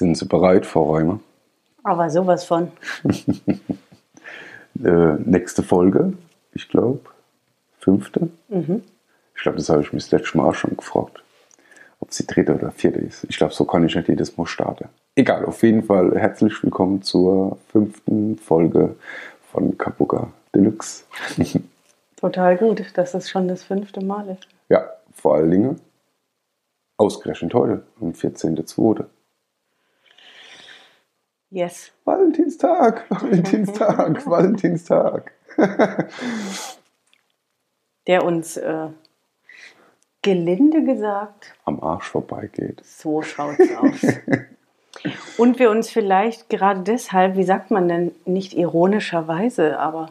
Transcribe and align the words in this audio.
Sind 0.00 0.16
Sie 0.16 0.24
bereit, 0.24 0.64
Frau 0.64 0.94
Reimer? 0.94 1.20
Aber 1.84 2.08
sowas 2.08 2.44
von. 2.44 2.72
äh, 4.82 5.16
nächste 5.26 5.62
Folge, 5.62 6.14
ich 6.54 6.70
glaube, 6.70 7.00
fünfte. 7.78 8.30
Mhm. 8.48 8.82
Ich 9.36 9.42
glaube, 9.42 9.58
das 9.58 9.68
habe 9.68 9.82
ich 9.82 9.92
mich 9.92 10.04
das 10.04 10.12
letzte 10.12 10.38
Mal 10.38 10.48
auch 10.48 10.54
schon 10.54 10.74
gefragt. 10.74 11.22
Ob 11.98 12.08
es 12.08 12.16
die 12.16 12.26
dritte 12.26 12.54
oder 12.54 12.70
vierte 12.70 12.98
ist. 13.00 13.26
Ich 13.28 13.36
glaube, 13.36 13.52
so 13.52 13.66
kann 13.66 13.84
ich 13.84 13.94
nicht 13.94 14.08
jedes 14.08 14.38
Mal 14.38 14.46
starten. 14.46 14.88
Egal, 15.16 15.44
auf 15.44 15.62
jeden 15.62 15.82
Fall 15.82 16.18
herzlich 16.18 16.62
willkommen 16.62 17.02
zur 17.02 17.58
fünften 17.70 18.38
Folge 18.38 18.96
von 19.52 19.76
Kapuka 19.76 20.32
Deluxe. 20.54 21.04
Total 22.16 22.56
gut, 22.56 22.86
dass 22.94 23.12
es 23.12 23.28
schon 23.28 23.48
das 23.48 23.64
fünfte 23.64 24.02
Mal 24.02 24.30
ist. 24.30 24.48
Ja, 24.70 24.82
vor 25.12 25.34
allen 25.34 25.50
Dingen 25.50 25.80
ausgerechnet 26.96 27.52
heute, 27.52 27.82
am 28.00 28.12
14.02. 28.12 29.04
Yes. 31.50 31.90
Valentinstag, 32.04 33.04
Valentinstag, 33.10 34.24
Valentinstag. 34.24 35.32
Der 38.06 38.24
uns 38.24 38.56
äh, 38.56 38.86
gelinde 40.22 40.84
gesagt 40.84 41.52
Am 41.64 41.82
Arsch 41.82 42.08
vorbeigeht. 42.08 42.82
so 42.84 43.22
schaut's 43.22 43.68
aus. 43.76 44.00
Und 45.38 45.58
wir 45.58 45.70
uns 45.70 45.90
vielleicht 45.90 46.48
gerade 46.50 46.80
deshalb, 46.82 47.36
wie 47.36 47.44
sagt 47.44 47.70
man 47.70 47.88
denn, 47.88 48.12
nicht 48.26 48.54
ironischerweise, 48.54 49.78
aber 49.78 50.10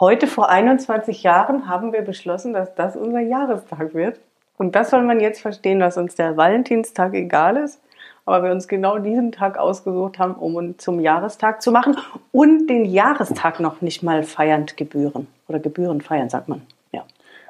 heute 0.00 0.26
vor 0.26 0.48
21 0.48 1.22
Jahren 1.22 1.68
haben 1.68 1.92
wir 1.92 2.02
beschlossen, 2.02 2.52
dass 2.52 2.74
das 2.74 2.96
unser 2.96 3.20
Jahrestag 3.20 3.94
wird. 3.94 4.20
Und 4.56 4.74
das 4.74 4.90
soll 4.90 5.02
man 5.02 5.20
jetzt 5.20 5.40
verstehen, 5.40 5.80
dass 5.80 5.96
uns 5.96 6.14
der 6.14 6.36
Valentinstag 6.36 7.14
egal 7.14 7.56
ist, 7.56 7.80
aber 8.26 8.44
wir 8.44 8.52
uns 8.52 8.68
genau 8.68 8.98
diesen 8.98 9.32
Tag 9.32 9.58
ausgesucht 9.58 10.18
haben, 10.18 10.34
um 10.34 10.58
ihn 10.58 10.78
zum 10.78 11.00
Jahrestag 11.00 11.62
zu 11.62 11.70
machen 11.70 11.96
und 12.32 12.68
den 12.68 12.84
Jahrestag 12.84 13.60
noch 13.60 13.80
nicht 13.80 14.02
mal 14.02 14.22
feiernd 14.22 14.76
gebühren. 14.76 15.26
Oder 15.48 15.58
gebühren 15.58 16.00
feiern, 16.00 16.30
sagt 16.30 16.48
man. 16.48 16.62
Ja. 16.92 17.04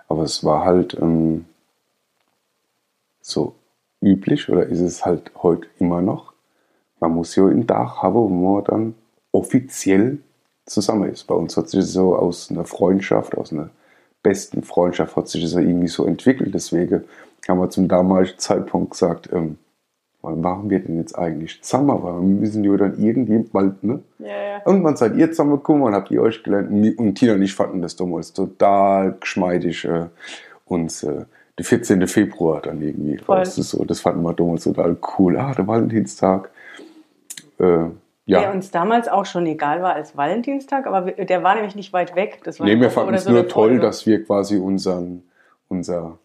Aber 0.08 0.24
es 0.24 0.42
war 0.44 0.64
halt 0.64 0.94
ähm, 1.00 1.44
so 3.20 3.54
üblich 4.00 4.48
oder 4.48 4.66
ist 4.66 4.80
es 4.80 5.04
halt 5.04 5.30
heute 5.42 5.68
immer 5.78 6.00
noch. 6.00 6.32
Man 6.98 7.12
muss 7.12 7.36
ja 7.36 7.46
einen 7.46 7.66
Tag 7.66 8.02
haben, 8.02 8.14
wo 8.14 8.28
man 8.28 8.64
dann 8.64 8.94
offiziell 9.30 10.18
zusammen 10.66 11.10
ist. 11.10 11.24
Bei 11.24 11.34
uns 11.34 11.56
hat 11.56 11.68
sich 11.68 11.84
so 11.84 12.16
aus 12.16 12.50
einer 12.50 12.64
Freundschaft, 12.64 13.36
aus 13.36 13.52
einer 13.52 13.70
besten 14.22 14.62
Freundschaft 14.62 15.14
hat 15.16 15.28
sich 15.28 15.42
das 15.42 15.54
irgendwie 15.54 15.88
so 15.88 16.06
entwickelt. 16.06 16.54
Deswegen 16.54 17.04
haben 17.48 17.60
wir 17.60 17.70
zum 17.70 17.88
damaligen 17.88 18.38
Zeitpunkt 18.38 18.92
gesagt, 18.92 19.28
ähm, 19.32 19.58
wann 20.24 20.40
machen 20.40 20.70
wir 20.70 20.80
denn 20.80 20.98
jetzt 20.98 21.16
eigentlich 21.18 21.62
zusammen? 21.62 22.02
Weil 22.02 22.14
wir 22.14 22.20
müssen 22.20 22.64
ja 22.64 22.76
dann 22.76 22.98
irgendwie 22.98 23.38
bald, 23.38 23.82
ne? 23.84 24.00
Ja, 24.18 24.26
ja. 24.26 24.62
Irgendwann 24.64 24.96
seid 24.96 25.16
ihr 25.16 25.28
zusammengekommen 25.30 25.82
und 25.82 25.94
habt 25.94 26.10
ihr 26.10 26.22
euch 26.22 26.42
gelernt. 26.42 26.70
Und 26.98 27.14
Tina 27.14 27.34
und 27.34 27.42
ich 27.42 27.54
fanden 27.54 27.82
das 27.82 27.96
damals 27.96 28.32
total 28.32 29.16
geschmeidig. 29.20 29.84
Äh, 29.84 30.06
uns 30.66 31.02
äh, 31.02 31.24
der 31.58 31.64
14. 31.64 32.06
Februar 32.06 32.60
dann 32.62 32.82
irgendwie 32.82 33.18
Voll. 33.18 33.38
raus. 33.38 33.56
Das, 33.56 33.70
so, 33.70 33.84
das 33.84 34.00
fanden 34.00 34.22
wir 34.22 34.32
damals 34.32 34.64
total 34.64 34.96
cool. 35.18 35.36
Ah, 35.36 35.52
der 35.54 35.66
Valentinstag. 35.66 36.50
Äh, 37.58 37.62
Der 37.62 37.92
ja, 38.26 38.50
uns 38.50 38.70
damals 38.70 39.08
auch 39.08 39.26
schon 39.26 39.46
egal 39.46 39.82
war 39.82 39.94
als 39.94 40.16
Valentinstag, 40.16 40.86
aber 40.86 41.12
der 41.12 41.42
war 41.42 41.54
nämlich 41.54 41.76
nicht 41.76 41.92
weit 41.92 42.16
weg. 42.16 42.40
Das 42.44 42.58
war 42.58 42.66
nee, 42.66 42.80
wir 42.80 42.90
fanden 42.90 43.14
es 43.14 43.24
so 43.24 43.30
nur 43.30 43.46
toll, 43.48 43.78
dass 43.78 44.06
wir 44.06 44.24
quasi 44.24 44.56
unseren, 44.56 45.22
unser 45.68 46.18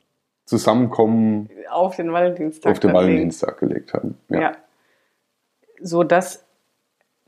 Zusammenkommen 0.49 1.49
auf 1.69 1.95
den 1.95 2.11
Valentinstag. 2.11 2.71
auf 2.71 2.79
den. 2.79 2.93
Valentinstag 2.93 3.59
gelegt 3.59 3.93
haben. 3.93 4.17
Ja. 4.29 4.41
Ja. 4.41 4.51
So 5.79 6.03
dass 6.03 6.43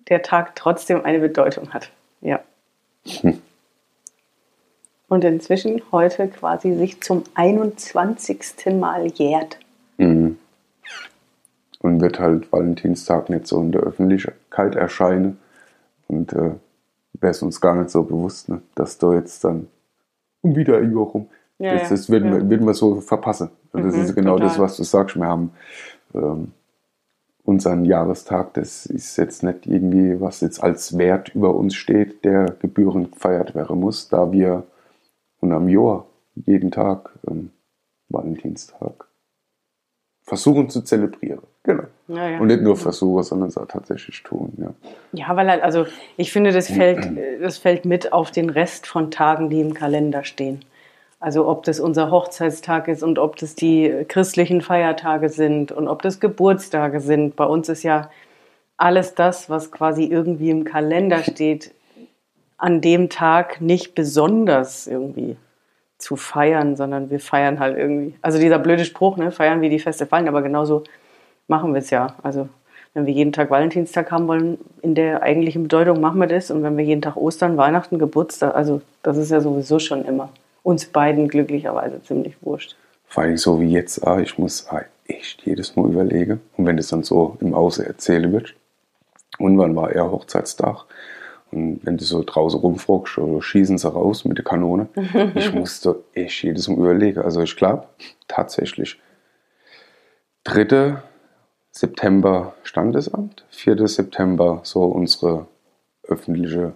der 0.09 0.23
Tag 0.23 0.55
trotzdem 0.55 1.05
eine 1.05 1.19
Bedeutung 1.19 1.71
hat. 1.73 1.91
Ja. 2.21 2.41
Hm. 3.05 3.39
Und 5.07 5.23
inzwischen 5.23 5.81
heute 5.91 6.29
quasi 6.29 6.73
sich 6.75 7.01
zum 7.01 7.23
21. 7.35 8.73
Mal 8.79 9.07
jährt. 9.07 9.59
Mhm. 9.97 10.37
Und 11.79 12.01
wird 12.01 12.19
halt 12.19 12.51
Valentinstag 12.51 13.29
nicht 13.29 13.45
so 13.45 13.59
in 13.61 13.71
der 13.71 13.81
Öffentlichkeit 13.81 14.75
erscheinen. 14.75 15.37
Und 16.07 16.33
äh, 16.33 16.51
wäre 17.13 17.31
es 17.31 17.41
uns 17.41 17.61
gar 17.61 17.75
nicht 17.75 17.89
so 17.89 18.03
bewusst, 18.03 18.49
ne, 18.49 18.61
dass 18.75 18.97
da 18.97 19.13
jetzt 19.13 19.43
dann 19.43 19.67
um 20.41 20.55
wieder 20.55 20.77
ein 20.77 20.91
Jahr 20.91 21.03
rum. 21.03 21.29
Ja, 21.61 21.77
das 21.77 21.89
das 21.89 22.09
würden, 22.09 22.31
ja. 22.31 22.37
wir, 22.39 22.49
würden 22.49 22.65
wir 22.65 22.73
so 22.73 23.01
verpassen. 23.01 23.49
Und 23.71 23.83
das 23.85 23.95
Mhm, 23.95 24.01
ist 24.01 24.15
genau 24.15 24.37
das, 24.37 24.53
total. 24.53 24.65
was 24.65 24.77
du 24.77 24.83
sagst. 24.83 25.15
Wir 25.15 25.25
haben 25.27 25.51
ähm, 26.15 26.51
unseren 27.43 27.85
Jahrestag, 27.85 28.53
das 28.55 28.85
ist 28.85 29.17
jetzt 29.17 29.43
nicht 29.43 29.65
irgendwie, 29.65 30.19
was 30.19 30.41
jetzt 30.41 30.63
als 30.63 30.97
Wert 30.97 31.29
über 31.35 31.55
uns 31.55 31.75
steht, 31.75 32.23
der 32.25 32.45
gebührend 32.59 33.13
gefeiert 33.13 33.55
werden 33.55 33.79
muss, 33.79 34.09
da 34.09 34.31
wir 34.31 34.63
und 35.39 35.51
am 35.53 35.69
Jahr 35.69 36.05
jeden 36.35 36.71
Tag 36.71 37.09
ähm, 37.27 37.51
Valentinstag 38.09 39.07
versuchen 40.23 40.69
zu 40.69 40.81
zelebrieren. 40.81 41.41
Genau. 41.63 41.83
Ja, 42.07 42.27
ja. 42.29 42.39
Und 42.39 42.47
nicht 42.47 42.61
nur 42.61 42.77
versuchen, 42.77 43.23
sondern 43.23 43.49
es 43.49 43.57
auch 43.57 43.67
tatsächlich 43.67 44.23
tun. 44.23 44.53
Ja. 44.57 44.73
Ja, 45.13 45.35
weil 45.35 45.49
halt, 45.49 45.63
also 45.63 45.85
ich 46.17 46.31
finde, 46.31 46.51
das 46.51 46.67
fällt, 46.69 47.05
äh, 47.17 47.39
das 47.39 47.57
fällt 47.57 47.85
mit 47.85 48.13
auf 48.13 48.31
den 48.31 48.49
Rest 48.49 48.87
von 48.87 49.11
Tagen, 49.11 49.49
die 49.49 49.61
im 49.61 49.73
Kalender 49.73 50.23
stehen. 50.23 50.63
Also 51.21 51.47
ob 51.47 51.63
das 51.63 51.79
unser 51.79 52.09
Hochzeitstag 52.09 52.87
ist 52.87 53.03
und 53.03 53.19
ob 53.19 53.35
das 53.35 53.53
die 53.53 54.05
christlichen 54.07 54.61
Feiertage 54.61 55.29
sind 55.29 55.71
und 55.71 55.87
ob 55.87 56.01
das 56.01 56.19
Geburtstage 56.19 56.99
sind. 56.99 57.35
Bei 57.35 57.45
uns 57.45 57.69
ist 57.69 57.83
ja 57.83 58.09
alles 58.75 59.13
das, 59.13 59.47
was 59.47 59.71
quasi 59.71 60.05
irgendwie 60.05 60.49
im 60.49 60.63
Kalender 60.63 61.19
steht, 61.19 61.75
an 62.57 62.81
dem 62.81 63.09
Tag 63.09 63.61
nicht 63.61 63.93
besonders 63.93 64.87
irgendwie 64.87 65.37
zu 65.99 66.15
feiern, 66.15 66.75
sondern 66.75 67.11
wir 67.11 67.19
feiern 67.19 67.59
halt 67.59 67.77
irgendwie. 67.77 68.15
Also 68.23 68.39
dieser 68.39 68.57
blöde 68.57 68.83
Spruch, 68.83 69.17
ne, 69.17 69.29
feiern 69.29 69.61
wie 69.61 69.69
die 69.69 69.77
Feste 69.77 70.07
fallen, 70.07 70.27
aber 70.27 70.41
genauso 70.41 70.83
machen 71.47 71.75
wir 71.75 71.81
es 71.81 71.91
ja. 71.91 72.15
Also 72.23 72.49
wenn 72.95 73.05
wir 73.05 73.13
jeden 73.13 73.31
Tag 73.31 73.51
Valentinstag 73.51 74.11
haben 74.11 74.27
wollen, 74.27 74.57
in 74.81 74.95
der 74.95 75.21
eigentlichen 75.21 75.61
Bedeutung 75.63 76.01
machen 76.01 76.19
wir 76.19 76.27
das. 76.27 76.49
Und 76.49 76.63
wenn 76.63 76.77
wir 76.77 76.83
jeden 76.83 77.03
Tag 77.03 77.15
Ostern, 77.15 77.57
Weihnachten, 77.57 77.99
Geburtstag, 77.99 78.55
also 78.55 78.81
das 79.03 79.17
ist 79.17 79.29
ja 79.29 79.39
sowieso 79.39 79.77
schon 79.77 80.03
immer 80.03 80.31
uns 80.63 80.85
beiden 80.85 81.27
glücklicherweise 81.27 82.01
ziemlich 82.03 82.35
wurscht. 82.41 82.75
Vor 83.05 83.23
allem 83.23 83.37
so 83.37 83.59
wie 83.59 83.71
jetzt, 83.71 84.05
ah, 84.05 84.19
ich 84.19 84.37
muss 84.37 84.67
ah, 84.69 84.85
echt 85.07 85.45
jedes 85.45 85.75
Mal 85.75 85.89
überlegen. 85.89 86.41
Und 86.57 86.65
wenn 86.65 86.77
das 86.77 86.87
dann 86.87 87.03
so 87.03 87.37
im 87.41 87.53
Außen 87.53 87.85
erzählen 87.85 88.31
wird. 88.31 88.55
Und 89.37 89.57
wann 89.57 89.75
war 89.75 89.91
er 89.91 90.11
Hochzeitstag? 90.11 90.85
Und 91.51 91.81
wenn 91.83 91.97
du 91.97 92.05
so 92.05 92.23
draußen 92.23 92.59
rumfragst, 92.59 93.17
oder 93.17 93.41
schießen 93.41 93.77
sie 93.77 93.91
raus 93.91 94.23
mit 94.23 94.37
der 94.37 94.45
Kanone. 94.45 94.87
ich 95.35 95.53
musste 95.53 96.03
echt 96.13 96.43
jedes 96.43 96.67
Mal 96.67 96.77
überlegen. 96.77 97.21
Also 97.21 97.41
ich 97.41 97.55
glaube, 97.55 97.87
tatsächlich 98.27 98.99
3. 100.45 100.97
September 101.71 102.53
Standesamt, 102.63 103.45
4. 103.49 103.87
September 103.87 104.61
so 104.63 104.83
unsere 104.83 105.47
öffentliche 106.03 106.73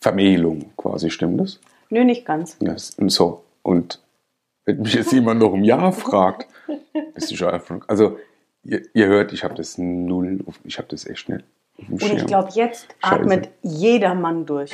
Vermählung 0.00 0.72
quasi, 0.76 1.10
stimmt 1.10 1.40
das? 1.40 1.60
Nö, 1.90 2.04
nicht 2.04 2.24
ganz. 2.24 2.58
Das, 2.58 2.90
und 2.90 3.10
so. 3.10 3.44
Und 3.62 4.00
wenn 4.64 4.82
mich 4.82 4.94
jetzt 4.94 5.12
jemand 5.12 5.40
noch 5.40 5.54
im 5.54 5.64
Jahr 5.64 5.92
fragt, 5.92 6.48
bist 7.14 7.30
du 7.30 7.36
schon 7.36 7.48
einfach. 7.48 7.80
Also, 7.88 8.18
ihr, 8.64 8.82
ihr 8.92 9.06
hört, 9.06 9.32
ich 9.32 9.44
habe 9.44 9.54
das 9.54 9.78
null, 9.78 10.40
ich 10.64 10.78
habe 10.78 10.88
das 10.88 11.06
echt 11.06 11.28
nicht. 11.28 11.44
Dem 11.78 11.94
Und 11.94 12.02
ich 12.02 12.26
glaube, 12.26 12.48
jetzt 12.54 12.88
Scheiße. 13.00 13.14
atmet 13.14 13.48
jeder 13.62 14.14
Mann 14.14 14.46
durch. 14.46 14.72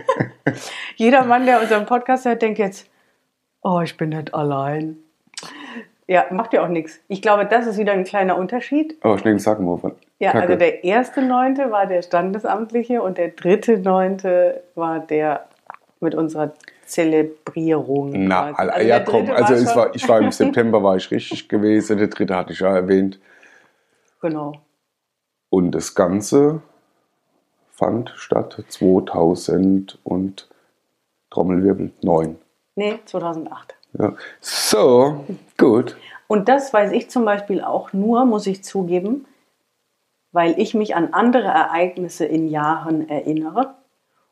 jeder 0.96 1.24
Mann, 1.24 1.44
der 1.44 1.60
unseren 1.60 1.86
Podcast 1.86 2.24
hört, 2.24 2.40
denkt 2.40 2.58
jetzt, 2.58 2.88
oh, 3.62 3.80
ich 3.82 3.96
bin 3.96 4.10
nicht 4.10 4.32
allein. 4.32 4.96
Ja, 6.06 6.24
macht 6.30 6.54
ja 6.54 6.64
auch 6.64 6.68
nichts. 6.68 7.00
Ich 7.08 7.20
glaube, 7.20 7.44
das 7.44 7.66
ist 7.66 7.76
wieder 7.76 7.92
ein 7.92 8.04
kleiner 8.04 8.38
Unterschied. 8.38 8.96
Aber 9.02 9.18
schnell 9.18 9.38
sagen 9.38 9.66
wir 9.66 9.76
von. 9.76 9.92
Ja, 10.18 10.32
Kacke. 10.32 10.46
also 10.46 10.58
der 10.58 10.82
erste 10.82 11.20
Neunte 11.22 11.70
war 11.70 11.86
der 11.86 12.00
Standesamtliche 12.00 13.02
und 13.02 13.18
der 13.18 13.28
dritte 13.28 13.78
Neunte 13.78 14.62
war 14.74 15.00
der 15.00 15.47
mit 16.00 16.14
unserer 16.14 16.52
Zelebrierung. 16.86 18.12
Na. 18.26 18.52
Alter, 18.52 18.82
ja 18.82 19.00
komm, 19.00 19.30
also 19.30 19.56
schon- 19.56 19.76
war, 19.76 19.94
ich 19.94 20.08
war 20.08 20.20
im 20.20 20.32
September 20.32 20.82
war 20.82 20.96
ich 20.96 21.10
richtig 21.10 21.48
gewesen, 21.48 21.98
der 21.98 22.08
dritte 22.08 22.36
hatte 22.36 22.52
ich 22.52 22.60
ja 22.60 22.74
erwähnt. 22.74 23.18
Genau. 24.20 24.52
Und 25.50 25.72
das 25.72 25.94
Ganze 25.94 26.62
fand 27.70 28.12
statt 28.16 28.62
2000 28.68 29.98
und 30.04 30.48
Trommelwirbel 31.30 31.92
9. 32.02 32.36
Nee, 32.74 32.98
2008. 33.04 33.74
Ja. 33.98 34.14
So, 34.40 35.24
gut. 35.56 35.96
Und 36.26 36.48
das 36.48 36.72
weiß 36.72 36.92
ich 36.92 37.08
zum 37.10 37.24
Beispiel 37.24 37.62
auch 37.62 37.92
nur, 37.92 38.24
muss 38.24 38.46
ich 38.46 38.62
zugeben, 38.62 39.26
weil 40.32 40.58
ich 40.60 40.74
mich 40.74 40.94
an 40.94 41.14
andere 41.14 41.48
Ereignisse 41.48 42.26
in 42.26 42.48
Jahren 42.48 43.08
erinnere 43.08 43.74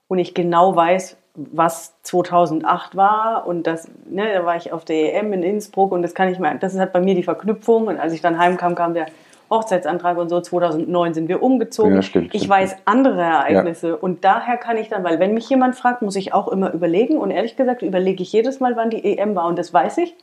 und 0.08 0.18
ich 0.18 0.34
genau 0.34 0.76
weiß, 0.76 1.16
was 1.36 1.94
2008 2.02 2.96
war 2.96 3.46
und 3.46 3.66
das, 3.66 3.88
ne, 4.08 4.32
da 4.34 4.44
war 4.44 4.56
ich 4.56 4.72
auf 4.72 4.84
der 4.84 5.14
EM 5.14 5.32
in 5.32 5.42
Innsbruck 5.42 5.92
und 5.92 6.02
das 6.02 6.14
kann 6.14 6.28
ich 6.28 6.38
mir, 6.38 6.54
das 6.56 6.74
ist 6.74 6.80
halt 6.80 6.92
bei 6.92 7.00
mir 7.00 7.14
die 7.14 7.22
Verknüpfung 7.22 7.86
und 7.86 7.98
als 7.98 8.12
ich 8.12 8.20
dann 8.20 8.38
heimkam, 8.38 8.74
kam 8.74 8.94
der 8.94 9.06
Hochzeitsantrag 9.48 10.18
und 10.18 10.28
so. 10.28 10.40
2009 10.40 11.14
sind 11.14 11.28
wir 11.28 11.42
umgezogen. 11.42 11.94
Ja, 11.94 12.02
stimmt, 12.02 12.34
ich 12.34 12.42
stimmt. 12.42 12.50
weiß 12.50 12.76
andere 12.84 13.22
Ereignisse 13.22 13.96
und 13.96 14.24
daher 14.24 14.56
kann 14.56 14.76
ich 14.76 14.88
dann, 14.88 15.04
weil 15.04 15.20
wenn 15.20 15.34
mich 15.34 15.48
jemand 15.48 15.76
fragt, 15.76 16.02
muss 16.02 16.16
ich 16.16 16.32
auch 16.34 16.48
immer 16.48 16.72
überlegen 16.72 17.18
und 17.18 17.30
ehrlich 17.30 17.56
gesagt 17.56 17.82
überlege 17.82 18.22
ich 18.22 18.32
jedes 18.32 18.58
Mal, 18.58 18.76
wann 18.76 18.90
die 18.90 19.04
EM 19.04 19.34
war 19.36 19.46
und 19.46 19.58
das 19.58 19.72
weiß 19.72 19.98
ich. 19.98 20.16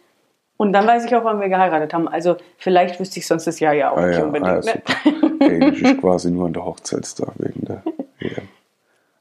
Und 0.56 0.72
dann 0.72 0.86
weiß 0.86 1.06
ich 1.06 1.16
auch, 1.16 1.24
wann 1.24 1.42
wir 1.42 1.50
geheiratet 1.50 1.94
haben. 1.94 2.08
Also 2.08 2.36
vielleicht 2.58 3.00
wüsste 3.00 3.20
ich 3.20 3.28
sonst 3.28 3.48
das 3.48 3.60
Jahr 3.60 3.74
ja 3.74 3.92
auch 3.92 3.98
Ah 3.98 4.06
nicht 4.08 4.20
ja, 4.20 4.24
unbedingt. 4.26 4.50
ah, 4.52 4.56
ne? 4.56 4.62
super. 4.62 4.94
Okay, 5.42 5.60
das 5.60 5.80
ist 5.80 6.02
quasi 6.02 6.32
nur 6.32 6.46
an 6.46 6.54
der 6.54 6.64
Hochzeitstag 6.64 7.34
wegen 7.38 7.66
der 7.66 7.82
EM. 8.20 8.48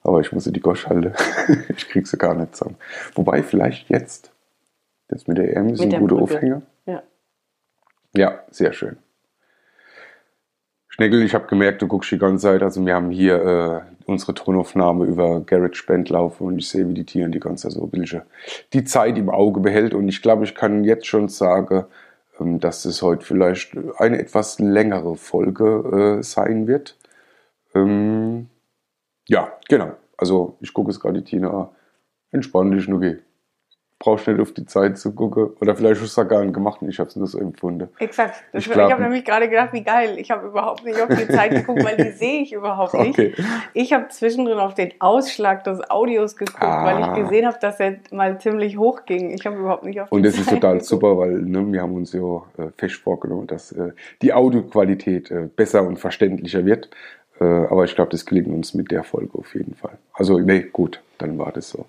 Aber 0.03 0.21
ich 0.21 0.33
muss 0.33 0.45
sie 0.45 0.53
die 0.53 0.61
Gosch 0.61 0.87
halten. 0.87 1.13
ich 1.77 1.89
krieg 1.89 2.07
sie 2.07 2.19
gar 2.19 2.35
nicht 2.35 2.57
zusammen. 2.57 2.77
Wobei, 3.15 3.43
vielleicht 3.43 3.89
jetzt. 3.89 4.33
Das 5.09 5.27
mit 5.27 5.39
der 5.39 5.57
EM 5.57 5.71
ist 5.71 5.81
ein 5.81 5.91
guter. 5.91 6.17
Aufhänger. 6.17 6.63
Ja. 6.87 7.03
Ja, 8.15 8.41
sehr 8.51 8.73
schön. 8.73 8.97
Schneckel, 10.89 11.23
ich 11.23 11.35
habe 11.35 11.47
gemerkt, 11.47 11.81
du 11.81 11.87
guckst 11.87 12.11
die 12.11 12.19
ganze 12.19 12.43
Zeit. 12.43 12.63
Also 12.63 12.85
wir 12.85 12.95
haben 12.95 13.11
hier 13.11 13.43
äh, 13.43 13.81
unsere 14.05 14.35
Tonaufnahme 14.35 15.07
über 15.07 15.41
GarageBand 15.41 16.11
laufen 16.11 16.47
und 16.47 16.59
ich 16.59 16.69
sehe, 16.69 16.87
wie 16.87 16.95
die 16.95 17.07
Tiere 17.07 17.31
die 17.31 17.41
ganze 17.41 17.69
Zeit 17.69 17.73
so 17.73 17.85
ein 17.85 17.91
bisschen 17.91 18.23
die 18.75 18.85
Zeit 18.85 19.17
im 19.17 19.31
Auge 19.31 19.61
behält. 19.61 19.95
Und 19.95 20.09
ich 20.09 20.21
glaube, 20.21 20.45
ich 20.45 20.55
kann 20.55 20.85
jetzt 20.85 21.07
schon 21.07 21.29
sagen, 21.29 21.87
ähm, 22.39 22.61
dass 22.61 22.85
es 22.85 23.01
heute 23.01 23.25
vielleicht 23.25 23.75
eine 23.97 24.19
etwas 24.19 24.59
längere 24.59 25.17
Folge 25.17 26.19
äh, 26.19 26.23
sein 26.23 26.67
wird. 26.67 26.97
Ähm, 27.75 28.49
ja, 29.29 29.53
genau. 29.69 29.93
Also 30.19 30.57
ich 30.61 30.73
gucke 30.73 30.91
es 30.91 31.01
gerade 31.01 31.21
die 31.23 31.25
Tina 31.25 31.51
an. 31.51 31.69
Entspann 32.31 32.71
dich, 32.71 32.89
nur 32.89 33.01
geh. 33.01 33.17
Brauchst 33.99 34.27
nicht 34.27 34.41
auf 34.41 34.51
die 34.53 34.67
Zeit 34.67 34.99
zu 34.99 35.15
gucken. 35.15 35.51
Oder 35.61 35.77
vielleicht 35.77 36.01
hast 36.01 36.17
du 36.17 36.21
es 36.23 36.29
gar 36.29 36.43
nicht 36.43 36.55
gemacht 36.55 36.83
und 36.83 36.89
ich 36.89 36.99
habe 36.99 37.09
es 37.09 37.15
nur 37.15 37.29
so 37.29 37.39
empfunden. 37.39 37.89
Exakt. 38.01 38.43
Ich 38.53 38.69
ich 38.69 38.77
habe 38.77 39.01
nämlich 39.01 39.25
gerade 39.25 39.49
gedacht, 39.49 39.73
wie 39.73 39.85
geil. 39.85 40.17
Ich 40.19 40.29
habe 40.33 40.49
überhaupt 40.49 40.85
nicht 40.85 41.01
auf 41.01 41.09
die 41.09 41.29
Zeit 41.29 41.51
geguckt, 41.55 41.85
weil 41.85 41.97
die 41.97 42.11
sehe 42.11 42.43
ich 42.43 42.53
überhaupt 42.53 42.95
nicht. 42.95 43.11
Okay. 43.17 43.33
Ich 43.75 43.93
habe 43.93 44.09
zwischendrin 44.09 44.59
auf 44.59 44.75
den 44.75 44.93
Ausschlag 44.99 45.63
des 45.63 45.89
Audios 45.89 46.35
geguckt, 46.37 46.61
Ah. 46.61 46.85
weil 46.85 47.01
ich 47.01 47.23
gesehen 47.25 47.47
habe, 47.47 47.59
dass 47.61 47.79
er 47.79 47.99
mal 48.11 48.41
ziemlich 48.41 48.77
hoch 48.77 49.05
ging. 49.07 49.31
Ich 49.31 49.47
habe 49.47 49.57
überhaupt 49.57 49.85
nicht 49.85 50.01
auf 50.01 50.09
die 50.09 50.15
Und 50.17 50.25
das 50.25 50.35
Zeit 50.35 50.41
ist 50.43 50.51
total 50.51 50.73
geguckt. 50.73 50.87
super, 50.89 51.19
weil 51.19 51.35
ne, 51.43 51.65
wir 51.73 51.81
haben 51.83 51.95
uns 51.95 52.13
ja 52.13 52.43
äh, 52.59 52.71
fest 52.77 52.97
vorgenommen, 52.97 53.47
dass 53.47 53.71
äh, 53.71 53.93
die 54.21 54.33
Audioqualität 54.33 55.31
äh, 55.31 55.49
besser 55.55 55.85
und 55.85 55.99
verständlicher 56.01 56.65
wird. 56.65 56.91
Äh, 57.43 57.67
aber 57.67 57.85
ich 57.85 57.97
glaube, 57.97 58.11
das 58.11 58.25
gelingt 58.25 58.47
uns 58.47 58.73
mit 58.73 58.93
der 58.93 59.03
Folge 59.03 59.37
auf 59.37 59.55
jeden 59.55 59.75
Fall. 59.75 59.99
Also, 60.13 60.39
nee, 60.39 60.61
gut, 60.61 61.03
dann 61.19 61.39
war 61.39 61.51
das 61.51 61.71
so. 61.71 61.87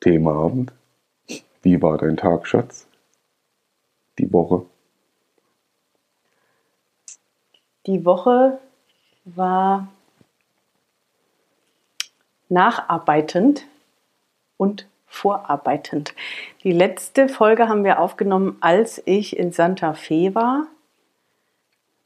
Thema 0.00 0.32
Abend. 0.32 0.72
Wie 1.60 1.80
war 1.82 1.98
dein 1.98 2.16
Tag, 2.16 2.46
Schatz? 2.46 2.86
Die 4.18 4.32
Woche? 4.32 4.64
Die 7.86 8.04
Woche 8.04 8.58
war 9.26 9.88
nacharbeitend 12.48 13.66
und 14.56 14.88
vorarbeitend. 15.06 16.14
Die 16.64 16.72
letzte 16.72 17.28
Folge 17.28 17.68
haben 17.68 17.84
wir 17.84 18.00
aufgenommen, 18.00 18.56
als 18.60 19.02
ich 19.04 19.36
in 19.36 19.52
Santa 19.52 19.92
Fe 19.92 20.34
war. 20.34 20.66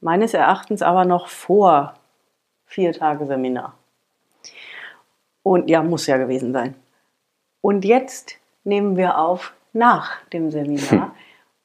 Meines 0.07 0.35
Erachtens 0.35 0.83
aber 0.83 1.05
noch 1.05 1.27
vor 1.27 1.95
vier 2.65 2.93
Tage 2.93 3.27
Seminar. 3.27 3.75
Und 5.43 5.69
ja, 5.69 5.83
muss 5.83 6.07
ja 6.07 6.17
gewesen 6.17 6.53
sein. 6.53 6.77
Und 7.61 7.85
jetzt 7.85 8.37
nehmen 8.63 8.97
wir 8.97 9.19
auf 9.19 9.53
nach 9.73 10.25
dem 10.27 10.53
Seminar. 10.53 11.13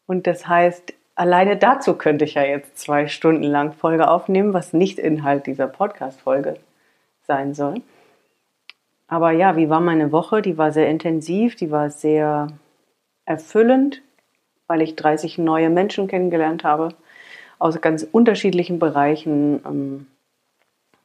Und 0.07 0.25
das 0.25 0.47
heißt, 0.47 0.91
alleine 1.13 1.55
dazu 1.55 1.93
könnte 1.93 2.25
ich 2.25 2.33
ja 2.33 2.41
jetzt 2.41 2.79
zwei 2.79 3.07
Stunden 3.07 3.43
lang 3.43 3.73
Folge 3.73 4.09
aufnehmen, 4.09 4.55
was 4.55 4.73
nicht 4.73 4.97
Inhalt 4.97 5.45
dieser 5.45 5.67
Podcast-Folge 5.67 6.55
sein 7.27 7.53
soll. 7.53 7.75
Aber 9.07 9.29
ja, 9.29 9.55
wie 9.55 9.69
war 9.69 9.81
meine 9.81 10.11
Woche? 10.11 10.41
Die 10.41 10.57
war 10.57 10.71
sehr 10.71 10.89
intensiv, 10.89 11.55
die 11.57 11.69
war 11.69 11.91
sehr 11.91 12.47
erfüllend, 13.23 14.01
weil 14.65 14.81
ich 14.81 14.95
30 14.95 15.37
neue 15.37 15.69
Menschen 15.69 16.07
kennengelernt 16.07 16.63
habe 16.63 16.95
aus 17.61 17.79
ganz 17.79 18.07
unterschiedlichen 18.11 18.79
Bereichen. 18.79 19.61
ähm, 19.65 20.07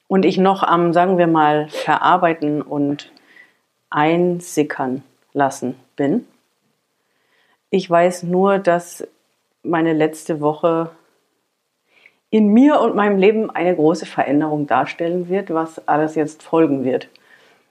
Und 0.08 0.24
ich 0.24 0.38
noch 0.38 0.62
am, 0.62 0.92
sagen 0.92 1.18
wir 1.18 1.26
mal, 1.26 1.68
verarbeiten 1.68 2.62
und 2.62 3.10
einsickern 3.90 5.02
lassen 5.32 5.74
bin. 5.96 6.26
Ich 7.70 7.90
weiß 7.90 8.22
nur, 8.22 8.58
dass 8.58 9.06
meine 9.62 9.92
letzte 9.92 10.40
Woche 10.40 10.90
in 12.30 12.48
mir 12.48 12.80
und 12.80 12.94
meinem 12.94 13.18
Leben 13.18 13.50
eine 13.50 13.74
große 13.74 14.06
Veränderung 14.06 14.66
darstellen 14.66 15.28
wird, 15.28 15.52
was 15.52 15.86
alles 15.88 16.14
jetzt 16.14 16.42
folgen 16.42 16.84
wird. 16.84 17.08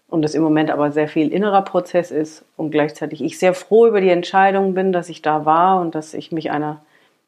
Und 0.07 0.21
das 0.21 0.35
im 0.35 0.43
Moment 0.43 0.69
aber 0.71 0.91
sehr 0.91 1.07
viel 1.07 1.31
innerer 1.31 1.63
Prozess 1.63 2.11
ist 2.11 2.45
und 2.57 2.71
gleichzeitig 2.71 3.23
ich 3.23 3.39
sehr 3.39 3.53
froh 3.53 3.87
über 3.87 4.01
die 4.01 4.09
Entscheidung 4.09 4.73
bin, 4.73 4.91
dass 4.91 5.09
ich 5.09 5.21
da 5.21 5.45
war 5.45 5.81
und 5.81 5.95
dass 5.95 6.13
ich 6.13 6.31
mich 6.31 6.51
einer 6.51 6.81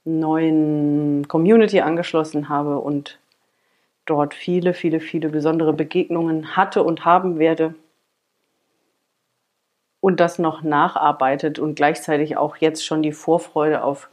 neuen 0.07 1.27
Community 1.27 1.81
angeschlossen 1.81 2.49
habe 2.49 2.79
und 2.79 3.19
dort 4.05 4.33
viele, 4.33 4.73
viele, 4.73 4.99
viele 4.99 5.29
besondere 5.29 5.73
Begegnungen 5.73 6.55
hatte 6.55 6.83
und 6.83 7.05
haben 7.05 7.39
werde 7.39 7.75
und 9.99 10.19
das 10.19 10.39
noch 10.39 10.61
nacharbeitet 10.61 11.59
und 11.59 11.75
gleichzeitig 11.75 12.37
auch 12.37 12.57
jetzt 12.57 12.85
schon 12.85 13.01
die 13.01 13.11
Vorfreude 13.11 13.83
auf 13.83 14.09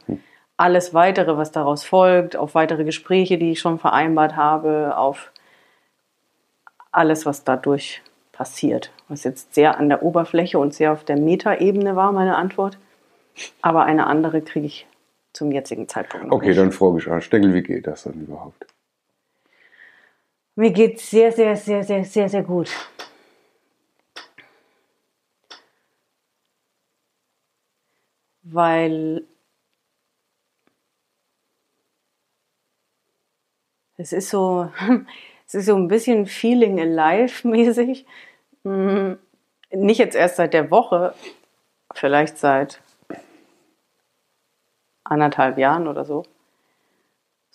alles 0.57 0.93
weitere, 0.93 1.37
was 1.37 1.51
daraus 1.51 1.83
folgt, 1.83 2.35
auf 2.35 2.55
weitere 2.55 2.83
Gespräche, 2.83 3.37
die 3.37 3.51
ich 3.51 3.59
schon 3.59 3.79
vereinbart 3.79 4.35
habe, 4.35 4.97
auf 4.97 5.31
alles, 6.91 7.25
was 7.25 7.43
dadurch 7.43 8.01
passiert. 8.31 8.91
Was 9.07 9.23
jetzt 9.23 9.53
sehr 9.53 9.77
an 9.77 9.89
der 9.89 10.03
Oberfläche 10.03 10.59
und 10.59 10.73
sehr 10.73 10.91
auf 10.91 11.03
der 11.03 11.17
Metaebene 11.17 11.95
war, 11.95 12.11
meine 12.11 12.35
Antwort. 12.35 12.77
Aber 13.61 13.83
eine 13.83 14.07
andere 14.07 14.41
kriege 14.41 14.65
ich 14.65 14.87
zum 15.35 15.51
jetzigen 15.51 15.87
Zeitpunkt 15.87 16.27
noch 16.27 16.37
Okay, 16.37 16.47
nicht. 16.49 16.59
dann 16.59 16.71
frage 16.71 16.97
ich 16.99 17.07
an. 17.07 17.21
Stengel, 17.21 17.53
wie 17.53 17.61
geht 17.63 17.85
das 17.87 18.03
dann 18.03 18.13
überhaupt? 18.13 18.65
Mir 20.55 20.71
geht 20.71 20.99
sehr, 20.99 21.31
sehr, 21.31 21.55
sehr, 21.55 21.83
sehr, 21.83 22.05
sehr, 22.05 22.29
sehr 22.29 22.43
gut. 22.43 22.69
Weil 28.43 29.25
es 33.97 34.13
ist 34.13 34.29
so, 34.29 34.69
es 35.47 35.55
ist 35.55 35.65
so 35.65 35.75
ein 35.75 35.87
bisschen 35.87 36.25
Feeling 36.25 36.79
alive 36.79 37.47
mäßig. 37.47 38.05
Mm, 38.63 39.13
Nicht 39.71 39.97
jetzt 39.99 40.15
erst 40.15 40.37
seit 40.37 40.53
der 40.53 40.71
Woche, 40.71 41.13
vielleicht 41.93 42.37
seit 42.37 42.81
anderthalb 45.05 45.57
Jahren 45.57 45.87
oder 45.87 46.03
so 46.03 46.23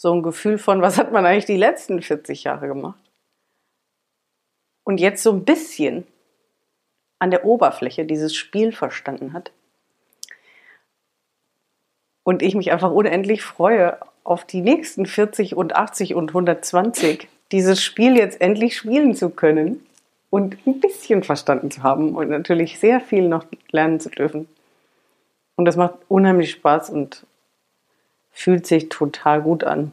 so 0.01 0.15
ein 0.15 0.23
Gefühl 0.23 0.57
von, 0.57 0.81
was 0.81 0.97
hat 0.97 1.13
man 1.13 1.27
eigentlich 1.27 1.45
die 1.45 1.59
letzten 1.59 2.01
40 2.01 2.45
Jahre 2.45 2.69
gemacht? 2.69 2.99
Und 4.83 4.99
jetzt 4.99 5.23
so 5.23 5.31
ein 5.31 5.45
bisschen 5.45 6.07
an 7.19 7.31
der 7.31 7.45
Oberfläche 7.45 8.07
dieses 8.07 8.35
Spiel 8.35 8.73
verstanden 8.73 9.35
hat. 9.35 9.53
Und 12.23 12.41
ich 12.41 12.55
mich 12.55 12.73
einfach 12.73 12.91
unendlich 12.91 13.43
freue 13.43 13.99
auf 14.25 14.47
die 14.47 14.63
nächsten 14.63 15.05
40 15.05 15.55
und 15.55 15.77
80 15.77 16.15
und 16.15 16.31
120, 16.31 17.29
dieses 17.53 17.83
Spiel 17.83 18.17
jetzt 18.17 18.41
endlich 18.41 18.79
spielen 18.79 19.15
zu 19.15 19.29
können 19.29 19.85
und 20.31 20.57
ein 20.67 20.81
bisschen 20.81 21.23
verstanden 21.23 21.71
zu 21.71 21.83
haben 21.83 22.17
und 22.17 22.31
natürlich 22.31 22.79
sehr 22.79 23.03
viel 23.03 23.29
noch 23.29 23.45
lernen 23.71 24.01
zu 24.01 24.09
dürfen. 24.09 24.49
Und 25.57 25.67
das 25.67 25.77
macht 25.77 25.97
unheimlich 26.09 26.53
Spaß 26.53 26.89
und 26.89 27.27
fühlt 28.33 28.67
sich 28.67 28.89
total 28.89 29.43
gut 29.43 29.65
an. 29.65 29.93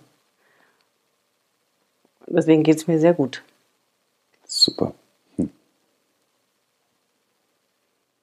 Deswegen 2.27 2.63
geht 2.63 2.77
es 2.77 2.87
mir 2.87 2.99
sehr 2.99 3.13
gut. 3.13 3.41
Super. 4.45 4.93
Hm. 5.37 5.49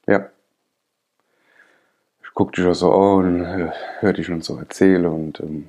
Ja. 0.07 0.29
Ich 2.23 2.35
gucke 2.35 2.53
dich 2.53 2.67
auch 2.67 2.75
so 2.75 2.93
an 2.93 3.41
und 3.41 3.45
äh, 3.45 3.73
höre 4.01 4.13
dich 4.13 4.27
schon 4.27 4.43
so 4.43 4.59
erzählen 4.59 5.07
und 5.07 5.41
ähm, 5.41 5.69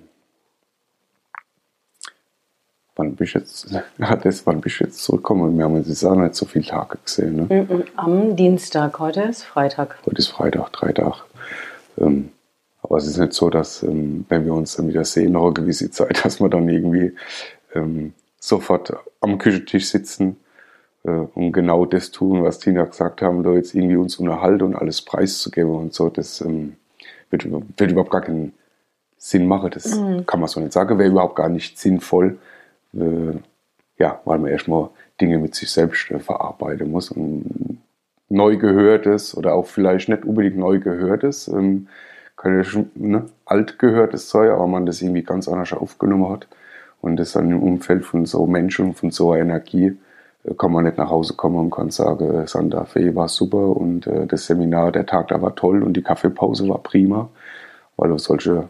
wann 2.95 3.15
bist 3.15 3.35
du 3.35 3.39
jetzt, 3.39 3.71
ja, 3.97 4.15
das, 4.15 4.45
wann 4.45 4.61
bist 4.61 4.79
jetzt 4.79 5.03
zurückgekommen? 5.03 5.57
Wir 5.57 5.65
haben 5.65 5.75
uns 5.75 5.87
jetzt 5.87 6.03
auch 6.03 6.15
nicht 6.15 6.35
so 6.35 6.45
viele 6.45 6.65
Tage 6.65 6.97
gesehen. 7.03 7.47
Ne? 7.47 7.85
Am 7.95 8.35
Dienstag, 8.35 8.99
heute 8.99 9.21
ist 9.21 9.43
Freitag. 9.43 9.97
Heute 10.05 10.17
ist 10.17 10.27
Freitag, 10.27 10.71
drei 10.71 10.91
Tage. 10.91 11.17
Ähm, 11.97 12.31
aber 12.85 12.97
es 12.97 13.07
ist 13.07 13.17
nicht 13.17 13.33
so, 13.33 13.49
dass, 13.49 13.83
ähm, 13.83 14.25
wenn 14.29 14.45
wir 14.45 14.53
uns 14.53 14.75
dann 14.75 14.87
wieder 14.87 15.03
sehen, 15.03 15.33
noch 15.33 15.45
eine 15.45 15.53
gewisse 15.53 15.89
Zeit, 15.91 16.19
dass 16.23 16.39
wir 16.39 16.49
dann 16.49 16.69
irgendwie 16.69 17.13
ähm, 17.73 18.13
sofort 18.39 18.93
am 19.21 19.37
Küchentisch 19.37 19.87
sitzen 19.87 20.37
äh, 21.03 21.09
und 21.09 21.51
genau 21.51 21.85
das 21.85 22.11
tun, 22.11 22.43
was 22.43 22.59
Tina 22.59 22.85
gesagt 22.85 23.21
haben, 23.21 23.43
da 23.43 23.53
jetzt 23.53 23.73
irgendwie 23.73 23.95
uns 23.95 24.17
unterhalten 24.17 24.63
und 24.63 24.75
alles 24.75 25.01
preiszugeben 25.01 25.71
und 25.71 25.93
so. 25.93 26.09
Das 26.09 26.41
ähm, 26.41 26.75
wird, 27.31 27.47
wird 27.51 27.91
überhaupt 27.91 28.11
gar 28.11 28.21
keinen 28.21 28.53
Sinn 29.17 29.47
machen. 29.47 29.71
Das 29.71 29.99
mhm. 29.99 30.25
kann 30.25 30.39
man 30.39 30.47
so 30.47 30.59
nicht 30.59 30.73
sagen, 30.73 30.99
wäre 30.99 31.09
überhaupt 31.09 31.35
gar 31.35 31.49
nicht 31.49 31.79
sinnvoll. 31.79 32.37
Äh, 32.93 33.39
ja, 33.97 34.21
weil 34.25 34.39
man 34.39 34.51
erstmal 34.51 34.89
Dinge 35.19 35.39
mit 35.39 35.55
sich 35.55 35.71
selbst 35.71 36.11
äh, 36.11 36.19
verarbeiten 36.19 36.91
muss. 36.91 37.09
Und 37.09 37.79
neu 38.29 38.57
gehörtes 38.57 39.35
oder 39.35 39.53
auch 39.53 39.65
vielleicht 39.65 40.09
nicht 40.09 40.25
unbedingt 40.25 40.57
neu 40.57 40.79
gehörtes, 40.79 41.47
ähm, 41.47 41.87
schon 42.63 42.91
ne, 42.95 43.25
alt 43.45 43.79
gehörtes 43.79 44.29
sein, 44.29 44.49
aber 44.49 44.67
man 44.67 44.85
das 44.85 45.01
irgendwie 45.01 45.23
ganz 45.23 45.47
anders 45.47 45.73
aufgenommen 45.73 46.31
hat. 46.31 46.47
Und 47.01 47.17
das 47.17 47.33
dann 47.33 47.51
im 47.51 47.61
Umfeld 47.61 48.05
von 48.05 48.25
so 48.25 48.47
Menschen, 48.47 48.93
von 48.93 49.11
so 49.11 49.31
einer 49.31 49.41
Energie, 49.41 49.97
äh, 50.43 50.53
kann 50.55 50.71
man 50.71 50.85
nicht 50.85 50.97
nach 50.97 51.09
Hause 51.09 51.35
kommen 51.35 51.57
und 51.57 51.71
kann 51.71 51.91
sagen, 51.91 52.47
Santa 52.47 52.85
Fe 52.85 53.15
war 53.15 53.27
super 53.27 53.77
und 53.77 54.07
äh, 54.07 54.25
das 54.27 54.45
Seminar, 54.45 54.91
der 54.91 55.05
Tag 55.05 55.27
da 55.29 55.41
war 55.41 55.55
toll 55.55 55.83
und 55.83 55.93
die 55.95 56.01
Kaffeepause 56.01 56.67
war 56.69 56.79
prima, 56.79 57.29
weil 57.97 58.11
auf 58.11 58.21
solche 58.21 58.69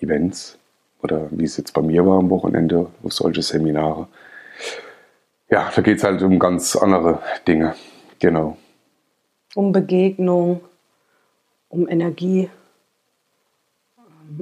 Events 0.00 0.58
oder 1.02 1.26
wie 1.30 1.44
es 1.44 1.56
jetzt 1.56 1.72
bei 1.72 1.82
mir 1.82 2.06
war 2.06 2.18
am 2.18 2.30
Wochenende, 2.30 2.86
auf 3.02 3.12
solche 3.12 3.42
Seminare, 3.42 4.06
ja, 5.50 5.70
da 5.74 5.82
geht 5.82 5.98
es 5.98 6.04
halt 6.04 6.22
um 6.22 6.38
ganz 6.38 6.76
andere 6.76 7.18
Dinge. 7.46 7.74
Genau. 8.18 8.56
Um 9.54 9.72
Begegnung, 9.72 10.60
um 11.72 11.88
Energie, 11.88 12.50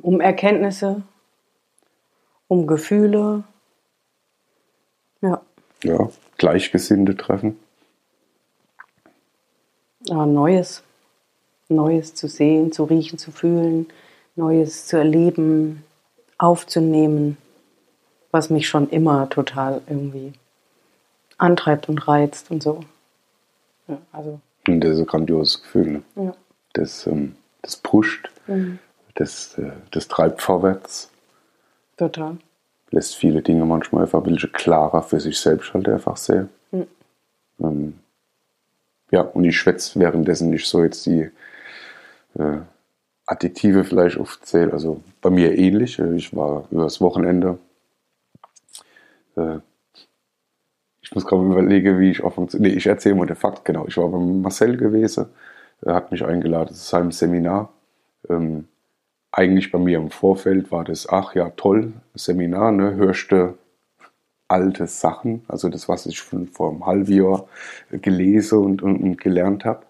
um 0.03 0.21
Erkenntnisse, 0.21 1.03
um 2.49 2.67
Gefühle. 2.67 3.45
Ja. 5.23 5.41
Ja, 5.85 6.11
Gleichgesinnte 6.39 7.17
treffen. 7.17 7.59
Ja, 10.07 10.27
Neues. 10.27 10.83
Neues 11.69 12.17
zu 12.17 12.27
sehen, 12.27 12.73
zu 12.73 12.83
riechen, 12.83 13.17
zu 13.17 13.31
fühlen, 13.31 13.87
Neues 14.35 14.89
zu 14.89 14.97
erleben, 14.97 15.85
aufzunehmen, 16.37 17.37
was 18.33 18.51
mich 18.51 18.69
schon 18.69 18.91
immer 18.91 19.29
total 19.29 19.83
irgendwie 19.87 20.33
antreibt 21.39 21.89
und 21.89 22.09
reizt 22.09 22.51
und 22.51 22.61
so. 22.61 22.81
Ja, 23.87 23.99
also. 24.11 24.41
Und 24.67 24.81
das 24.81 24.95
ist 24.95 24.99
ein 24.99 25.07
grandioses 25.07 25.63
Gefühl. 25.63 25.93
Ne? 25.93 26.03
Ja. 26.17 26.35
Das, 26.73 27.07
ähm, 27.07 27.37
das 27.63 27.77
pusht, 27.77 28.31
mhm. 28.47 28.79
das, 29.15 29.59
äh, 29.59 29.73
das 29.91 30.09
treibt 30.09 30.41
vorwärts. 30.41 31.11
Total. 31.97 32.39
Lässt 32.91 33.17
viele 33.17 33.43
Dinge 33.43 33.65
manchmal 33.65 34.03
einfach 34.03 34.25
ein 34.25 34.33
bisschen 34.33 34.53
klarer 34.53 35.03
für 35.03 35.21
sich 35.21 35.39
selbst 35.39 35.75
halt 35.75 35.89
einfach 35.89 36.17
sehen. 36.17 36.49
Mhm. 36.71 36.87
Ähm, 37.61 37.99
ja, 39.11 39.23
und 39.23 39.45
ich 39.45 39.59
schwätze 39.59 39.99
währenddessen 39.99 40.51
nicht 40.51 40.69
so 40.69 40.83
jetzt 40.83 41.07
die 41.07 41.31
äh, 42.39 42.59
Additive 43.27 43.85
vielleicht 43.85 44.19
aufzählen. 44.19 44.73
Also 44.73 45.03
bei 45.21 45.31
mir 45.31 45.57
ähnlich. 45.57 45.99
Ich 45.99 46.35
war 46.35 46.67
übers 46.71 47.01
Wochenende 47.01 47.59
äh, 49.37 49.59
ich 51.03 51.15
muss 51.15 51.27
gerade 51.27 51.45
überlegen, 51.45 51.99
wie 51.99 52.11
ich 52.11 52.23
auf 52.23 52.37
Nee, 52.55 52.69
ich 52.69 52.87
erzähle 52.87 53.17
mal 53.17 53.27
den 53.27 53.37
Fakt, 53.37 53.65
genau. 53.65 53.87
Ich 53.89 53.97
war 53.97 54.09
beim 54.09 54.43
Marcel 54.43 54.77
gewesen. 54.77 55.27
Er 55.83 55.95
hat 55.95 56.13
mich 56.13 56.25
eingeladen 56.25 56.75
zu 56.75 56.83
seinem 56.83 57.13
Seminar. 57.13 57.73
Ähm, 58.29 58.69
eigentlich 59.33 59.71
bei 59.71 59.79
mir 59.79 59.99
im 59.99 60.11
Vorfeld 60.11 60.71
war 60.73 60.85
das, 60.85 61.09
ach 61.09 61.35
ja, 61.35 61.51
toll, 61.51 61.93
Seminar, 62.15 62.73
ne, 62.73 62.95
hörst 62.97 63.33
du 63.33 63.57
alte 64.49 64.87
Sachen, 64.89 65.45
also 65.47 65.69
das, 65.69 65.89
was 65.89 66.07
ich 66.07 66.19
schon 66.19 66.49
vor 66.49 66.71
einem 66.71 66.85
halben 66.85 67.13
Jahr 67.13 67.47
gelesen 67.91 68.59
und, 68.59 68.83
und, 68.83 69.01
und 69.01 69.21
gelernt 69.21 69.65
habe. 69.65 69.87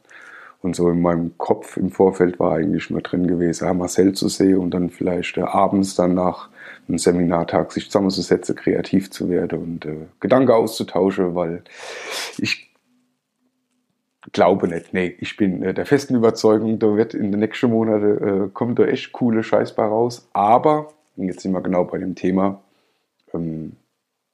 Und 0.63 0.77
so 0.77 0.91
in 0.91 1.01
meinem 1.01 1.39
Kopf 1.39 1.79
im 1.79 1.91
Vorfeld 1.91 2.39
war 2.39 2.53
eigentlich 2.57 2.91
nur 2.91 3.01
drin 3.01 3.27
gewesen, 3.27 3.65
ja, 3.65 3.73
Marcel 3.73 4.13
zu 4.13 4.29
sehen 4.29 4.59
und 4.59 4.73
dann 4.73 4.91
vielleicht 4.91 5.39
äh, 5.39 5.43
abends 5.43 5.95
dann 5.95 6.15
nach 6.15 6.51
Seminartag 6.87 7.73
sich 7.73 7.87
zusammenzusetzen, 7.87 8.57
kreativ 8.57 9.11
zu 9.11 9.31
werden 9.31 9.59
und 9.59 9.87
äh, 9.87 10.07
Gedanken 10.19 10.51
auszutauschen, 10.51 11.35
weil 11.35 11.63
ich 12.37 12.70
glaube 14.33 14.69
nicht. 14.69 14.93
Nee, 14.93 15.17
ich 15.19 15.37
bin 15.37 15.63
äh, 15.63 15.75
der 15.75 15.87
festen 15.87 16.15
Überzeugung, 16.15 16.79
da 16.79 16.97
wird 16.97 17.15
in 17.15 17.31
den 17.31 17.41
nächsten 17.41 17.71
Monaten 17.71 18.47
äh, 18.47 18.49
kommt 18.49 18.79
da 18.79 18.85
echt 18.85 19.13
coole 19.13 19.43
Scheißbar 19.43 19.89
raus. 19.89 20.29
Aber, 20.33 20.93
und 21.17 21.27
jetzt 21.27 21.41
sind 21.41 21.53
wir 21.53 21.61
genau 21.61 21.85
bei 21.85 21.99
dem 21.99 22.15
Thema, 22.15 22.61
ähm, 23.33 23.77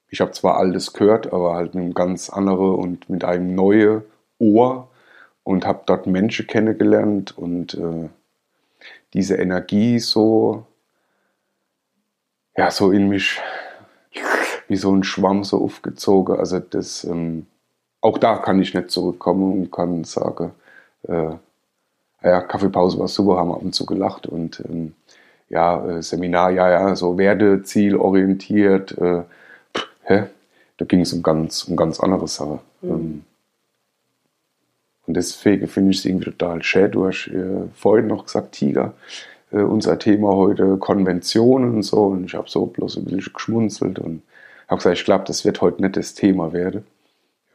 ich 0.09 0.21
habe 0.21 0.33
zwar 0.33 0.57
alles 0.57 0.93
gehört, 0.93 1.33
aber 1.33 1.55
halt 1.55 1.75
mit 1.75 1.83
einem 1.83 1.95
ganz 1.95 2.31
anderen 2.31 2.77
und 2.77 3.11
mit 3.11 3.25
einem 3.25 3.55
neuen 3.55 4.03
Ohr 4.39 4.89
und 5.43 5.67
habe 5.67 5.83
dort 5.87 6.07
Menschen 6.07 6.47
kennengelernt 6.47 7.37
und 7.37 7.75
äh, 7.75 8.09
diese 9.15 9.37
Energie 9.37 9.99
so, 9.99 10.67
ja, 12.57 12.71
so 12.71 12.93
in 12.93 13.09
mich 13.09 13.41
wie 14.69 14.77
so 14.77 14.93
ein 14.95 15.05
Schwamm 15.05 15.45
so 15.45 15.63
aufgezogen. 15.63 16.37
Also 16.37 16.59
das, 16.59 17.05
ähm, 17.05 17.47
auch 18.07 18.19
da 18.19 18.37
kann 18.37 18.61
ich 18.61 18.73
nicht 18.73 18.91
zurückkommen 18.91 19.53
und 19.53 19.73
kann 19.73 20.05
sagen, 20.05 20.53
äh, 21.09 21.33
ja, 22.23 22.41
Kaffeepause 22.41 22.99
war 22.99 23.09
super, 23.09 23.37
haben 23.37 23.53
ab 23.53 23.63
und 23.63 23.75
zu 23.75 23.85
gelacht 23.85 24.27
und 24.27 24.63
ähm, 24.69 24.95
ja, 25.49 25.85
äh, 25.87 26.03
Seminar, 26.03 26.51
ja, 26.51 26.71
ja, 26.71 26.97
so 26.97 27.19
Werde, 27.19 27.63
zielorientiert, 27.63 28.97
äh, 28.99 29.23
hä? 30.05 30.25
da 30.77 30.85
ging 30.85 31.01
es 31.01 31.13
um 31.13 31.23
ganz, 31.23 31.65
um 31.65 31.77
ganz 31.77 32.01
andere 32.01 32.29
Sachen. 32.29 32.61
Mhm. 32.83 32.91
Ähm, 32.91 33.25
und 35.07 35.15
deswegen 35.15 35.69
finde 35.69 35.91
ich 35.93 35.99
es 35.99 36.05
irgendwie 36.05 36.31
total 36.31 36.63
schön. 36.63 36.91
Du 36.91 37.07
hast 37.07 37.29
äh, 37.29 37.69
vorhin 37.75 38.09
noch 38.09 38.25
gesagt, 38.27 38.53
Tiger, 38.53 38.95
äh, 39.53 39.59
unser 39.59 39.99
Thema 39.99 40.35
heute 40.35 40.77
Konventionen 40.79 41.77
und 41.77 41.83
so. 41.83 42.07
Und 42.07 42.25
ich 42.25 42.35
habe 42.35 42.51
so 42.51 42.67
bloß 42.67 42.97
ein 42.97 43.05
bisschen 43.05 43.33
geschmunzelt 43.33 43.99
und 43.99 44.23
habe 44.69 44.79
gesagt, 44.79 44.99
ich 44.99 45.05
glaube, 45.05 45.25
das 45.27 45.45
wird 45.45 45.61
heute 45.61 45.81
nicht 45.81 45.97
das 45.97 46.15
Thema 46.15 46.53
werden. 46.53 46.85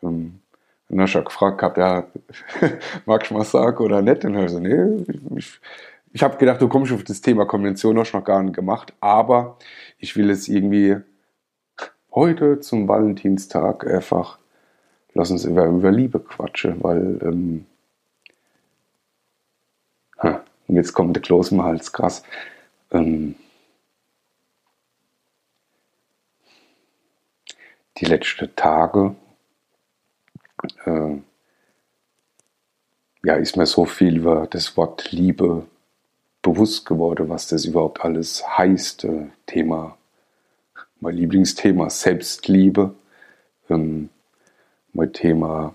Ähm, 0.02 0.41
und 0.92 0.98
dann 0.98 1.02
hast 1.08 1.16
du 1.16 1.24
gefragt 1.24 1.60
gehabt, 1.60 1.78
ja, 1.78 2.06
mag 3.06 3.24
ich 3.24 3.32
mal 3.32 3.46
sagen 3.46 3.78
oder 3.84 4.02
nicht? 4.02 4.26
Und 4.26 4.34
dann 4.34 4.36
habe 4.36 4.46
ich 4.46 4.52
so, 4.52 4.60
nee, 4.60 5.06
ich, 5.38 5.60
ich 6.12 6.22
habe 6.22 6.38
gedacht, 6.38 6.62
du 6.62 6.68
kommst 6.68 6.92
auf 6.92 7.04
das 7.04 7.22
Thema 7.22 7.46
Konvention, 7.46 7.98
hast 7.98 8.14
noch 8.14 8.24
gar 8.24 8.44
nicht 8.44 8.56
gemacht, 8.56 8.94
aber 9.00 9.58
ich 9.98 10.16
will 10.18 10.30
es 10.30 10.48
irgendwie 10.48 10.98
heute 12.14 12.60
zum 12.60 12.88
Valentinstag 12.88 13.88
einfach 13.88 14.38
lass 15.14 15.32
uns 15.32 15.46
über, 15.46 15.66
über 15.66 15.92
Liebe 15.92 16.20
quatschen, 16.20 16.84
weil 16.84 17.20
ähm, 17.22 17.66
und 20.72 20.78
jetzt 20.78 20.94
kommt 20.94 21.18
der 21.18 21.22
Kloß 21.22 21.52
im 21.52 21.64
Hals, 21.64 21.92
krass. 21.92 22.24
Ähm, 22.92 23.36
die 27.98 28.06
letzten 28.06 28.56
Tage 28.56 29.16
äh, 30.86 31.18
ja, 33.24 33.36
ist 33.36 33.58
mir 33.58 33.66
so 33.66 33.86
viel 33.86 34.18
über 34.18 34.48
das 34.48 34.76
Wort 34.78 35.12
Liebe 35.12 35.66
bewusst 36.42 36.86
geworden, 36.86 37.30
was 37.30 37.48
das 37.48 37.66
überhaupt 37.66 38.02
alles 38.04 38.44
heißt. 38.58 39.04
Äh, 39.06 39.28
Thema, 39.46 39.98
mein 41.00 41.16
Lieblingsthema 41.16 41.90
Selbstliebe. 41.90 42.96
Ähm, 43.70 44.10
mein 44.94 45.14
Thema 45.14 45.74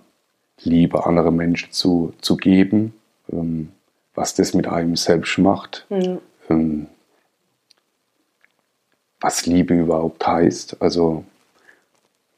Liebe 0.63 1.07
andere 1.07 1.33
Menschen 1.33 1.73
zu, 1.73 2.15
zu 2.21 2.37
geben, 2.37 2.95
ähm, 3.31 3.73
was 4.15 4.35
das 4.35 4.55
mit 4.55 4.67
einem 4.67 4.97
selbst 4.97 5.39
macht, 5.39 5.87
mhm. 5.91 6.19
ähm, 6.49 6.87
was 9.21 9.47
Liebe 9.47 9.75
überhaupt 9.75 10.27
heißt. 10.27 10.81
Also, 10.81 11.25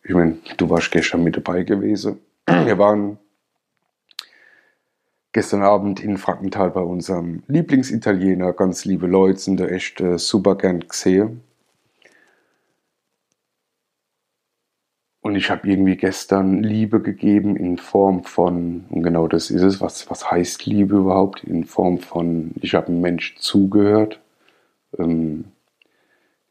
ich 0.02 0.10
meine, 0.14 0.38
du 0.56 0.70
warst 0.70 0.90
gestern 0.90 1.22
mit 1.22 1.36
dabei 1.36 1.62
gewesen. 1.62 2.20
Wir 2.48 2.78
waren 2.78 3.18
gestern 5.32 5.62
Abend 5.62 6.00
in 6.00 6.16
Frankenthal 6.16 6.70
bei 6.70 6.80
unserem 6.80 7.42
Lieblingsitaliener, 7.46 8.54
ganz 8.54 8.86
liebe 8.86 9.06
Leute, 9.06 9.38
sind 9.38 9.60
da 9.60 9.66
echt 9.66 10.00
äh, 10.00 10.18
super 10.18 10.56
gern 10.56 10.80
gesehen. 10.80 11.42
Und 15.20 15.36
ich 15.36 15.50
habe 15.50 15.68
irgendwie 15.68 15.96
gestern 15.96 16.62
Liebe 16.62 17.02
gegeben 17.02 17.54
in 17.54 17.76
Form 17.76 18.24
von, 18.24 18.86
und 18.88 19.02
genau 19.02 19.28
das 19.28 19.50
ist 19.50 19.60
es, 19.60 19.82
was, 19.82 20.08
was 20.08 20.30
heißt 20.30 20.64
Liebe 20.64 20.96
überhaupt? 20.96 21.44
In 21.44 21.66
Form 21.66 21.98
von, 21.98 22.52
ich 22.62 22.74
habe 22.74 22.86
einem 22.86 23.02
Mensch 23.02 23.36
zugehört, 23.36 24.20
ähm, 24.98 25.44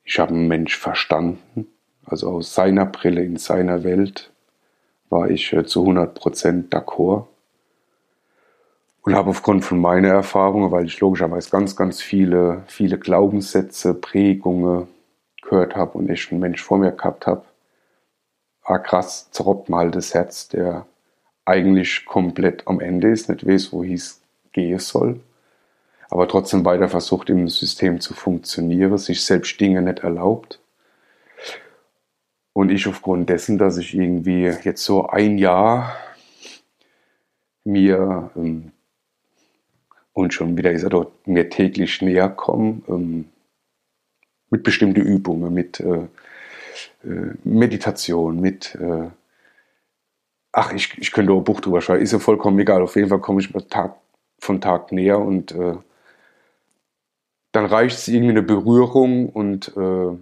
ich 0.04 0.20
habe 0.20 0.36
einen 0.36 0.48
Mensch 0.48 0.78
verstanden, 0.78 1.66
also 2.06 2.30
aus 2.30 2.54
seiner 2.54 2.86
Brille, 2.86 3.24
in 3.24 3.38
seiner 3.38 3.84
Welt 3.84 4.32
war 5.10 5.30
ich 5.30 5.54
äh, 5.54 5.66
zu 5.66 5.84
100% 5.86 6.70
d'accord 6.70 7.26
und 9.08 9.16
habe 9.16 9.30
aufgrund 9.30 9.64
von 9.64 9.80
meiner 9.80 10.10
Erfahrungen, 10.10 10.72
weil 10.72 10.86
ich 10.86 11.00
logischerweise 11.00 11.50
ganz, 11.50 11.78
ganz 11.78 12.02
viele, 12.02 12.64
viele 12.68 13.00
Glaubenssätze, 13.00 13.94
Prägungen 13.94 14.88
gehört 15.42 15.78
habe 15.78 15.98
und 15.98 16.10
echt 16.10 16.32
einen 16.32 16.42
Mensch 16.42 16.62
vor 16.62 16.78
mir 16.78 16.92
gehabt 16.92 17.26
habe, 17.26 17.46
ah 18.64 18.80
krass, 18.80 19.32
zerrobt 19.32 19.70
mal 19.70 19.92
das 19.92 20.14
Herz, 20.14 20.50
der 20.50 20.86
eigentlich 21.46 22.06
komplett 22.06 22.68
am 22.68 22.82
Ende 22.82 23.10
ist, 23.10 23.30
nicht 23.30 23.48
weiß, 23.48 23.72
wo 23.72 23.84
es 23.84 24.22
gehen 24.52 24.80
soll. 24.80 25.22
aber 26.10 26.28
trotzdem 26.28 26.66
weiter 26.66 26.90
versucht, 26.90 27.30
im 27.30 27.48
System 27.48 28.02
zu 28.02 28.14
funktionieren, 28.14 28.98
sich 28.98 29.24
selbst 29.24 29.60
Dinge 29.60 29.82
nicht 29.82 30.00
erlaubt. 30.00 30.60
Und 32.58 32.72
ich 32.72 32.88
aufgrund 32.88 33.30
dessen, 33.30 33.60
dass 33.60 33.78
ich 33.78 33.94
irgendwie 33.94 34.46
jetzt 34.46 34.84
so 34.84 35.06
ein 35.06 35.38
Jahr 35.38 35.96
mir 37.64 38.32
ähm, 38.36 38.72
und 40.12 40.34
schon 40.34 40.58
wieder 40.58 40.72
ist 40.72 40.82
er 40.82 40.90
dort 40.90 41.28
mir 41.28 41.52
täglich 41.52 42.02
näher 42.02 42.30
kommen 42.30 42.84
ähm, 42.88 43.26
mit 44.50 44.64
bestimmten 44.64 45.02
Übungen, 45.02 45.54
mit 45.54 45.80
äh, 45.82 46.08
äh, 47.04 47.36
Meditation, 47.44 48.42
mit 48.42 48.74
äh, 48.74 49.12
ach, 50.52 50.74
ich, 50.74 50.98
ich 50.98 51.12
könnte 51.12 51.34
auch 51.34 51.38
ein 51.38 51.44
Buch 51.44 51.62
drüber 51.62 51.82
schreiben, 51.82 52.02
ist 52.02 52.14
ja 52.14 52.18
vollkommen 52.18 52.58
egal. 52.58 52.82
Auf 52.82 52.96
jeden 52.96 53.10
Fall 53.10 53.22
komme 53.22 53.40
ich 53.40 53.54
Tag 53.70 53.98
von 54.40 54.62
Tag 54.62 54.92
näher 54.92 55.20
und 55.20 55.52
äh, 55.52 55.76
dann 57.52 57.66
reicht 57.68 58.00
es 58.00 58.08
irgendwie 58.08 58.32
eine 58.32 58.42
Berührung 58.42 59.30
und 59.30 59.78
äh, 59.78 60.18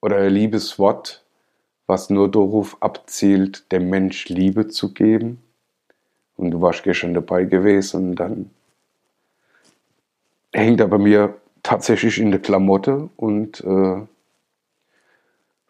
oder 0.00 0.28
liebes 0.30 0.78
Wort, 0.78 1.24
was 1.86 2.10
nur 2.10 2.30
darauf 2.30 2.82
abzielt, 2.82 3.70
dem 3.72 3.90
Mensch 3.90 4.28
Liebe 4.28 4.68
zu 4.68 4.92
geben. 4.92 5.42
Und 6.36 6.52
du 6.52 6.60
warst 6.60 6.84
gestern 6.84 7.14
dabei 7.14 7.44
gewesen 7.44 8.14
dann 8.14 8.50
hängt 10.52 10.80
er 10.80 10.88
bei 10.88 10.98
mir 10.98 11.36
tatsächlich 11.62 12.18
in 12.18 12.30
der 12.30 12.40
Klamotte 12.40 13.10
und 13.16 13.60
äh, 13.60 14.02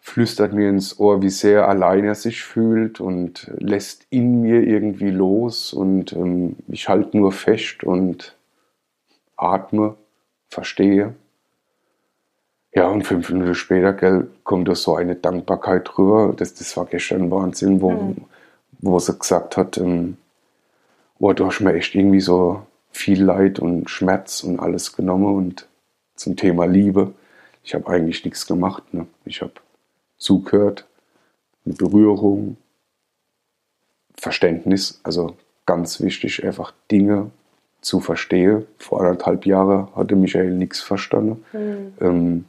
flüstert 0.01 0.53
mir 0.53 0.69
ins 0.69 0.99
Ohr, 0.99 1.23
wie 1.23 1.31
sehr 1.31 1.69
allein 1.69 2.05
er 2.05 2.15
sich 2.15 2.43
fühlt 2.43 3.01
und 3.01 3.51
lässt 3.59 4.07
in 4.11 4.41
mir 4.41 4.63
irgendwie 4.63 5.11
los 5.11 5.73
und 5.73 6.13
ähm, 6.13 6.57
ich 6.69 6.89
halte 6.89 7.17
nur 7.17 7.33
fest 7.33 7.85
und 7.85 8.37
atme, 9.37 9.97
verstehe. 10.49 11.15
Ja, 12.73 12.87
und 12.87 13.03
fünf 13.03 13.31
Minuten 13.31 13.55
später 13.55 13.93
gell, 13.93 14.29
kommt 14.45 14.69
da 14.69 14.75
so 14.75 14.95
eine 14.95 15.17
Dankbarkeit 15.17 15.91
drüber. 15.93 16.33
Das, 16.37 16.55
das 16.55 16.77
war 16.77 16.87
gestern 16.87 17.31
Wahnsinn, 17.31 17.81
wo, 17.81 17.91
mhm. 17.91 18.17
wo 18.79 18.99
sie 18.99 19.19
gesagt 19.19 19.57
hat, 19.57 19.77
ähm, 19.79 20.17
oh, 21.19 21.33
du 21.33 21.47
hast 21.47 21.61
mir 21.61 21.75
echt 21.75 21.95
irgendwie 21.95 22.21
so 22.21 22.63
viel 22.93 23.23
Leid 23.23 23.59
und 23.59 23.91
Schmerz 23.91 24.45
und 24.45 24.61
alles 24.61 24.95
genommen 24.95 25.35
und 25.35 25.69
zum 26.15 26.37
Thema 26.37 26.67
Liebe. 26.67 27.13
Ich 27.65 27.75
habe 27.75 27.89
eigentlich 27.89 28.25
nichts 28.25 28.47
gemacht. 28.47 28.95
Ne? 28.95 29.07
Ich 29.25 29.43
habe 29.43 29.53
zugehört, 30.17 30.87
eine 31.65 31.75
Berührung, 31.75 32.57
Verständnis, 34.17 35.01
also 35.03 35.37
ganz 35.67 36.01
wichtig, 36.01 36.45
einfach 36.45 36.73
Dinge 36.91 37.31
zu 37.81 38.01
verstehen. 38.01 38.67
Vor 38.79 39.01
anderthalb 39.01 39.47
Jahren 39.47 39.89
hatte 39.97 40.15
Michael 40.15 40.53
nichts 40.53 40.81
verstanden. 40.81 41.45
Mhm. 41.53 41.93
Ähm, 42.01 42.45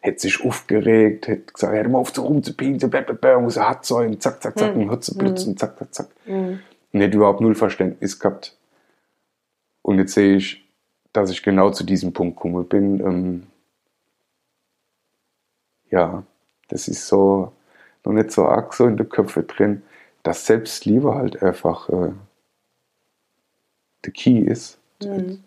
hätte 0.00 0.20
sich 0.20 0.42
aufgeregt, 0.44 1.28
hätte 1.28 1.52
gesagt, 1.52 1.74
hör 1.74 1.88
mal 1.88 1.98
auf 1.98 2.12
zu 2.12 2.22
rumzupinseln, 2.22 2.92
muss 3.42 3.56
er 3.56 3.68
hat 3.68 3.84
sein, 3.84 4.18
zack, 4.20 4.42
zack, 4.42 4.58
zack, 4.58 4.74
mhm. 4.74 4.82
und 4.82 4.90
hat 4.90 5.04
zu 5.04 5.16
blitzen, 5.16 5.52
mhm. 5.52 5.56
zack, 5.58 5.78
zack, 5.78 5.94
zack. 5.94 6.08
Mhm. 6.26 6.60
Und 6.92 7.00
hätte 7.00 7.16
überhaupt 7.16 7.40
null 7.40 7.54
Verständnis 7.54 8.18
gehabt. 8.18 8.56
Und 9.82 9.98
jetzt 9.98 10.14
sehe 10.14 10.36
ich, 10.36 10.64
dass 11.12 11.30
ich 11.30 11.42
genau 11.42 11.70
zu 11.70 11.84
diesem 11.84 12.12
Punkt 12.12 12.36
gekommen 12.36 12.66
bin. 12.66 13.00
Ähm, 13.00 13.46
ja, 15.90 16.22
das 16.68 16.88
ist 16.88 17.06
so 17.06 17.52
noch 18.04 18.12
nicht 18.12 18.30
so 18.30 18.46
arg 18.46 18.74
so 18.74 18.86
in 18.86 18.96
den 18.96 19.08
Köpfen 19.08 19.46
drin, 19.46 19.82
dass 20.22 20.46
Selbstliebe 20.46 21.14
halt 21.14 21.42
einfach 21.42 21.88
äh, 21.90 22.12
der 24.04 24.12
Key 24.12 24.38
ist. 24.38 24.78
Mhm. 25.02 25.44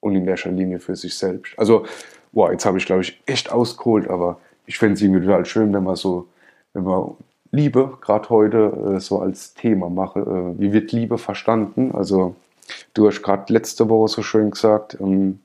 Und 0.00 0.16
in 0.16 0.26
erster 0.26 0.50
Linie 0.50 0.80
für 0.80 0.96
sich 0.96 1.16
selbst. 1.16 1.58
Also, 1.58 1.84
boah, 2.32 2.52
jetzt 2.52 2.64
habe 2.64 2.78
ich, 2.78 2.86
glaube 2.86 3.02
ich, 3.02 3.20
echt 3.26 3.50
ausgeholt, 3.52 4.08
aber 4.08 4.40
ich 4.66 4.78
fände 4.78 4.94
es 4.94 5.02
irgendwie 5.02 5.26
total 5.26 5.44
schön, 5.46 5.72
wenn 5.72 5.84
man 5.84 5.96
so, 5.96 6.28
wenn 6.72 6.84
man 6.84 7.16
Liebe 7.52 7.98
gerade 8.00 8.28
heute 8.28 8.94
äh, 8.96 9.00
so 9.00 9.18
als 9.18 9.54
Thema 9.54 9.90
mache. 9.90 10.20
Äh, 10.20 10.60
wie 10.60 10.72
wird 10.72 10.92
Liebe 10.92 11.18
verstanden? 11.18 11.92
Also, 11.92 12.36
du 12.94 13.08
hast 13.08 13.22
gerade 13.22 13.52
letzte 13.52 13.88
Woche 13.88 14.08
so 14.08 14.22
schön 14.22 14.52
gesagt, 14.52 14.96
ähm, 15.00 15.40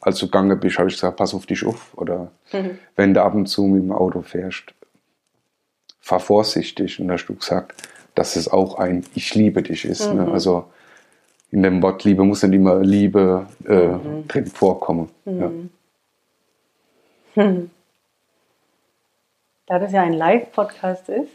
als 0.00 0.18
du 0.18 0.26
gegangen 0.26 0.60
bist, 0.60 0.78
habe 0.78 0.88
ich 0.88 0.94
gesagt, 0.94 1.16
pass 1.16 1.34
auf 1.34 1.46
dich 1.46 1.66
auf. 1.66 1.96
Oder 1.96 2.30
mhm. 2.52 2.78
wenn 2.96 3.14
du 3.14 3.22
ab 3.22 3.34
und 3.34 3.46
zu 3.46 3.64
mit 3.64 3.82
dem 3.82 3.92
Auto 3.92 4.22
fährst, 4.22 4.74
fahr 6.00 6.20
vorsichtig. 6.20 7.00
Und 7.00 7.08
da 7.08 7.14
hast 7.14 7.26
du 7.26 7.34
gesagt, 7.34 7.74
dass 8.14 8.36
es 8.36 8.48
auch 8.48 8.78
ein 8.78 9.04
Ich 9.14 9.34
liebe 9.34 9.62
dich 9.62 9.84
ist. 9.84 10.06
Ne? 10.06 10.20
Mhm. 10.20 10.26
Ne? 10.26 10.32
Also 10.32 10.66
in 11.50 11.62
dem 11.62 11.82
Wort 11.82 12.04
Liebe 12.04 12.24
muss 12.24 12.42
nicht 12.42 12.54
immer 12.54 12.80
Liebe 12.80 13.46
äh, 13.66 13.86
mhm. 13.86 14.28
drin 14.28 14.46
vorkommen. 14.46 15.08
Ja. 15.24 15.50
Da 19.66 19.78
das 19.78 19.92
ja 19.92 20.00
ein 20.00 20.14
Live-Podcast 20.14 21.10
ist 21.10 21.30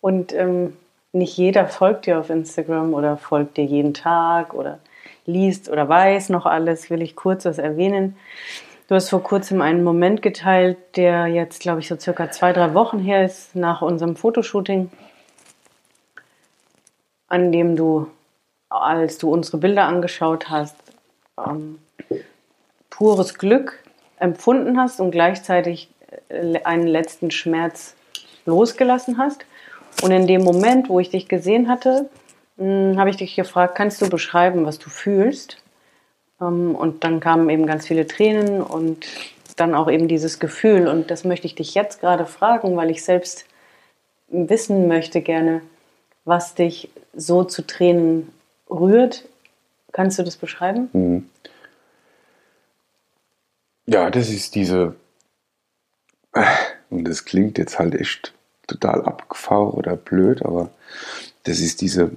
und 0.00 0.32
ähm, 0.32 0.76
nicht 1.12 1.36
jeder 1.36 1.68
folgt 1.68 2.06
dir 2.06 2.18
auf 2.18 2.28
Instagram 2.28 2.92
oder 2.92 3.16
folgt 3.16 3.56
dir 3.56 3.64
jeden 3.64 3.94
Tag 3.94 4.52
oder 4.52 4.80
liest 5.26 5.68
oder 5.70 5.88
weiß 5.88 6.30
noch 6.30 6.44
alles, 6.44 6.90
will 6.90 7.02
ich 7.02 7.14
kurz 7.14 7.44
was 7.44 7.58
erwähnen. 7.58 8.16
Du 8.88 8.96
hast 8.96 9.10
vor 9.10 9.22
kurzem 9.22 9.62
einen 9.62 9.84
Moment 9.84 10.22
geteilt, 10.22 10.76
der 10.96 11.28
jetzt, 11.28 11.60
glaube 11.60 11.78
ich, 11.78 11.86
so 11.86 11.96
circa 11.96 12.32
zwei, 12.32 12.52
drei 12.52 12.74
Wochen 12.74 12.98
her 12.98 13.24
ist, 13.24 13.54
nach 13.54 13.80
unserem 13.80 14.16
Fotoshooting, 14.16 14.90
an 17.28 17.52
dem 17.52 17.76
du, 17.76 18.08
als 18.68 19.18
du 19.18 19.32
unsere 19.32 19.58
Bilder 19.58 19.84
angeschaut 19.84 20.50
hast, 20.50 20.76
ähm, 21.38 21.78
pures 22.90 23.38
Glück 23.38 23.81
empfunden 24.22 24.78
hast 24.78 25.00
und 25.00 25.10
gleichzeitig 25.10 25.88
äh, 26.28 26.60
einen 26.64 26.86
letzten 26.86 27.30
Schmerz 27.30 27.94
losgelassen 28.46 29.18
hast. 29.18 29.44
Und 30.02 30.10
in 30.10 30.26
dem 30.26 30.42
Moment, 30.42 30.88
wo 30.88 31.00
ich 31.00 31.10
dich 31.10 31.28
gesehen 31.28 31.68
hatte, 31.68 32.08
hm, 32.56 32.98
habe 32.98 33.10
ich 33.10 33.16
dich 33.16 33.34
gefragt, 33.34 33.74
kannst 33.74 34.00
du 34.00 34.08
beschreiben, 34.08 34.64
was 34.64 34.78
du 34.78 34.88
fühlst? 34.88 35.58
Ähm, 36.40 36.74
und 36.74 37.04
dann 37.04 37.20
kamen 37.20 37.50
eben 37.50 37.66
ganz 37.66 37.86
viele 37.86 38.06
Tränen 38.06 38.62
und 38.62 39.06
dann 39.56 39.74
auch 39.74 39.90
eben 39.90 40.08
dieses 40.08 40.38
Gefühl. 40.38 40.88
Und 40.88 41.10
das 41.10 41.24
möchte 41.24 41.46
ich 41.46 41.54
dich 41.54 41.74
jetzt 41.74 42.00
gerade 42.00 42.26
fragen, 42.26 42.76
weil 42.76 42.90
ich 42.90 43.04
selbst 43.04 43.44
wissen 44.28 44.88
möchte 44.88 45.20
gerne, 45.20 45.60
was 46.24 46.54
dich 46.54 46.88
so 47.14 47.44
zu 47.44 47.66
Tränen 47.66 48.32
rührt. 48.70 49.24
Kannst 49.92 50.18
du 50.18 50.22
das 50.22 50.36
beschreiben? 50.36 50.88
Mhm. 50.92 51.28
Ja, 53.86 54.10
das 54.10 54.28
ist 54.28 54.54
diese, 54.54 54.94
und 56.90 57.04
das 57.04 57.24
klingt 57.24 57.58
jetzt 57.58 57.78
halt 57.78 57.94
echt 57.94 58.34
total 58.66 59.04
abgefahren 59.04 59.70
oder 59.70 59.96
blöd, 59.96 60.42
aber 60.42 60.70
das 61.44 61.60
ist 61.60 61.80
diese 61.80 62.12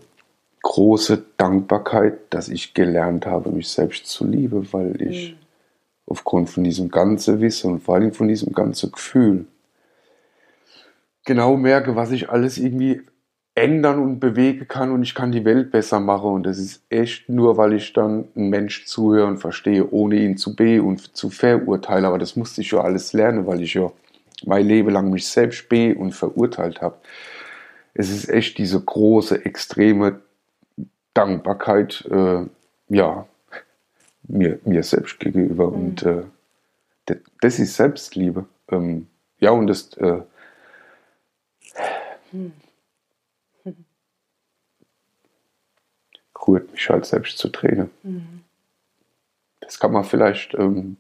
große 0.62 1.24
Dankbarkeit, 1.38 2.18
dass 2.32 2.50
ich 2.50 2.74
gelernt 2.74 3.26
habe, 3.26 3.52
mich 3.52 3.70
selbst 3.70 4.08
zu 4.08 4.26
lieben, 4.26 4.72
weil 4.74 5.02
ich 5.02 5.32
mhm. 5.32 5.38
aufgrund 6.08 6.50
von 6.50 6.64
diesem 6.64 6.90
ganzen 6.90 7.40
Wissen 7.42 7.74
und 7.74 7.84
vor 7.84 7.96
allem 7.96 8.14
von 8.14 8.28
diesem 8.28 8.54
ganzen 8.54 8.92
Gefühl 8.92 9.46
genau 11.26 11.58
merke, 11.58 11.96
was 11.96 12.12
ich 12.12 12.30
alles 12.30 12.58
irgendwie 12.58 13.02
ändern 13.56 14.00
und 14.00 14.20
bewegen 14.20 14.68
kann 14.68 14.92
und 14.92 15.02
ich 15.02 15.16
kann 15.16 15.32
die 15.32 15.46
Welt 15.46 15.72
besser 15.72 16.02
machen 16.02 16.32
und 16.32 16.44
das 16.44 16.60
ist 16.60 16.84
echt 16.90 17.30
nur, 17.30 17.56
weil 17.56 17.74
ich 17.74 17.94
dann 17.94 18.28
einen 18.36 18.50
Mensch 18.50 18.86
zuhöre 18.86 19.28
und 19.28 19.38
verstehe, 19.38 19.90
ohne 19.90 20.18
ihn 20.18 20.38
zu 20.38 20.56
be 20.56 20.84
und 20.84 21.16
zu 21.16 21.30
verurteilen, 21.30 22.04
aber 22.04 22.20
das 22.20 22.36
musste 22.36 22.60
ich 22.62 22.72
ja 22.72 22.82
alles 22.82 23.14
lernen, 23.14 23.48
weil 23.48 23.62
ich 23.62 23.74
ja 23.74 23.92
mein 24.46 24.66
Leben 24.66 24.90
lang 24.90 25.10
mich 25.10 25.28
selbst 25.28 25.70
be 25.70 25.96
und 25.96 26.12
verurteilt 26.12 26.82
habe. 26.82 26.98
Es 27.94 28.10
ist 28.10 28.28
echt 28.28 28.58
diese 28.58 28.82
große, 28.82 29.46
extreme 29.46 30.20
Dankbarkeit, 31.14 32.06
äh, 32.12 32.46
ja, 32.90 33.26
mir, 34.28 34.60
mir 34.66 34.84
selbst 34.84 35.18
gegenüber. 35.20 35.72
Mhm. 35.72 35.74
Und 35.74 36.04
äh, 36.04 36.24
das, 37.06 37.18
das, 37.40 37.60
ist 37.60 37.76
Selbstliebe. 37.78 38.46
Ähm, 38.70 39.08
ja, 39.40 39.52
und 39.52 39.68
das 39.68 39.94
äh, 39.94 40.22
mhm. 42.34 42.52
Rührt 46.48 46.72
mich 46.72 46.90
halt 46.90 47.06
selbst 47.06 47.38
zu 47.38 47.50
Tränen. 47.50 47.90
Mhm. 48.04 48.42
Das 49.62 49.80
kann 49.80 49.92
man 49.92 50.04
vielleicht 50.04 50.54
ähm, 50.54 50.98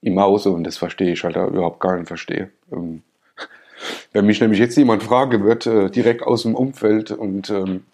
im 0.00 0.20
Hause, 0.20 0.50
und 0.50 0.64
das 0.64 0.76
verstehe 0.76 1.12
ich 1.12 1.24
halt 1.24 1.36
überhaupt 1.36 1.80
gar 1.80 1.96
nicht 1.96 2.08
verstehe. 2.08 2.50
Ähm, 2.72 3.02
wenn 4.12 4.26
mich 4.26 4.40
nämlich 4.40 4.60
jetzt 4.60 4.76
jemand 4.76 5.02
fragen 5.02 5.44
wird, 5.44 5.66
äh, 5.66 5.90
direkt 5.90 6.22
aus 6.22 6.42
dem 6.42 6.54
Umfeld 6.54 7.10
und 7.10 7.50
ähm, 7.50 7.84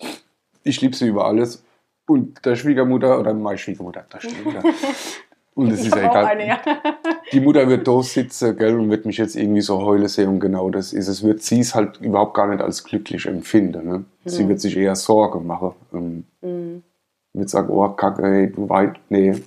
ich 0.62 0.80
liebe 0.80 0.96
sie 0.96 1.09
über 1.09 1.26
alles. 1.26 1.64
Und 2.07 2.44
der 2.44 2.57
Schwiegermutter, 2.57 3.18
oder 3.18 3.33
meine 3.33 3.57
Schwiegermutter, 3.57 4.04
der 4.12 4.20
Schwiegermutter. 4.20 4.62
Und 5.55 5.71
es 5.71 5.81
ist 5.87 5.95
ja 5.95 6.11
egal. 6.11 6.27
Eine, 6.27 6.47
ja. 6.47 6.61
Die 7.33 7.40
Mutter 7.40 7.69
wird 7.69 7.87
da 7.87 8.03
sitzen, 8.03 8.57
gell, 8.57 8.79
und 8.79 8.90
wird 8.90 9.07
mich 9.07 9.19
jetzt 9.19 9.37
irgendwie 9.37 9.61
so 9.61 9.81
heulen 9.85 10.09
sehen. 10.09 10.29
Und 10.29 10.40
genau 10.40 10.69
das 10.71 10.93
ist 10.93 11.09
es. 11.09 11.23
Wird 11.23 11.43
sie 11.43 11.61
es 11.61 11.75
halt 11.75 12.01
überhaupt 12.01 12.35
gar 12.35 12.49
nicht 12.49 12.61
als 12.61 12.83
glücklich 12.85 13.27
empfinden. 13.27 13.87
Ne? 13.87 13.99
Mhm. 13.99 14.05
Sie 14.29 14.49
wird 14.49 14.61
sich 14.61 14.77
eher 14.77 14.97
Sorge 14.97 15.40
machen. 15.40 15.73
Ähm, 15.93 16.25
mhm. 16.43 16.83
nicht 17.33 17.51
sagen, 17.51 17.71
oh 17.71 17.88
Kacke, 17.90 18.23
hey, 18.23 18.53
du 18.53 18.69
weit, 18.69 18.99
nee. 19.09 19.40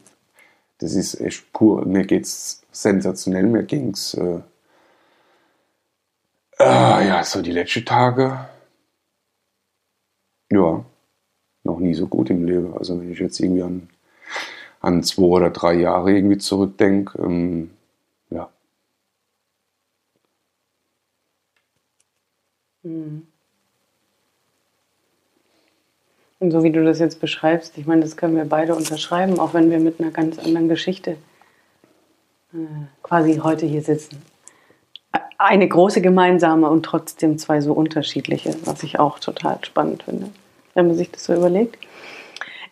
Das 0.79 0.93
ist 0.93 1.19
echt 1.19 1.51
pur. 1.53 1.85
Mir 1.85 2.05
geht's 2.05 2.63
sensationell, 2.71 3.43
mir 3.43 3.63
ging's 3.63 4.13
äh, 4.13 4.41
äh, 6.59 7.07
ja, 7.07 7.23
so 7.23 7.41
die 7.41 7.51
letzten 7.51 7.85
Tage. 7.85 8.47
Ja, 10.51 10.83
noch 11.63 11.79
nie 11.79 11.93
so 11.93 12.07
gut 12.07 12.29
im 12.29 12.45
Leben. 12.45 12.73
Also 12.77 12.99
wenn 12.99 13.11
ich 13.11 13.19
jetzt 13.19 13.39
irgendwie 13.39 13.63
an, 13.63 13.89
an 14.79 15.03
zwei 15.03 15.23
oder 15.23 15.49
drei 15.49 15.73
Jahre 15.73 16.11
irgendwie 16.11 16.37
zurückdenke, 16.37 17.21
ähm, 17.21 17.71
ja. 18.29 18.49
Mhm. 22.83 23.27
Und 26.39 26.51
so 26.51 26.63
wie 26.63 26.71
du 26.71 26.83
das 26.83 26.99
jetzt 26.99 27.19
beschreibst, 27.19 27.77
ich 27.77 27.87
meine, 27.87 28.01
das 28.01 28.15
können 28.15 28.35
wir 28.35 28.45
beide 28.45 28.75
unterschreiben, 28.75 29.39
auch 29.39 29.53
wenn 29.53 29.71
wir 29.71 29.79
mit 29.79 29.99
einer 29.99 30.11
ganz 30.11 30.37
anderen 30.37 30.67
Geschichte 30.69 31.17
äh, 32.53 32.57
quasi 33.01 33.37
heute 33.43 33.65
hier 33.65 33.81
sitzen. 33.81 34.21
Eine 35.39 35.67
große 35.67 36.01
gemeinsame 36.01 36.69
und 36.69 36.83
trotzdem 36.83 37.37
zwei 37.37 37.61
so 37.61 37.73
unterschiedliche, 37.73 38.55
was 38.65 38.83
ich 38.83 38.99
auch 38.99 39.19
total 39.19 39.57
spannend 39.63 40.03
finde, 40.03 40.29
wenn 40.73 40.87
man 40.87 40.95
sich 40.95 41.11
das 41.11 41.23
so 41.23 41.33
überlegt, 41.33 41.86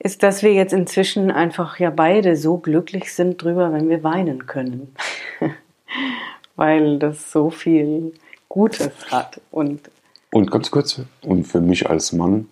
ist, 0.06 0.22
dass 0.22 0.44
wir 0.44 0.54
jetzt 0.54 0.72
inzwischen 0.72 1.32
einfach 1.32 1.80
ja 1.80 1.90
beide 1.90 2.36
so 2.36 2.58
glücklich 2.58 3.12
sind 3.12 3.42
drüber, 3.42 3.74
wenn 3.74 3.90
wir 3.90 4.04
weinen 4.04 4.46
können. 4.46 4.96
Weil 6.56 7.00
das 7.00 7.32
so 7.32 7.50
viel 7.50 8.14
Gutes 8.48 8.92
hat. 9.10 9.42
Und, 9.50 9.90
und 10.32 10.52
ganz 10.52 10.70
kurz, 10.70 11.02
und 11.24 11.46
für 11.46 11.60
mich 11.60 11.90
als 11.90 12.14
Mann 12.14 12.48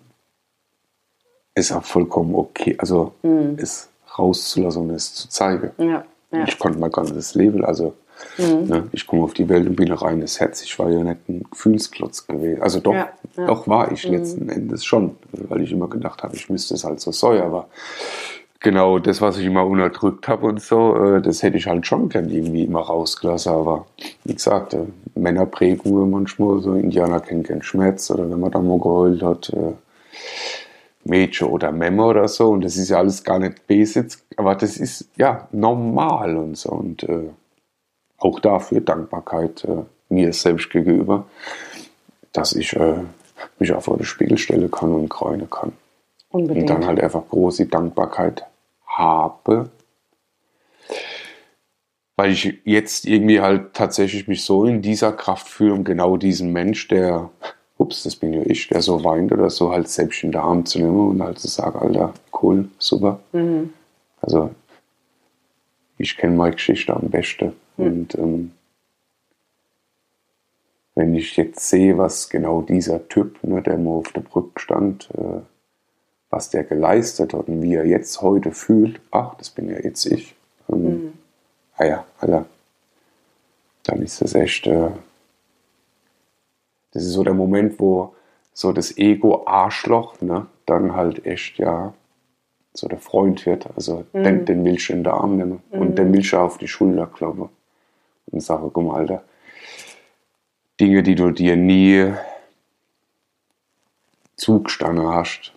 ist 1.54 1.70
auch 1.70 1.84
vollkommen 1.84 2.34
okay, 2.34 2.74
also 2.78 3.14
mhm. 3.22 3.56
es 3.56 3.88
rauszulassen 4.18 4.82
und 4.82 4.90
es 4.90 5.14
zu 5.14 5.28
zeigen. 5.28 5.70
Ja, 5.78 6.04
ja. 6.32 6.44
Ich 6.48 6.58
konnte 6.58 6.80
mein 6.80 6.90
ganzes 6.90 7.36
Leben, 7.36 7.64
also 7.64 7.94
mhm. 8.38 8.66
ne, 8.66 8.88
ich 8.92 9.06
komme 9.06 9.22
auf 9.22 9.34
die 9.34 9.48
Welt 9.48 9.66
und 9.66 9.76
bin 9.76 9.90
ein 9.90 9.98
reines 9.98 10.40
Herz. 10.40 10.62
Ich 10.62 10.78
war 10.78 10.90
ja 10.90 11.02
nicht 11.02 11.28
ein 11.28 11.44
Gefühlsklotz 11.50 12.26
gewesen. 12.26 12.62
Also 12.62 12.80
doch, 12.80 12.94
ja, 12.94 13.08
doch 13.36 13.68
war 13.68 13.92
ich 13.92 14.06
mhm. 14.06 14.14
letzten 14.14 14.48
Endes 14.48 14.84
schon, 14.84 15.16
weil 15.32 15.62
ich 15.62 15.72
immer 15.72 15.88
gedacht 15.88 16.22
habe, 16.22 16.36
ich 16.36 16.48
müsste 16.48 16.74
es 16.74 16.84
halt 16.84 17.00
so 17.00 17.12
sein, 17.12 17.42
aber 17.42 17.68
genau 18.64 18.98
das, 18.98 19.20
was 19.20 19.38
ich 19.38 19.46
immer 19.46 19.64
unterdrückt 19.64 20.26
habe 20.26 20.46
und 20.46 20.60
so, 20.60 20.96
äh, 20.96 21.22
das 21.22 21.42
hätte 21.42 21.58
ich 21.58 21.68
halt 21.68 21.86
schon 21.86 22.08
gern 22.08 22.28
irgendwie 22.30 22.64
immer 22.64 22.80
rausgelassen. 22.80 23.52
Aber 23.52 23.86
wie 24.24 24.34
gesagt, 24.34 24.74
äh, 24.74 24.86
Männerprägungen 25.14 26.10
manchmal, 26.10 26.60
so 26.60 26.74
Indianer 26.74 27.20
kennen 27.20 27.44
keinen 27.44 27.62
Schmerz 27.62 28.10
oder 28.10 28.28
wenn 28.28 28.40
man 28.40 28.50
da 28.50 28.58
mal 28.60 28.78
geheult 28.78 29.22
hat, 29.22 29.50
äh, 29.50 29.74
Mädchen 31.04 31.48
oder 31.48 31.70
Memme 31.70 32.04
oder 32.04 32.26
so. 32.26 32.48
Und 32.48 32.64
das 32.64 32.76
ist 32.76 32.88
ja 32.88 32.98
alles 32.98 33.22
gar 33.22 33.38
nicht 33.38 33.66
basic, 33.66 34.16
aber 34.36 34.54
das 34.54 34.78
ist 34.78 35.08
ja 35.16 35.46
normal 35.52 36.36
und 36.36 36.56
so. 36.56 36.70
Und 36.70 37.02
äh, 37.04 37.28
auch 38.24 38.40
dafür 38.40 38.80
Dankbarkeit 38.80 39.64
äh, 39.64 39.82
mir 40.08 40.32
selbst 40.32 40.70
gegenüber, 40.70 41.26
dass 42.32 42.54
ich 42.54 42.74
äh, 42.74 42.96
mich 43.58 43.72
auch 43.72 43.82
vor 43.82 43.98
den 43.98 44.06
Spiegel 44.06 44.38
stellen 44.38 44.70
kann 44.70 44.92
und 44.92 45.10
kräunen 45.10 45.50
kann. 45.50 45.72
Unbedingt. 46.30 46.70
Und 46.70 46.76
dann 46.76 46.86
halt 46.86 47.00
einfach 47.00 47.28
große 47.28 47.66
Dankbarkeit 47.66 48.44
habe. 48.86 49.70
Weil 52.16 52.30
ich 52.30 52.60
jetzt 52.64 53.06
irgendwie 53.06 53.40
halt 53.40 53.74
tatsächlich 53.74 54.26
mich 54.26 54.44
so 54.44 54.64
in 54.64 54.80
dieser 54.80 55.12
Kraft 55.12 55.48
fühle, 55.48 55.74
um 55.74 55.84
genau 55.84 56.16
diesen 56.16 56.52
Mensch, 56.52 56.88
der 56.88 57.30
ups, 57.76 58.04
das 58.04 58.16
bin 58.16 58.32
ja 58.32 58.42
ich, 58.44 58.68
der 58.68 58.80
so 58.82 59.04
weint 59.04 59.32
oder 59.32 59.50
so, 59.50 59.70
halt 59.72 59.88
selbst 59.88 60.22
in 60.22 60.32
den 60.32 60.40
Arm 60.40 60.64
zu 60.64 60.78
nehmen 60.78 61.10
und 61.10 61.22
halt 61.22 61.38
zu 61.38 61.48
sagen, 61.48 61.78
Alter, 61.78 62.14
cool, 62.40 62.68
super. 62.78 63.20
Mhm. 63.32 63.74
Also 64.22 64.50
ich 65.98 66.16
kenne 66.16 66.36
meine 66.36 66.54
Geschichte 66.54 66.94
am 66.94 67.10
besten. 67.10 67.52
Mhm. 67.76 67.86
Und 67.86 68.14
ähm, 68.16 68.52
wenn 70.94 71.14
ich 71.14 71.36
jetzt 71.36 71.68
sehe, 71.68 71.98
was 71.98 72.28
genau 72.28 72.62
dieser 72.62 73.08
Typ, 73.08 73.42
ne, 73.42 73.62
der 73.62 73.78
mal 73.78 73.92
auf 73.92 74.12
der 74.12 74.20
Brücke 74.20 74.60
stand, 74.60 75.08
äh, 75.14 75.40
was 76.30 76.50
der 76.50 76.64
geleistet 76.64 77.34
hat 77.34 77.48
und 77.48 77.62
wie 77.62 77.74
er 77.74 77.86
jetzt 77.86 78.22
heute 78.22 78.52
fühlt, 78.52 79.00
ach, 79.10 79.34
das 79.36 79.50
bin 79.50 79.68
ja 79.68 79.78
jetzt 79.78 80.06
ich. 80.06 80.34
Ähm, 80.68 80.84
mhm. 80.84 81.12
Ah 81.76 81.84
ja, 81.84 82.06
Alter, 82.20 82.46
dann 83.84 84.02
ist 84.02 84.20
das 84.20 84.34
echt... 84.34 84.66
Äh, 84.66 84.90
das 86.92 87.02
ist 87.02 87.12
so 87.12 87.24
der 87.24 87.34
Moment, 87.34 87.80
wo 87.80 88.14
so 88.52 88.72
das 88.72 88.96
Ego-Arschloch 88.96 90.20
ne, 90.20 90.46
dann 90.64 90.94
halt 90.94 91.26
echt 91.26 91.58
ja 91.58 91.92
so 92.72 92.86
der 92.86 92.98
Freund 92.98 93.44
wird. 93.46 93.68
Also 93.76 94.04
mhm. 94.12 94.22
den, 94.22 94.44
den 94.44 94.62
Milch 94.62 94.90
in 94.90 95.02
den 95.02 95.12
Arm 95.12 95.36
nehmen 95.36 95.62
mhm. 95.72 95.78
und 95.80 95.98
den 95.98 96.12
Milch 96.12 96.34
auf 96.34 96.56
die 96.58 96.68
Schulter 96.68 97.06
kloppen 97.06 97.48
und 98.34 98.40
sage, 98.40 98.68
guck 98.72 98.84
mal, 98.84 98.96
Alter, 98.96 99.22
Dinge, 100.80 101.02
die 101.02 101.14
du 101.14 101.30
dir 101.30 101.56
nie 101.56 102.12
zugestanden 104.36 105.06
hast, 105.08 105.52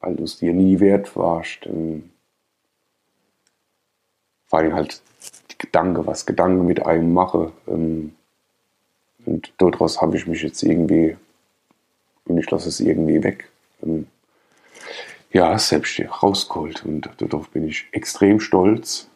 weil 0.00 0.14
du 0.14 0.24
es 0.24 0.38
dir 0.38 0.52
nie 0.52 0.78
wert 0.78 1.16
warst. 1.16 1.66
Ähm, 1.66 2.10
vor 4.46 4.60
allem 4.60 4.74
halt 4.74 5.02
Gedanke, 5.58 6.06
was 6.06 6.24
Gedanken 6.24 6.66
mit 6.66 6.86
einem 6.86 7.12
mache. 7.12 7.52
Ähm, 7.66 8.14
und 9.26 9.52
daraus 9.58 10.00
habe 10.00 10.16
ich 10.16 10.26
mich 10.26 10.42
jetzt 10.42 10.62
irgendwie, 10.62 11.16
und 12.24 12.38
ich 12.38 12.50
lasse 12.50 12.68
es 12.68 12.80
irgendwie 12.80 13.22
weg, 13.22 13.50
ähm, 13.82 14.06
ja, 15.32 15.58
selbst 15.58 16.00
rausgeholt. 16.22 16.84
Und 16.84 17.10
darauf 17.18 17.50
bin 17.50 17.66
ich 17.66 17.86
extrem 17.92 18.40
stolz. 18.40 19.09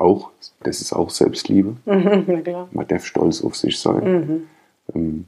Auch, 0.00 0.30
das 0.62 0.80
ist 0.80 0.94
auch 0.94 1.10
Selbstliebe. 1.10 1.76
Klar. 2.42 2.68
Man 2.72 2.88
darf 2.88 3.04
stolz 3.04 3.44
auf 3.44 3.54
sich 3.54 3.78
sein. 3.78 4.02
Mhm. 4.02 4.46
Ähm, 4.94 5.26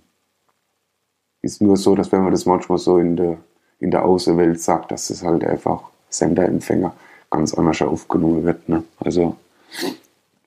ist 1.43 1.61
nur 1.61 1.77
so, 1.77 1.95
dass 1.95 2.11
wenn 2.11 2.23
man 2.23 2.31
das 2.31 2.47
manchmal 2.47 2.79
so 2.79 2.97
in 2.97 3.17
der, 3.17 3.37
in 3.81 3.91
der 3.91 4.05
Außenwelt 4.07 4.63
sagt, 4.63 4.91
dass 4.91 5.09
das 5.09 5.23
halt 5.23 5.45
einfach 5.45 5.83
Senderempfänger 6.09 6.95
ganz 7.29 7.53
anders 7.53 7.83
aufgenommen 7.83 8.45
wird. 8.45 8.67
Ne? 8.71 8.83
Also, 8.99 9.37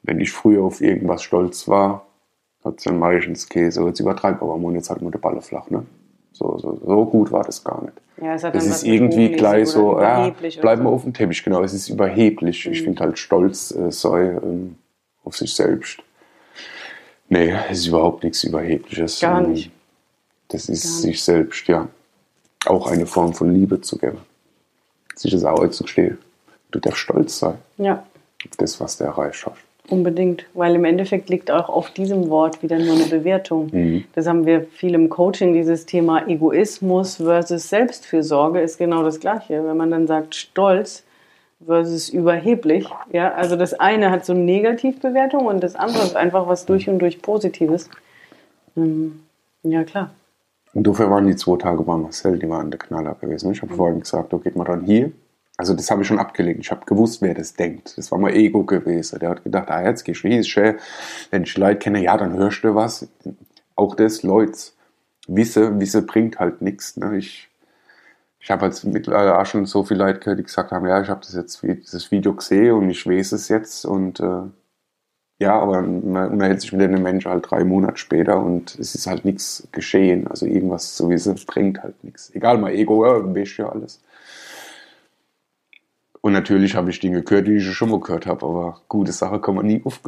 wenn 0.01 0.19
ich 0.19 0.31
früher 0.31 0.63
auf 0.63 0.81
irgendwas 0.81 1.21
stolz 1.21 1.67
war, 1.67 2.07
hat 2.63 2.83
dann 2.83 2.97
meistens 2.97 3.47
Käse, 3.47 3.85
jetzt 3.85 3.99
übertreibt 3.99 4.41
aber 4.41 4.55
und 4.55 4.73
jetzt 4.73 4.89
halt 4.89 5.03
nur 5.03 5.11
der 5.11 5.19
Balle 5.19 5.43
flach, 5.43 5.69
ne? 5.69 5.85
So, 6.35 6.57
so, 6.57 6.77
so 6.85 7.05
gut 7.05 7.31
war 7.31 7.43
das 7.45 7.63
gar 7.63 7.81
nicht. 7.81 7.93
Ja, 8.21 8.35
es 8.35 8.41
das 8.41 8.65
ist 8.65 8.83
irgendwie 8.83 9.31
gleich 9.31 9.69
so, 9.69 9.99
ja, 9.99 10.29
bleiben 10.29 10.83
wir 10.83 10.89
so. 10.89 10.95
auf 10.95 11.03
dem 11.03 11.13
Teppich, 11.13 11.43
genau, 11.43 11.63
es 11.63 11.73
ist 11.73 11.87
überheblich. 11.87 12.65
Mhm. 12.65 12.73
Ich 12.73 12.81
finde 12.81 13.03
halt 13.03 13.17
Stolz 13.17 13.71
äh, 13.71 13.89
sei 13.89 14.31
ähm, 14.31 14.75
auf 15.23 15.37
sich 15.37 15.55
selbst. 15.55 15.99
Nee, 17.29 17.55
es 17.69 17.79
ist 17.79 17.87
überhaupt 17.87 18.23
nichts 18.23 18.43
Überhebliches. 18.43 19.21
Gar 19.21 19.41
nicht. 19.47 19.71
Das 20.49 20.67
ist 20.67 20.83
nicht. 20.83 21.01
sich 21.01 21.23
selbst, 21.23 21.67
ja. 21.67 21.87
Auch 22.65 22.87
eine 22.87 23.05
Form 23.05 23.33
von 23.33 23.53
Liebe 23.53 23.79
zu 23.79 23.97
geben. 23.97 24.19
Sich 25.15 25.31
das 25.31 25.45
auch 25.45 25.67
zu 25.69 25.87
stehen. 25.87 26.17
Du 26.71 26.79
darfst 26.79 26.99
stolz 26.99 27.39
sein. 27.39 27.57
Ja. 27.77 28.05
Auf 28.45 28.57
das, 28.57 28.79
was 28.81 28.97
du 28.97 29.05
erreicht 29.05 29.45
hast. 29.45 29.64
Unbedingt, 29.87 30.45
weil 30.55 30.73
im 30.75 30.85
Endeffekt 30.85 31.29
liegt 31.29 31.51
auch 31.51 31.69
auf 31.69 31.91
diesem 31.91 32.29
Wort 32.29 32.63
wieder 32.63 32.79
nur 32.79 32.95
eine 32.95 33.05
Bewertung. 33.05 33.69
Mhm. 33.71 34.05
Das 34.13 34.25
haben 34.25 34.45
wir 34.45 34.61
viel 34.61 34.95
im 34.95 35.09
Coaching, 35.09 35.53
dieses 35.53 35.85
Thema 35.85 36.27
Egoismus 36.27 37.17
versus 37.17 37.69
Selbstfürsorge 37.69 38.61
ist 38.61 38.79
genau 38.79 39.03
das 39.03 39.19
Gleiche. 39.19 39.63
Wenn 39.63 39.77
man 39.77 39.91
dann 39.91 40.07
sagt 40.07 40.33
Stolz 40.33 41.03
versus 41.63 42.09
überheblich, 42.09 42.89
ja, 43.11 43.33
also 43.33 43.55
das 43.55 43.75
eine 43.75 44.09
hat 44.09 44.25
so 44.25 44.33
eine 44.33 44.41
Negativbewertung 44.41 45.45
und 45.45 45.63
das 45.63 45.75
andere 45.75 46.03
ist 46.03 46.15
einfach 46.15 46.47
was 46.47 46.65
durch 46.65 46.89
und 46.89 46.99
durch 46.99 47.21
Positives. 47.21 47.89
Ähm, 48.75 49.21
ja, 49.61 49.83
klar. 49.83 50.09
Und 50.73 50.87
dafür 50.87 51.11
waren 51.11 51.27
die 51.27 51.35
zwei 51.35 51.57
Tage 51.57 51.83
bei 51.83 51.95
Marcel, 51.95 52.39
die 52.39 52.49
waren 52.49 52.71
der 52.71 52.79
Knaller 52.79 53.15
gewesen. 53.21 53.51
Ich 53.51 53.61
habe 53.61 53.71
mhm. 53.71 53.77
vorhin 53.77 53.99
gesagt, 53.99 54.33
da 54.33 54.37
geht 54.37 54.55
man 54.55 54.65
dann 54.65 54.81
hier 54.81 55.11
also 55.57 55.73
das 55.73 55.89
habe 55.89 56.01
ich 56.01 56.07
schon 56.07 56.19
abgelegt. 56.19 56.59
Ich 56.61 56.71
habe 56.71 56.85
gewusst, 56.85 57.21
wer 57.21 57.33
das 57.33 57.53
denkt. 57.53 57.97
Das 57.97 58.11
war 58.11 58.19
mein 58.19 58.33
Ego 58.33 58.63
gewesen. 58.63 59.19
Der 59.19 59.29
hat 59.29 59.43
gedacht, 59.43 59.69
ah, 59.69 59.83
jetzt 59.83 60.03
gehst 60.03 60.23
du 60.23 60.43
schön. 60.43 60.75
Wenn 61.31 61.43
ich 61.43 61.57
Leute 61.57 61.79
kenne, 61.79 62.03
ja, 62.03 62.17
dann 62.17 62.33
hörst 62.33 62.63
du 62.63 62.75
was. 62.75 63.07
Auch 63.75 63.95
das, 63.95 64.23
Leute, 64.23 64.57
Wisse, 65.27 65.79
Wisse 65.79 66.01
bringt 66.01 66.39
halt 66.39 66.61
nichts. 66.61 66.97
Ne? 66.97 67.17
Ich, 67.17 67.49
ich 68.39 68.51
habe 68.51 68.65
jetzt 68.65 68.83
mittlerweile 68.83 69.37
auch 69.37 69.45
schon 69.45 69.65
so 69.65 69.83
viele 69.83 70.03
Leute 70.05 70.19
gehört, 70.19 70.39
die 70.39 70.43
gesagt 70.43 70.71
haben, 70.71 70.85
ja, 70.87 71.01
ich 71.01 71.09
habe 71.09 71.21
das 71.21 71.33
jetzt 71.33 71.61
dieses 71.63 72.11
Video 72.11 72.33
gesehen 72.33 72.73
und 72.73 72.89
ich 72.89 73.07
weiß 73.07 73.31
es 73.31 73.47
jetzt 73.49 73.85
und 73.85 74.19
äh, 74.19 74.43
ja, 75.39 75.59
aber 75.59 75.81
man 75.81 76.31
unterhält 76.31 76.61
sich 76.61 76.71
mit 76.71 76.81
den 76.81 77.01
Menschen 77.01 77.29
halt 77.29 77.49
drei 77.49 77.65
Monate 77.65 77.97
später 77.97 78.41
und 78.41 78.77
es 78.79 78.95
ist 78.95 79.07
halt 79.07 79.25
nichts 79.25 79.67
geschehen. 79.71 80.27
Also 80.27 80.45
irgendwas 80.45 80.95
zu 80.95 81.09
wissen 81.09 81.35
bringt 81.45 81.83
halt 81.83 82.01
nichts. 82.03 82.33
Egal, 82.33 82.57
mein 82.57 82.75
Ego, 82.75 83.05
ja, 83.05 83.35
weißt 83.35 83.57
ja 83.57 83.69
alles. 83.69 84.01
Und 86.25 86.33
natürlich 86.33 86.73
habe 86.73 86.89
ich 86.89 86.99
Dinge 86.99 87.21
gehört, 87.21 87.45
die 87.45 87.57
ich 87.57 87.71
schon 87.71 87.91
mal 87.91 87.99
gehört 87.99 88.25
habe, 88.25 88.47
aber 88.47 88.81
gute 88.89 89.11
Sache 89.11 89.39
kann 89.39 89.53
man 89.53 89.67
nie 89.67 89.83
oft 89.83 90.01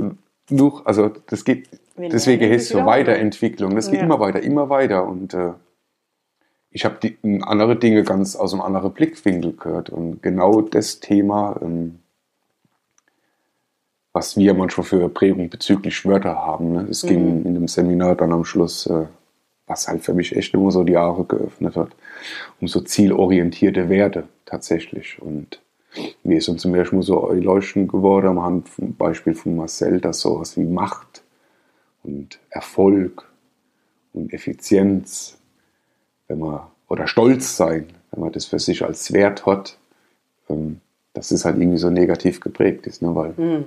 genug. 0.47 0.81
Also 0.83 1.11
das 1.27 1.45
geht, 1.45 1.69
Wenn 1.95 2.09
deswegen 2.09 2.51
ist 2.51 2.63
es 2.63 2.69
so 2.69 2.83
Weiterentwicklung. 2.87 3.75
Das 3.75 3.91
geht 3.91 3.99
ja. 3.99 4.05
immer 4.05 4.19
weiter, 4.19 4.41
immer 4.41 4.67
weiter. 4.67 5.05
Und 5.05 5.35
äh, 5.35 5.51
ich 6.71 6.85
habe 6.85 6.97
andere 7.43 7.75
Dinge 7.75 8.01
ganz 8.01 8.35
aus 8.35 8.51
einem 8.51 8.63
anderen 8.63 8.93
Blickwinkel 8.93 9.53
gehört. 9.53 9.91
Und 9.91 10.23
genau 10.23 10.61
das 10.61 10.99
Thema, 11.01 11.55
ähm, 11.61 11.99
was 14.11 14.37
wir 14.37 14.55
manchmal 14.55 14.87
für 14.87 15.09
Prägung 15.09 15.51
bezüglich 15.51 16.03
Wörter 16.03 16.33
haben. 16.33 16.71
Ne? 16.71 16.87
Es 16.89 17.03
mhm. 17.03 17.07
ging 17.09 17.45
in 17.45 17.53
dem 17.53 17.67
Seminar 17.67 18.15
dann 18.15 18.33
am 18.33 18.43
Schluss, 18.43 18.87
äh, 18.87 19.05
was 19.67 19.87
halt 19.87 20.01
für 20.01 20.15
mich 20.15 20.35
echt 20.35 20.55
immer 20.55 20.71
so 20.71 20.83
die 20.83 20.97
Haare 20.97 21.25
geöffnet 21.25 21.75
hat, 21.75 21.89
um 22.59 22.67
so 22.67 22.81
zielorientierte 22.81 23.87
Werte 23.87 24.23
tatsächlich. 24.45 25.21
Und 25.21 25.61
mir 26.23 26.37
ist 26.37 26.49
uns 26.49 26.61
zum 26.61 26.71
Beispiel 26.71 27.01
so 27.01 27.31
leuchten 27.31 27.87
geworden 27.87 28.27
am 28.27 28.43
Hand 28.43 28.69
vom 28.69 28.95
Beispiel 28.95 29.33
von 29.33 29.55
Marcel, 29.55 29.99
dass 29.99 30.21
sowas 30.21 30.57
wie 30.57 30.65
Macht 30.65 31.23
und 32.03 32.39
Erfolg 32.49 33.27
und 34.13 34.33
Effizienz, 34.33 35.37
wenn 36.27 36.39
man, 36.39 36.61
oder 36.87 37.07
Stolz 37.07 37.57
sein, 37.57 37.87
wenn 38.11 38.21
man 38.21 38.31
das 38.31 38.45
für 38.45 38.59
sich 38.59 38.83
als 38.83 39.13
Wert 39.13 39.45
hat, 39.45 39.77
ähm, 40.49 40.81
dass 41.13 41.31
es 41.31 41.45
halt 41.45 41.57
irgendwie 41.57 41.79
so 41.79 41.89
negativ 41.89 42.39
geprägt 42.39 42.87
ist. 42.87 43.01
Ne? 43.01 43.15
Weil 43.15 43.33
mhm. 43.37 43.65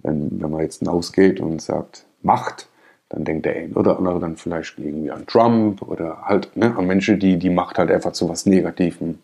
wenn, 0.00 0.40
wenn 0.40 0.50
man 0.50 0.62
jetzt 0.62 0.80
hinausgeht 0.80 1.40
und 1.40 1.60
sagt 1.62 2.06
Macht, 2.22 2.68
dann 3.08 3.24
denkt 3.24 3.46
der 3.46 3.56
ein 3.56 3.72
oder 3.72 3.98
andere 3.98 4.20
dann 4.20 4.36
vielleicht 4.36 4.78
irgendwie 4.78 5.10
an 5.10 5.26
Trump 5.26 5.82
oder 5.82 6.22
halt 6.22 6.56
ne, 6.56 6.76
an 6.76 6.86
Menschen, 6.86 7.18
die 7.18 7.38
die 7.38 7.50
Macht 7.50 7.78
halt 7.78 7.90
einfach 7.90 8.12
zu 8.12 8.28
was 8.28 8.46
Negativem 8.46 9.18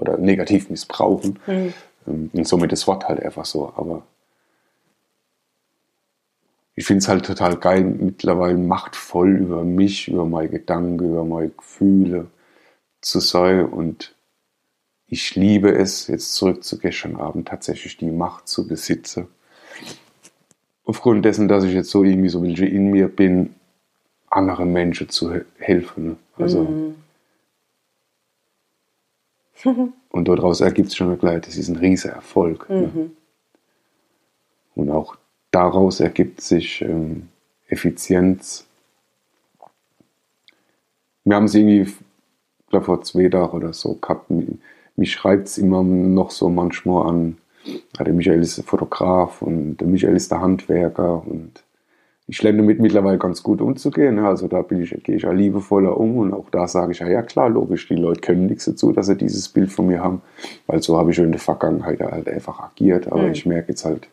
oder 0.00 0.16
negativ 0.16 0.70
missbrauchen. 0.70 1.38
Mhm. 1.46 1.72
Und 2.32 2.48
somit 2.48 2.72
das 2.72 2.86
Wort 2.86 3.06
halt 3.06 3.22
einfach 3.22 3.44
so. 3.44 3.72
Aber 3.76 4.02
ich 6.74 6.86
finde 6.86 7.02
es 7.02 7.08
halt 7.08 7.26
total 7.26 7.56
geil, 7.56 7.84
mittlerweile 7.84 8.56
machtvoll 8.56 9.36
über 9.36 9.64
mich, 9.64 10.08
über 10.08 10.24
meine 10.24 10.48
Gedanken, 10.48 11.04
über 11.04 11.24
meine 11.24 11.50
Gefühle 11.50 12.28
zu 13.00 13.20
sein. 13.20 13.66
Und 13.66 14.14
ich 15.06 15.36
liebe 15.36 15.72
es, 15.72 16.06
jetzt 16.06 16.34
zurück 16.34 16.64
zu 16.64 16.78
gestern 16.78 17.16
Abend, 17.16 17.48
tatsächlich 17.48 17.98
die 17.98 18.10
Macht 18.10 18.48
zu 18.48 18.66
besitzen. 18.66 19.28
Aufgrund 20.84 21.24
dessen, 21.24 21.48
dass 21.48 21.64
ich 21.64 21.74
jetzt 21.74 21.90
so 21.90 22.02
irgendwie 22.02 22.30
so 22.30 22.42
in 22.42 22.90
mir 22.90 23.08
bin, 23.08 23.54
anderen 24.28 24.72
Menschen 24.72 25.08
zu 25.10 25.32
helfen. 25.58 26.16
Also, 26.36 26.62
mhm. 26.62 26.94
und 30.10 30.28
daraus 30.28 30.60
ergibt 30.60 30.88
es 30.88 30.96
schon 30.96 31.18
gleich, 31.18 31.42
das 31.42 31.56
ist 31.56 31.68
ein 31.68 31.76
riesiger 31.76 32.14
Erfolg. 32.14 32.68
Ne? 32.68 32.90
Mhm. 32.94 33.00
Ne? 33.00 33.10
Und 34.74 34.90
auch 34.90 35.16
daraus 35.50 36.00
ergibt 36.00 36.40
sich 36.40 36.82
ähm, 36.82 37.28
Effizienz. 37.68 38.66
Wir 41.24 41.36
haben 41.36 41.44
es 41.44 41.54
irgendwie, 41.54 41.92
glaube 42.68 42.86
vor 42.86 43.02
zwei 43.02 43.28
Tagen 43.28 43.56
oder 43.56 43.72
so 43.72 43.94
gehabt, 43.94 44.30
mich 44.96 45.12
schreibt 45.12 45.48
es 45.48 45.58
immer 45.58 45.82
noch 45.82 46.30
so 46.30 46.48
manchmal 46.48 47.08
an, 47.08 47.38
der 47.98 48.12
Michael 48.12 48.40
ist 48.40 48.56
der 48.56 48.64
Fotograf 48.64 49.42
und 49.42 49.76
der 49.76 49.86
Michael 49.86 50.16
ist 50.16 50.30
der 50.30 50.40
Handwerker 50.40 51.26
und 51.26 51.62
ich 52.30 52.40
lerne 52.44 52.58
damit 52.58 52.78
mittlerweile 52.78 53.18
ganz 53.18 53.42
gut 53.42 53.60
umzugehen. 53.60 54.20
Also 54.20 54.46
da 54.46 54.62
bin 54.62 54.80
ich, 54.80 54.90
gehe 55.02 55.16
ich 55.16 55.22
ja 55.22 55.32
liebevoller 55.32 55.96
um 55.96 56.16
und 56.18 56.32
auch 56.32 56.48
da 56.48 56.68
sage 56.68 56.92
ich, 56.92 57.00
ja, 57.00 57.08
ja 57.08 57.22
klar, 57.22 57.50
logisch, 57.50 57.88
die 57.88 57.96
Leute 57.96 58.20
können 58.20 58.46
nichts 58.46 58.66
dazu, 58.66 58.92
dass 58.92 59.06
sie 59.06 59.16
dieses 59.16 59.48
Bild 59.48 59.72
von 59.72 59.88
mir 59.88 60.00
haben, 60.00 60.22
weil 60.68 60.80
so 60.80 60.96
habe 60.96 61.10
ich 61.10 61.16
schon 61.16 61.24
in 61.24 61.32
der 61.32 61.40
Vergangenheit 61.40 61.98
halt 62.00 62.28
einfach 62.28 62.60
agiert. 62.60 63.10
Aber 63.10 63.24
mhm. 63.24 63.32
ich 63.32 63.46
merke 63.46 63.70
jetzt 63.70 63.84
halt, 63.84 64.08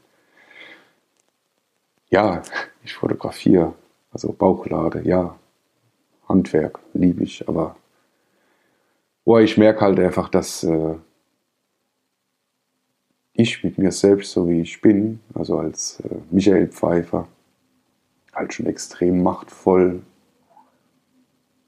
ja, 2.10 2.42
ich 2.84 2.96
fotografiere, 2.96 3.76
also 4.12 4.34
Bauchlade, 4.34 5.04
ja, 5.04 5.36
Handwerk 6.28 6.80
liebe 6.96 7.24
ich, 7.24 7.48
aber 7.48 7.76
boah, 9.26 9.42
ich 9.42 9.60
merke 9.60 9.82
halt 9.82 10.00
einfach, 10.00 10.30
dass 10.30 10.64
äh, 10.64 10.96
ich 13.34 13.64
mit 13.64 13.78
mir 13.78 13.92
selbst, 13.92 14.32
so 14.32 14.50
wie 14.50 14.62
ich 14.62 14.82
bin, 14.82 15.20
also 15.36 15.60
als 15.60 16.00
äh, 16.00 16.16
Michael 16.32 16.70
Pfeiffer, 16.70 17.28
halt 18.38 18.54
schon 18.54 18.68
extrem 18.68 19.24
machtvoll, 19.24 20.02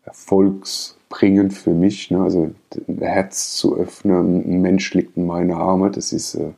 erfolgsbringend 0.04 1.54
für 1.54 1.74
mich. 1.74 2.12
Ne? 2.12 2.22
Also 2.22 2.52
ein 2.88 2.98
Herz 3.00 3.56
zu 3.56 3.76
öffnen, 3.76 4.44
ein 4.46 4.62
Mensch 4.62 4.94
liegt 4.94 5.18
in 5.18 5.26
meine 5.26 5.58
Arme, 5.58 5.92
das 5.92 6.14
ist 6.14 6.36
äh, 6.36 6.52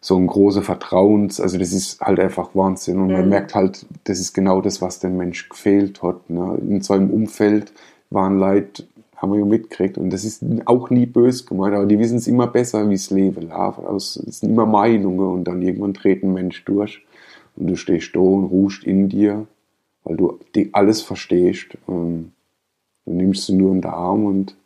so 0.00 0.16
ein 0.16 0.26
großer 0.26 0.62
Vertrauens, 0.62 1.40
also 1.40 1.56
das 1.56 1.72
ist 1.72 2.00
halt 2.00 2.20
einfach 2.20 2.50
Wahnsinn. 2.54 3.00
Und 3.00 3.10
man 3.12 3.24
mhm. 3.24 3.30
merkt 3.30 3.54
halt, 3.54 3.86
das 4.04 4.18
ist 4.18 4.34
genau 4.34 4.60
das, 4.60 4.82
was 4.82 5.00
dem 5.00 5.16
Mensch 5.16 5.48
gefehlt 5.48 6.02
hat. 6.02 6.28
Ne? 6.28 6.58
In 6.60 6.80
so 6.82 6.94
einem 6.94 7.10
Umfeld 7.10 7.72
waren 8.10 8.38
Leute, 8.38 8.84
haben 9.16 9.32
wir 9.32 9.38
ja 9.38 9.46
mitgekriegt. 9.46 9.96
Und 9.96 10.10
das 10.10 10.24
ist 10.24 10.44
auch 10.66 10.90
nie 10.90 11.06
böse 11.06 11.44
gemeint, 11.46 11.74
aber 11.74 11.86
die 11.86 11.98
wissen 11.98 12.18
es 12.18 12.26
immer 12.26 12.46
besser, 12.46 12.88
wie 12.90 12.94
es 12.94 13.10
Leben 13.10 13.48
läuft. 13.48 13.78
Es 13.96 14.14
sind 14.14 14.50
immer 14.50 14.66
Meinungen 14.66 15.26
und 15.26 15.44
dann 15.44 15.62
irgendwann 15.62 15.94
dreht 15.94 16.22
ein 16.22 16.34
Mensch 16.34 16.64
durch 16.64 17.02
und 17.56 17.68
du 17.68 17.76
stehst 17.76 18.14
da 18.14 18.20
und 18.20 18.44
ruhst 18.44 18.84
in 18.84 19.08
dir, 19.08 19.46
weil 20.04 20.16
du 20.16 20.38
alles 20.72 21.02
verstehst. 21.02 21.76
Und 21.86 22.32
du 23.06 23.12
nimmst 23.12 23.46
sie 23.46 23.54
nur 23.54 23.72
in 23.72 23.80
den 23.80 23.90
Arm 23.90 24.24
und 24.24 24.56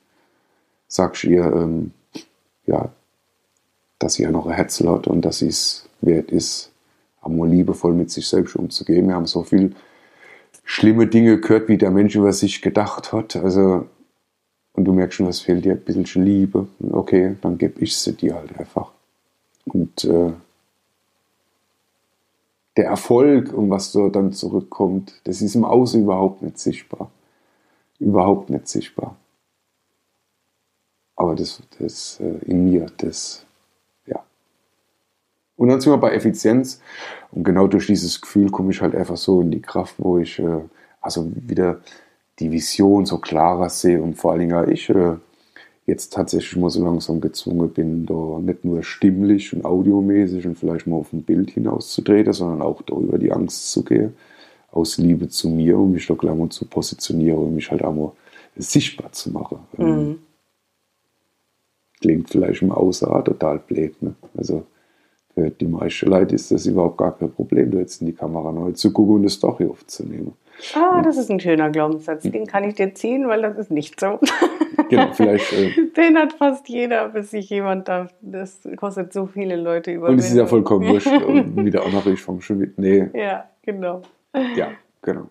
sagst 0.87 1.24
ihr, 1.24 1.44
ähm, 1.44 1.92
ja, 2.66 2.90
dass 3.98 4.14
sie 4.14 4.22
ja 4.22 4.31
noch 4.31 4.46
ein 4.46 4.55
Herz 4.55 4.81
hat 4.81 5.07
und 5.07 5.22
dass 5.22 5.38
sie 5.38 5.48
es 5.48 5.88
wert 6.01 6.31
ist, 6.31 6.70
einmal 7.20 7.48
liebevoll 7.48 7.94
mit 7.94 8.11
sich 8.11 8.29
selbst 8.29 8.57
umzugehen. 8.57 9.09
Wir 9.09 9.14
haben 9.14 9.27
so 9.27 9.42
viel 9.42 9.74
schlimme 10.64 11.07
Dinge 11.07 11.40
gehört, 11.40 11.68
wie 11.68 11.79
der 11.79 11.90
Mensch 11.90 12.14
über 12.14 12.33
sich 12.33 12.62
gedacht 12.62 13.12
hat. 13.12 13.37
Also, 13.37 13.87
und 14.72 14.85
du 14.85 14.92
merkst 14.92 15.16
schon, 15.16 15.27
es 15.27 15.40
fehlt 15.40 15.64
dir 15.64 15.72
ein 15.72 15.81
bisschen 15.81 16.24
Liebe. 16.24 16.68
Okay, 16.90 17.37
dann 17.40 17.59
gebe 17.59 17.81
ich 17.81 17.96
sie 17.96 18.12
dir 18.12 18.37
halt 18.37 18.59
einfach. 18.59 18.92
Und 19.64 20.05
äh, 20.05 20.31
der 22.78 22.86
Erfolg 22.86 23.52
und 23.52 23.68
was 23.68 23.92
so 23.92 24.08
dann 24.08 24.32
zurückkommt, 24.32 25.20
das 25.24 25.42
ist 25.42 25.54
im 25.54 25.64
Außen 25.64 26.02
überhaupt 26.02 26.40
nicht 26.40 26.58
sichtbar. 26.58 27.10
Überhaupt 27.98 28.48
nicht 28.48 28.68
sichtbar. 28.68 29.16
Aber 31.16 31.34
das, 31.34 31.60
das 31.78 32.20
äh, 32.20 32.38
in 32.46 32.64
mir, 32.64 32.86
das 32.96 33.44
und 35.58 35.68
dann 35.68 35.80
sind 35.80 35.92
wir 35.92 35.98
bei 35.98 36.14
Effizienz. 36.14 36.80
Und 37.32 37.44
genau 37.44 37.66
durch 37.66 37.86
dieses 37.86 38.20
Gefühl 38.20 38.50
komme 38.50 38.70
ich 38.70 38.80
halt 38.80 38.94
einfach 38.94 39.16
so 39.16 39.42
in 39.42 39.50
die 39.50 39.60
Kraft, 39.60 39.96
wo 39.98 40.18
ich 40.18 40.38
äh, 40.38 40.60
also 41.00 41.30
wieder 41.34 41.80
die 42.38 42.52
Vision 42.52 43.04
so 43.04 43.18
klarer 43.18 43.68
sehe 43.68 44.00
und 44.00 44.14
vor 44.14 44.32
allen 44.32 44.48
Dingen 44.48 44.70
ich 44.70 44.88
äh, 44.88 45.16
jetzt 45.88 46.12
tatsächlich 46.12 46.55
mal 46.57 46.68
so 46.68 46.85
langsam 46.85 47.20
gezwungen 47.20 47.70
bin, 47.70 48.05
da 48.05 48.38
nicht 48.40 48.62
nur 48.62 48.83
stimmlich 48.83 49.55
und 49.55 49.64
audiomäßig 49.64 50.46
und 50.46 50.59
vielleicht 50.59 50.87
mal 50.87 50.96
auf 50.96 51.14
ein 51.14 51.22
Bild 51.22 51.51
hinauszutreten, 51.51 52.35
sondern 52.35 52.61
auch 52.61 52.83
da 52.83 52.94
über 52.94 53.16
die 53.16 53.33
Angst 53.33 53.72
zu 53.72 53.83
gehen, 53.83 54.14
aus 54.70 54.98
Liebe 54.98 55.29
zu 55.31 55.48
mir, 55.48 55.79
um 55.79 55.92
mich 55.92 56.07
da 56.07 56.14
gleich 56.14 56.37
mal 56.37 56.51
zu 56.51 56.66
positionieren 56.66 57.38
und 57.38 57.55
mich 57.55 57.70
halt 57.70 57.83
auch 57.83 57.94
mal 57.94 58.12
sichtbar 58.55 59.12
zu 59.12 59.31
machen. 59.31 59.61
Ähm, 59.79 60.09
mhm. 60.09 60.18
Klingt 62.01 62.29
vielleicht 62.29 62.61
im 62.61 62.70
Außer 62.70 63.24
total 63.24 63.59
blöd, 63.59 64.01
ne? 64.03 64.14
Also 64.37 64.66
für 65.33 65.48
die 65.48 65.66
meisten 65.66 66.11
Leute 66.11 66.35
ist 66.35 66.51
das 66.51 66.66
überhaupt 66.66 66.98
gar 66.98 67.16
kein 67.16 67.33
Problem, 67.33 67.70
da 67.70 67.79
jetzt 67.79 68.03
in 68.03 68.09
die 68.09 68.12
Kamera 68.12 68.53
neu 68.53 68.72
zu 68.72 68.92
gucken 68.92 69.14
und 69.14 69.20
eine 69.22 69.31
Story 69.31 69.66
aufzunehmen. 69.66 70.35
Ah, 70.75 71.03
das 71.03 71.16
ist 71.16 71.31
ein 71.31 71.40
schöner 71.40 71.71
Glaubenssatz. 71.71 72.23
Den 72.25 72.47
kann 72.47 72.64
ich 72.64 72.75
dir 72.75 72.94
ziehen, 72.94 73.29
weil 73.29 73.42
das 73.42 73.57
ist 73.57 73.71
nicht 73.71 73.99
so. 74.01 74.18
Genau, 74.88 75.12
vielleicht. 75.12 75.53
Äh, 75.53 75.90
Den 75.97 76.16
hat 76.16 76.35
fast 76.35 76.68
jeder, 76.68 77.09
bis 77.09 77.33
sich 77.33 77.51
jemand 77.51 77.88
da. 77.88 78.09
Das 78.23 78.61
kostet 78.77 79.12
so 79.12 79.27
viele 79.27 79.57
Leute 79.57 79.90
über. 79.90 80.09
Und 80.09 80.18
es 80.18 80.31
ist 80.31 80.37
ja 80.37 80.47
vollkommen 80.47 80.88
wurscht. 80.88 81.09
und 81.09 81.64
wieder 81.64 81.83
fange 82.16 82.40
schon 82.40 82.59
mit. 82.59 82.79
Nee. 82.79 83.09
Ja, 83.12 83.51
genau. 83.62 84.03
Ja, 84.55 84.71
genau. 85.03 85.29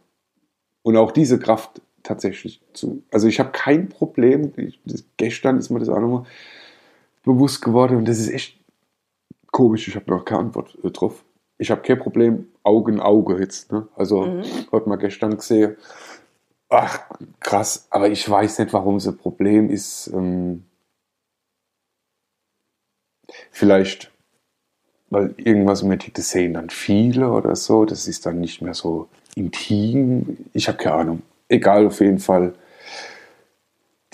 Und 0.84 0.98
auch 0.98 1.12
diese 1.12 1.40
Kraft 1.40 1.82
tatsächlich 2.04 2.62
zu. 2.74 3.04
Also 3.10 3.28
ich 3.28 3.40
habe 3.40 3.52
kein 3.52 3.90
Problem. 3.90 4.52
Ich, 4.58 4.80
das, 4.86 5.06
gestern 5.16 5.58
ist 5.58 5.70
mir 5.70 5.80
das 5.80 5.90
auch 5.90 6.00
nochmal 6.00 6.24
bewusst 7.24 7.62
geworden 7.62 7.98
und 7.98 8.08
das 8.08 8.20
ist 8.20 8.30
echt 8.30 8.60
komisch, 9.52 9.88
ich 9.88 9.96
habe 9.96 10.10
noch 10.12 10.24
keine 10.24 10.42
Antwort 10.42 10.78
äh, 10.84 10.92
drauf. 10.92 11.24
Ich 11.58 11.72
habe 11.72 11.82
kein 11.82 12.00
Problem, 12.00 12.48
Auge 12.64 12.92
in 12.92 13.00
Auge 13.00 13.40
jetzt. 13.40 13.72
Ne? 13.72 13.88
Also, 13.96 14.22
mhm. 14.22 14.44
hat 14.72 14.88
man 14.88 15.00
gestern 15.00 15.38
gesehen. 15.38 15.78
Ach, 16.70 17.00
krass, 17.40 17.88
aber 17.90 18.10
ich 18.10 18.30
weiß 18.30 18.60
nicht, 18.60 18.74
warum 18.74 18.98
es 18.98 19.08
ein 19.08 19.18
Problem 19.18 19.70
ist. 19.70 20.08
Ähm, 20.14 20.66
vielleicht, 23.52 24.12
weil 25.10 25.34
irgendwas 25.38 25.84
mit 25.84 26.18
das 26.18 26.30
sehen 26.32 26.56
dann 26.56 26.70
viele 26.70 27.32
oder 27.32 27.56
so. 27.56 27.86
Das 27.86 28.08
ist 28.08 28.26
dann 28.26 28.40
nicht 28.40 28.62
mehr 28.62 28.74
so 28.74 29.08
intim. 29.36 30.46
Ich 30.54 30.68
habe 30.68 30.78
keine 30.78 30.96
Ahnung. 30.96 31.22
Egal, 31.48 31.88
auf 31.88 32.02
jeden 32.02 32.20
Fall 32.20 32.54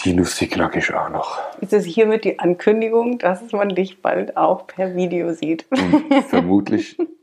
die 0.03 0.13
lustig 0.13 0.51
knackig 0.51 0.93
auch 0.93 1.09
noch. 1.09 1.39
Ist 1.61 1.73
es 1.73 1.85
hiermit 1.85 2.25
die 2.25 2.39
Ankündigung, 2.39 3.19
dass 3.19 3.51
man 3.51 3.69
dich 3.69 4.01
bald 4.01 4.35
auch 4.35 4.67
per 4.67 4.95
Video 4.95 5.33
sieht? 5.33 5.65
Und 5.71 6.25
vermutlich 6.25 6.97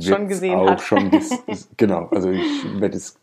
schon 0.00 0.28
gesehen 0.28 0.54
auch 0.54 0.70
hat. 0.70 0.80
schon 0.80 1.10
genau, 1.76 2.06
also 2.06 2.30
ich 2.30 2.80
werde 2.80 2.96
es 2.96 3.16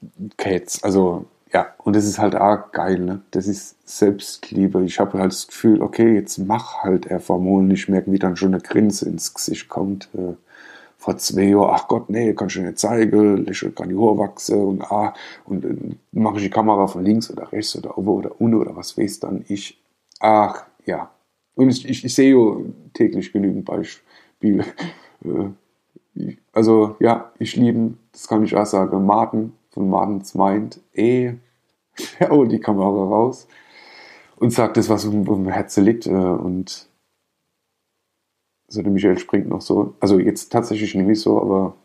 jetzt, 0.43 0.84
also 0.84 1.26
ja, 1.54 1.67
und 1.80 1.95
das 1.95 2.06
ist 2.06 2.17
halt 2.17 2.36
auch 2.36 2.71
geil, 2.71 3.00
ne? 3.00 3.21
Das 3.32 3.45
ist 3.45 3.76
Selbstliebe. 3.86 4.84
Ich 4.86 5.00
habe 5.00 5.19
halt 5.19 5.34
das 5.34 5.47
Gefühl, 5.47 5.82
okay, 5.82 6.13
jetzt 6.13 6.38
mach 6.38 6.84
halt 6.84 7.12
einfach 7.12 7.38
mal 7.38 7.58
und 7.58 7.71
ich 7.71 7.89
merke, 7.89 8.12
wie 8.12 8.19
dann 8.19 8.38
schon 8.38 8.54
eine 8.54 8.63
Grinse 8.63 9.10
ins 9.10 9.34
Gesicht 9.34 9.67
kommt. 9.67 10.10
Äh, 10.13 10.36
vor 10.97 11.17
zwei 11.17 11.45
Jahren, 11.45 11.71
ach 11.74 11.88
Gott, 11.88 12.10
nee, 12.10 12.34
kann 12.34 12.47
ich 12.47 12.58
nicht 12.58 12.80
zeigen, 12.80 13.47
ich 13.50 13.65
kann 13.76 13.89
die 13.89 13.95
Haare 13.95 14.19
wachsen 14.19 14.62
und 14.62 14.84
ah, 14.84 15.13
und 15.45 15.65
äh, 15.65 15.76
mache 16.12 16.38
ich 16.38 16.43
die 16.43 16.50
Kamera 16.52 16.88
von 16.88 17.04
links 17.04 17.30
oder 17.32 17.52
rechts 17.52 17.76
oder 17.76 17.97
oben 17.97 18.10
oder 18.10 18.39
unten 18.39 18.56
oder 18.56 18.76
was 18.76 18.97
weiß 18.97 19.19
dann 19.19 19.43
ich. 19.47 19.82
Ach, 20.19 20.65
ja. 20.86 21.12
Und 21.56 21.69
ich, 21.69 21.89
ich, 21.89 22.06
ich 22.06 22.13
sehe 22.13 22.36
ja 22.36 22.56
täglich 22.93 23.34
genügend 23.34 23.65
Beispiele. 23.65 24.65
Äh, 25.24 25.52
also, 26.54 26.95
ja, 27.00 27.32
ich 27.39 27.56
liebe, 27.56 27.93
das 28.12 28.28
kann 28.28 28.43
ich 28.43 28.56
auch 28.56 28.65
sagen, 28.65 29.06
Martin 29.06 29.54
von 29.71 29.89
Martins 29.89 30.36
Mind, 30.36 30.80
eh, 30.93 31.34
er 32.19 32.30
holt 32.30 32.52
die 32.52 32.60
Kamera 32.60 32.88
raus 32.88 33.47
und 34.38 34.52
sagt 34.52 34.78
das, 34.78 34.89
was 34.89 35.06
um, 35.06 35.28
um 35.28 35.47
Herzen 35.47 35.86
liegt. 35.86 36.08
Äh, 36.08 36.12
und 36.12 36.88
so 38.67 38.82
der 38.82 38.91
Michael 38.91 39.17
springt 39.17 39.50
noch 39.50 39.62
so. 39.62 39.95
Also 40.00 40.19
jetzt 40.19 40.52
tatsächlich 40.52 40.95
nicht 40.95 41.21
so, 41.21 41.41
aber 41.41 41.76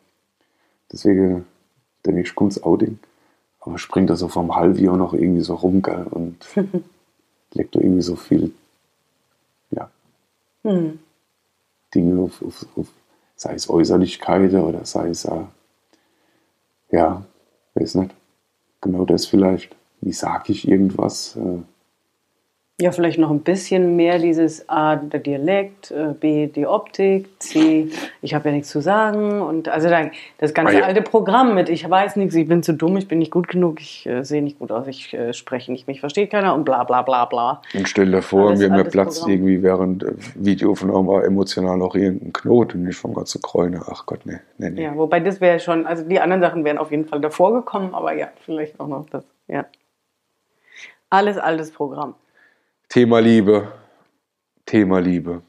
deswegen 0.90 1.44
denke 2.04 2.22
ich, 2.22 2.34
kommt 2.34 2.62
Outing. 2.64 2.98
Aber 3.60 3.78
springt 3.78 4.10
er 4.10 4.16
so 4.16 4.28
vom 4.28 4.54
Halbjahr 4.54 4.96
noch 4.96 5.12
irgendwie 5.12 5.42
so 5.42 5.54
rum, 5.54 5.82
gell? 5.82 6.06
Und 6.08 6.46
legt 7.52 7.74
da 7.74 7.80
irgendwie 7.80 8.02
so 8.02 8.14
viel, 8.14 8.52
ja, 9.70 9.90
hm. 10.62 11.00
Dinge 11.94 12.22
auf, 12.22 12.42
auf, 12.42 12.66
auf, 12.76 12.86
sei 13.36 13.54
es 13.54 13.68
Äußerlichkeiten 13.70 14.60
oder 14.60 14.84
sei 14.84 15.10
es, 15.10 15.24
äh, 15.26 15.44
ja, 16.90 17.24
weiß 17.74 17.96
nicht, 17.96 18.14
genau 18.80 19.04
das 19.04 19.26
vielleicht. 19.26 19.76
Wie 20.00 20.12
sage 20.12 20.52
ich 20.52 20.68
irgendwas? 20.68 21.36
Äh, 21.36 21.62
ja, 22.78 22.92
vielleicht 22.92 23.18
noch 23.18 23.30
ein 23.30 23.40
bisschen 23.40 23.96
mehr 23.96 24.18
dieses 24.18 24.68
A, 24.68 24.96
der 24.96 25.20
Dialekt, 25.20 25.90
äh, 25.92 26.12
B, 26.12 26.46
die 26.46 26.66
Optik, 26.66 27.26
C, 27.38 27.88
ich 28.20 28.34
habe 28.34 28.50
ja 28.50 28.54
nichts 28.54 28.68
zu 28.68 28.82
sagen 28.82 29.40
und 29.40 29.70
also 29.70 29.88
das 30.36 30.52
ganze 30.52 30.76
ah, 30.76 30.80
ja. 30.80 30.84
alte 30.84 31.00
Programm 31.00 31.54
mit 31.54 31.70
ich 31.70 31.88
weiß 31.88 32.16
nichts, 32.16 32.34
ich 32.34 32.46
bin 32.46 32.62
zu 32.62 32.74
dumm, 32.74 32.98
ich 32.98 33.08
bin 33.08 33.18
nicht 33.18 33.30
gut 33.30 33.48
genug, 33.48 33.80
ich 33.80 34.04
äh, 34.04 34.24
sehe 34.24 34.42
nicht 34.42 34.58
gut 34.58 34.72
aus, 34.72 34.86
ich 34.88 35.14
äh, 35.14 35.32
spreche 35.32 35.72
nicht, 35.72 35.88
mich 35.88 36.00
versteht 36.00 36.30
keiner 36.30 36.54
und 36.54 36.66
bla 36.66 36.84
bla 36.84 37.00
bla 37.00 37.24
bla. 37.24 37.62
Und 37.72 37.88
stell 37.88 38.10
dir 38.10 38.20
vor, 38.20 38.48
alles, 38.48 38.60
mir 38.60 38.68
mir 38.68 38.84
platzt 38.84 39.20
Programm. 39.20 39.32
irgendwie 39.32 39.62
während 39.62 40.04
Videoaufnahme 40.34 41.22
emotional 41.22 41.78
noch 41.78 41.94
irgendein 41.94 42.34
Knoten 42.34 42.82
und 42.82 42.90
ich 42.90 42.96
fange 42.96 43.14
gerade 43.14 43.26
zu 43.26 43.40
kräunen, 43.40 43.80
ach 43.90 44.04
Gott, 44.04 44.20
nee, 44.26 44.40
nee, 44.58 44.68
nee. 44.68 44.82
Ja, 44.82 44.94
wobei 44.94 45.20
das 45.20 45.40
wäre 45.40 45.60
schon, 45.60 45.86
also 45.86 46.04
die 46.04 46.20
anderen 46.20 46.42
Sachen 46.42 46.62
wären 46.62 46.76
auf 46.76 46.90
jeden 46.90 47.06
Fall 47.06 47.22
davor 47.22 47.54
gekommen, 47.54 47.94
aber 47.94 48.12
ja, 48.12 48.28
vielleicht 48.44 48.78
auch 48.78 48.88
noch 48.88 49.08
das, 49.08 49.24
ja. 49.48 49.64
Alles 51.08 51.38
altes 51.38 51.70
Programm. 51.70 52.16
Thema 52.88 53.20
Liebe. 53.20 53.72
Thema 54.64 55.00
Liebe. 55.00 55.42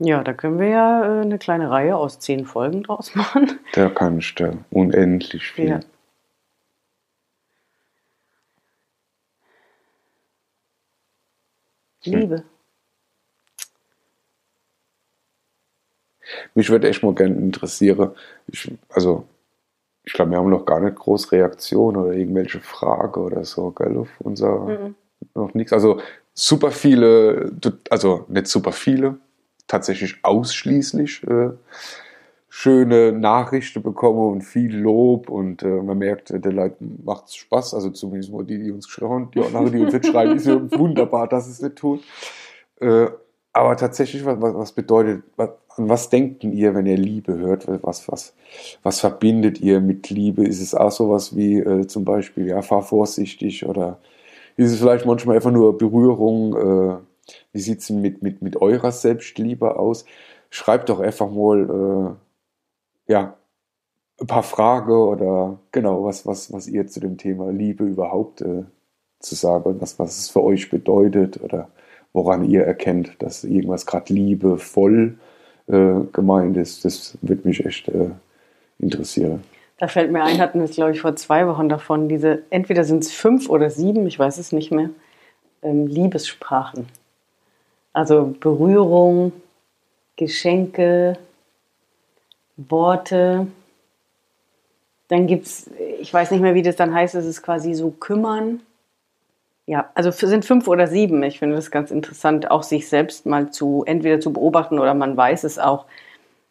Ja, 0.00 0.22
da 0.22 0.32
können 0.32 0.60
wir 0.60 0.68
ja 0.68 1.04
äh, 1.04 1.22
eine 1.22 1.38
kleine 1.38 1.70
Reihe 1.70 1.96
aus 1.96 2.20
zehn 2.20 2.46
Folgen 2.46 2.84
draus 2.84 3.14
machen. 3.16 3.58
Da 3.72 3.88
kannst 3.88 4.38
du 4.38 4.64
unendlich 4.70 5.50
viel. 5.50 5.68
Ja. 5.68 5.80
Liebe. 12.04 12.44
Mich 16.54 16.70
würde 16.70 16.88
echt 16.88 17.02
mal 17.02 17.14
gerne 17.14 17.36
interessieren, 17.36 18.12
ich, 18.46 18.70
also 18.90 19.26
ich 20.08 20.14
glaube, 20.14 20.30
wir 20.30 20.38
haben 20.38 20.48
noch 20.48 20.64
gar 20.64 20.80
nicht 20.80 20.96
groß 20.96 21.32
Reaktion 21.32 21.94
oder 21.94 22.14
irgendwelche 22.14 22.60
Fragen 22.60 23.20
oder 23.20 23.44
so, 23.44 23.72
gell, 23.72 23.94
auf 23.98 24.08
unser, 24.20 24.60
mhm. 24.60 24.94
noch 25.34 25.52
nichts. 25.52 25.74
Also 25.74 26.00
super 26.32 26.70
viele, 26.70 27.52
also 27.90 28.24
nicht 28.28 28.46
super 28.46 28.72
viele, 28.72 29.16
tatsächlich 29.66 30.16
ausschließlich 30.22 31.24
äh, 31.24 31.50
schöne 32.48 33.12
Nachrichten 33.12 33.82
bekommen 33.82 34.32
und 34.32 34.40
viel 34.40 34.74
Lob 34.74 35.28
und 35.28 35.62
äh, 35.62 35.82
man 35.82 35.98
merkt, 35.98 36.30
der 36.30 36.52
Leuten 36.52 37.02
macht 37.04 37.36
Spaß, 37.36 37.74
also 37.74 37.90
zumindest 37.90 38.32
mal 38.32 38.46
die, 38.46 38.56
die 38.56 38.72
uns 38.72 38.86
geschrieben 38.86 39.10
haben, 39.10 39.30
die, 39.32 39.40
auch 39.40 39.70
die 39.70 39.78
uns 39.78 39.92
jetzt 39.92 40.06
schreiben, 40.06 40.36
ist 40.36 40.46
ja 40.46 40.58
wunderbar, 40.78 41.28
dass 41.28 41.48
es 41.48 41.60
nicht 41.60 41.76
tut. 41.76 42.00
Äh, 42.80 43.08
aber 43.52 43.76
tatsächlich, 43.76 44.24
was, 44.24 44.38
was 44.40 44.72
bedeutet, 44.72 45.22
was, 45.36 45.50
was 45.78 46.08
denkt 46.10 46.44
ihr, 46.44 46.74
wenn 46.74 46.86
ihr 46.86 46.96
Liebe 46.96 47.36
hört? 47.38 47.66
Was, 47.82 48.08
was, 48.10 48.34
was 48.82 49.00
verbindet 49.00 49.60
ihr 49.60 49.80
mit 49.80 50.10
Liebe? 50.10 50.44
Ist 50.44 50.60
es 50.60 50.74
auch 50.74 50.90
sowas 50.90 51.36
wie 51.36 51.58
äh, 51.58 51.86
zum 51.86 52.04
Beispiel, 52.04 52.46
ja, 52.46 52.62
fahr 52.62 52.82
vorsichtig 52.82 53.66
oder 53.66 53.98
ist 54.56 54.72
es 54.72 54.78
vielleicht 54.78 55.06
manchmal 55.06 55.36
einfach 55.36 55.52
nur 55.52 55.78
Berührung? 55.78 56.56
Äh, 56.56 56.98
wie 57.52 57.60
sieht 57.60 57.80
es 57.80 57.90
mit, 57.90 58.22
mit, 58.22 58.42
mit 58.42 58.56
eurer 58.60 58.92
Selbstliebe 58.92 59.76
aus? 59.78 60.04
Schreibt 60.50 60.88
doch 60.88 61.00
einfach 61.00 61.30
mal, 61.30 62.16
äh, 63.08 63.12
ja, 63.12 63.36
ein 64.20 64.26
paar 64.26 64.42
Fragen 64.42 64.92
oder 64.92 65.58
genau, 65.72 66.04
was, 66.04 66.26
was, 66.26 66.52
was 66.52 66.66
ihr 66.66 66.86
zu 66.88 67.00
dem 67.00 67.18
Thema 67.18 67.50
Liebe 67.52 67.84
überhaupt 67.84 68.40
äh, 68.40 68.64
zu 69.20 69.34
sagen, 69.34 69.80
was, 69.80 69.98
was 69.98 70.18
es 70.18 70.30
für 70.30 70.42
euch 70.42 70.70
bedeutet 70.70 71.40
oder 71.42 71.68
woran 72.12 72.44
ihr 72.44 72.64
erkennt, 72.64 73.22
dass 73.22 73.44
irgendwas 73.44 73.86
gerade 73.86 74.12
liebevoll 74.12 75.18
äh, 75.18 75.37
gemeint 75.68 76.56
ist. 76.56 76.84
Das 76.84 77.16
würde 77.20 77.46
mich 77.46 77.64
echt 77.64 77.88
äh, 77.88 78.10
interessieren. 78.78 79.44
Da 79.78 79.86
fällt 79.86 80.10
mir 80.10 80.24
ein, 80.24 80.40
hatten 80.40 80.58
wir 80.58 80.64
es, 80.64 80.74
glaube 80.74 80.92
ich, 80.92 81.00
vor 81.00 81.14
zwei 81.14 81.46
Wochen 81.46 81.68
davon, 81.68 82.08
diese, 82.08 82.42
entweder 82.50 82.82
sind 82.84 83.04
es 83.04 83.12
fünf 83.12 83.48
oder 83.48 83.70
sieben, 83.70 84.06
ich 84.06 84.18
weiß 84.18 84.38
es 84.38 84.50
nicht 84.50 84.72
mehr, 84.72 84.90
ähm, 85.62 85.86
Liebessprachen. 85.86 86.88
Also 87.92 88.34
Berührung, 88.40 89.32
Geschenke, 90.16 91.16
Worte. 92.56 93.46
Dann 95.06 95.26
gibt 95.26 95.46
es, 95.46 95.70
ich 96.00 96.12
weiß 96.12 96.32
nicht 96.32 96.40
mehr, 96.40 96.54
wie 96.54 96.62
das 96.62 96.76
dann 96.76 96.92
heißt, 96.92 97.14
es 97.14 97.24
ist 97.24 97.42
quasi 97.42 97.74
so 97.74 97.90
kümmern. 97.90 98.60
Ja, 99.68 99.90
also 99.92 100.10
sind 100.10 100.46
fünf 100.46 100.66
oder 100.66 100.86
sieben. 100.86 101.22
Ich 101.22 101.40
finde 101.40 101.54
das 101.54 101.70
ganz 101.70 101.90
interessant, 101.90 102.50
auch 102.50 102.62
sich 102.62 102.88
selbst 102.88 103.26
mal 103.26 103.50
zu, 103.50 103.84
entweder 103.86 104.18
zu 104.18 104.32
beobachten 104.32 104.78
oder 104.78 104.94
man 104.94 105.14
weiß 105.14 105.44
es 105.44 105.58
auch, 105.58 105.84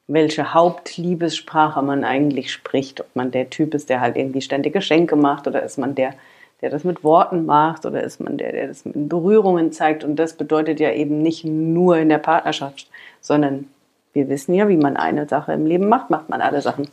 welche 0.05 0.53
Hauptliebessprache 0.53 1.81
man 1.81 2.03
eigentlich 2.03 2.53
spricht. 2.53 3.01
Ob 3.01 3.07
man 3.15 3.31
der 3.31 3.49
Typ 3.49 3.73
ist, 3.73 3.89
der 3.89 4.01
halt 4.01 4.17
irgendwie 4.17 4.41
ständig 4.41 4.73
Geschenke 4.73 5.15
macht 5.15 5.47
oder 5.47 5.63
ist 5.63 5.79
man 5.79 5.95
der, 5.95 6.13
der 6.61 6.69
das 6.69 6.83
mit 6.83 7.03
Worten 7.03 7.47
macht 7.47 7.87
oder 7.87 8.03
ist 8.03 8.19
man 8.19 8.37
der, 8.37 8.51
der 8.51 8.67
das 8.67 8.85
mit 8.85 9.09
Berührungen 9.09 9.71
zeigt. 9.71 10.03
Und 10.03 10.17
das 10.17 10.33
bedeutet 10.33 10.79
ja 10.79 10.91
eben 10.91 11.23
nicht 11.23 11.43
nur 11.43 11.97
in 11.97 12.09
der 12.09 12.19
Partnerschaft, 12.19 12.87
sondern 13.19 13.67
wir 14.13 14.29
wissen 14.29 14.53
ja, 14.53 14.69
wie 14.69 14.77
man 14.77 14.95
eine 14.95 15.27
Sache 15.27 15.53
im 15.53 15.65
Leben 15.65 15.89
macht, 15.89 16.11
macht 16.11 16.29
man 16.29 16.41
alle 16.41 16.61
Sachen. 16.61 16.87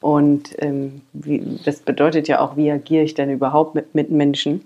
Und 0.00 0.54
ähm, 0.62 1.00
wie, 1.12 1.58
das 1.64 1.80
bedeutet 1.80 2.28
ja 2.28 2.38
auch, 2.38 2.56
wie 2.56 2.70
agiere 2.70 3.02
ich 3.02 3.14
denn 3.14 3.30
überhaupt 3.30 3.74
mit, 3.74 3.96
mit 3.96 4.12
Menschen? 4.12 4.64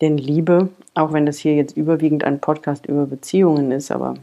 Denn 0.00 0.16
Liebe, 0.16 0.68
auch 0.94 1.12
wenn 1.12 1.26
das 1.26 1.38
hier 1.38 1.54
jetzt 1.54 1.76
überwiegend 1.76 2.24
ein 2.24 2.40
Podcast 2.40 2.86
über 2.86 3.06
Beziehungen 3.06 3.70
ist, 3.70 3.90
aber 3.90 4.14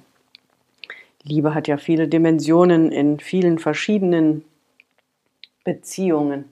Liebe 1.23 1.53
hat 1.53 1.67
ja 1.67 1.77
viele 1.77 2.07
Dimensionen 2.07 2.91
in 2.91 3.19
vielen 3.19 3.59
verschiedenen 3.59 4.43
Beziehungen 5.63 6.45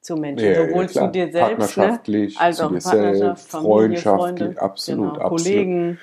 zu 0.00 0.16
Menschen, 0.16 0.46
ja, 0.46 0.66
sowohl 0.66 0.84
ja, 0.84 0.88
zu 0.88 1.08
dir 1.08 1.32
selbst, 1.32 1.36
ne, 1.36 1.56
partnerschaftlich, 1.56 2.34
ne? 2.34 2.40
als 2.40 2.60
auch 2.60 2.70
Partnerschaft, 2.70 3.48
Familie, 3.48 3.70
Freundschaftlich, 3.70 4.38
Freunde, 4.38 4.62
absolut, 4.62 5.14
genau, 5.14 5.28
Kollegen, 5.28 5.98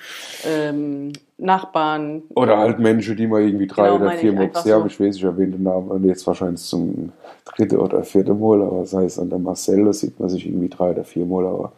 ähm, 0.46 1.12
Nachbarn. 1.38 2.22
Oder 2.34 2.58
halt 2.58 2.78
Menschen, 2.78 3.16
die 3.16 3.26
man 3.26 3.42
irgendwie 3.42 3.66
drei 3.66 3.88
genau, 3.88 3.96
oder 3.96 4.12
vier 4.12 4.32
Mal 4.32 4.48
gesehen 4.48 4.74
haben. 4.74 4.86
Ich 4.86 5.00
weiß, 5.00 5.16
ich 5.16 5.24
erwähne 5.24 5.52
den 5.52 5.62
Namen 5.62 5.88
und 5.88 6.04
jetzt 6.04 6.26
wahrscheinlich 6.26 6.62
zum 6.62 7.12
dritten 7.44 7.76
oder 7.76 8.02
vierten 8.04 8.38
Mal, 8.38 8.62
aber 8.62 8.84
sei 8.86 9.04
es 9.04 9.18
an 9.18 9.30
der 9.30 9.38
Marcel, 9.38 9.92
sieht 9.92 10.18
man 10.20 10.28
sich 10.28 10.46
irgendwie 10.46 10.68
drei 10.68 10.90
oder 10.90 11.04
vier 11.04 11.24
Mal, 11.24 11.46
aber 11.46 11.72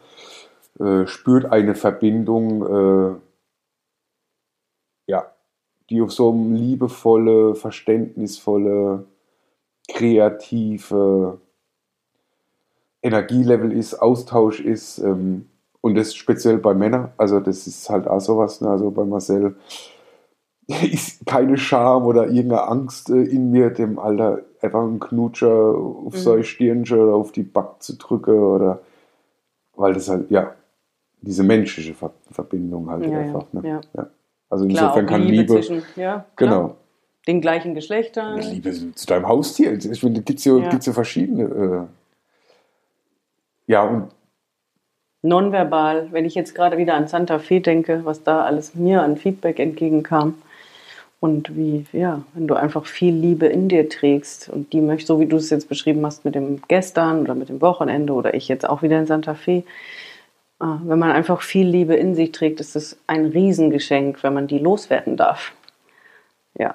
äh, 0.79 1.05
spürt 1.07 1.45
eine 1.45 1.75
Verbindung, 1.75 2.65
äh, 2.65 3.15
ja, 5.07 5.33
die 5.89 6.01
auf 6.01 6.11
so 6.11 6.31
einem 6.31 6.55
liebevolle, 6.55 7.55
verständnisvolle, 7.55 9.05
kreative 9.89 11.39
Energielevel 13.01 13.71
ist, 13.71 13.95
Austausch 13.95 14.59
ist. 14.59 14.99
Ähm, 14.99 15.49
und 15.81 15.95
das 15.95 16.13
speziell 16.13 16.57
bei 16.57 16.73
Männern, 16.73 17.11
also 17.17 17.39
das 17.39 17.65
ist 17.65 17.89
halt 17.89 18.07
auch 18.07 18.19
sowas, 18.19 18.61
ne? 18.61 18.69
also 18.69 18.91
bei 18.91 19.05
Marcel 19.05 19.55
ist 20.67 21.25
keine 21.25 21.57
Scham 21.57 22.05
oder 22.05 22.27
irgendeine 22.27 22.67
Angst 22.67 23.09
äh, 23.09 23.23
in 23.23 23.51
mir, 23.51 23.69
dem 23.69 23.97
Alter 23.97 24.41
einfach 24.61 24.83
einen 24.83 24.99
Knutscher 24.99 25.49
auf 25.49 26.13
mhm. 26.13 26.17
sein 26.17 26.43
Stirnchen 26.43 26.99
oder 26.99 27.15
auf 27.15 27.31
die 27.31 27.43
Back 27.43 27.81
zu 27.81 27.97
drücken 27.97 28.39
oder 28.39 28.81
weil 29.75 29.93
das 29.93 30.09
halt, 30.09 30.29
ja, 30.29 30.53
diese 31.21 31.43
menschliche 31.43 31.93
Ver 31.93 32.11
Verbindung 32.31 32.89
halt 32.89 33.05
ja, 33.05 33.19
einfach. 33.19 33.45
Ne? 33.53 33.81
Ja. 33.93 34.09
Also 34.49 34.67
Klar, 34.67 34.83
insofern 34.83 35.05
kann 35.05 35.21
Liebe, 35.21 35.35
Liebe 35.35 35.53
zwischen, 35.55 35.83
ja, 35.95 36.25
genau. 36.35 36.75
Den 37.27 37.41
gleichen 37.41 37.75
Geschlechtern. 37.75 38.39
Liebe 38.39 38.93
zu 38.95 39.05
deinem 39.05 39.27
Haustier. 39.27 39.73
Ich 39.73 39.99
finde, 39.99 40.21
gibt 40.21 40.39
es 40.39 40.45
ja, 40.45 40.57
ja. 40.57 40.69
ja 40.71 40.93
verschiedene. 40.93 41.43
Äh, 41.43 41.85
Ja, 43.67 43.83
und 43.83 44.09
nonverbal, 45.21 46.07
wenn 46.11 46.25
ich 46.25 46.33
jetzt 46.33 46.55
gerade 46.55 46.77
wieder 46.77 46.95
an 46.95 47.07
Santa 47.07 47.37
Fe 47.39 47.61
denke, 47.61 48.01
was 48.03 48.23
da 48.23 48.43
alles 48.43 48.73
mir 48.73 49.03
an 49.03 49.17
Feedback 49.17 49.59
entgegenkam 49.59 50.35
und 51.19 51.55
wie, 51.55 51.85
ja, 51.91 52.23
wenn 52.33 52.47
du 52.47 52.55
einfach 52.55 52.85
viel 52.85 53.13
Liebe 53.13 53.45
in 53.45 53.67
dir 53.67 53.89
trägst 53.89 54.49
und 54.49 54.71
die 54.73 54.81
möchte, 54.81 55.07
so 55.07 55.19
wie 55.19 55.25
du 55.25 55.37
es 55.37 55.49
jetzt 55.49 55.69
beschrieben 55.69 56.05
hast 56.05 56.25
mit 56.25 56.35
dem 56.35 56.61
gestern 56.67 57.21
oder 57.21 57.35
mit 57.35 57.49
dem 57.49 57.61
Wochenende 57.61 58.13
oder 58.13 58.33
ich 58.33 58.47
jetzt 58.47 58.67
auch 58.67 58.81
wieder 58.81 58.97
in 58.97 59.05
Santa 59.05 59.35
Fe, 59.35 59.63
wenn 60.59 60.99
man 60.99 61.11
einfach 61.11 61.41
viel 61.41 61.67
Liebe 61.67 61.95
in 61.95 62.15
sich 62.15 62.31
trägt, 62.31 62.59
ist 62.59 62.75
es 62.75 62.97
ein 63.07 63.25
Riesengeschenk, 63.25 64.23
wenn 64.23 64.33
man 64.33 64.47
die 64.47 64.59
loswerden 64.59 65.15
darf. 65.15 65.53
Ja. 66.57 66.73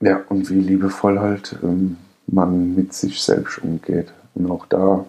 Ja, 0.00 0.22
und 0.28 0.50
wie 0.50 0.60
liebevoll 0.60 1.18
halt 1.20 1.56
ähm, 1.62 1.96
man 2.26 2.74
mit 2.74 2.92
sich 2.92 3.22
selbst 3.22 3.58
umgeht. 3.62 4.12
Und 4.34 4.50
auch 4.50 4.66
da, 4.66 5.06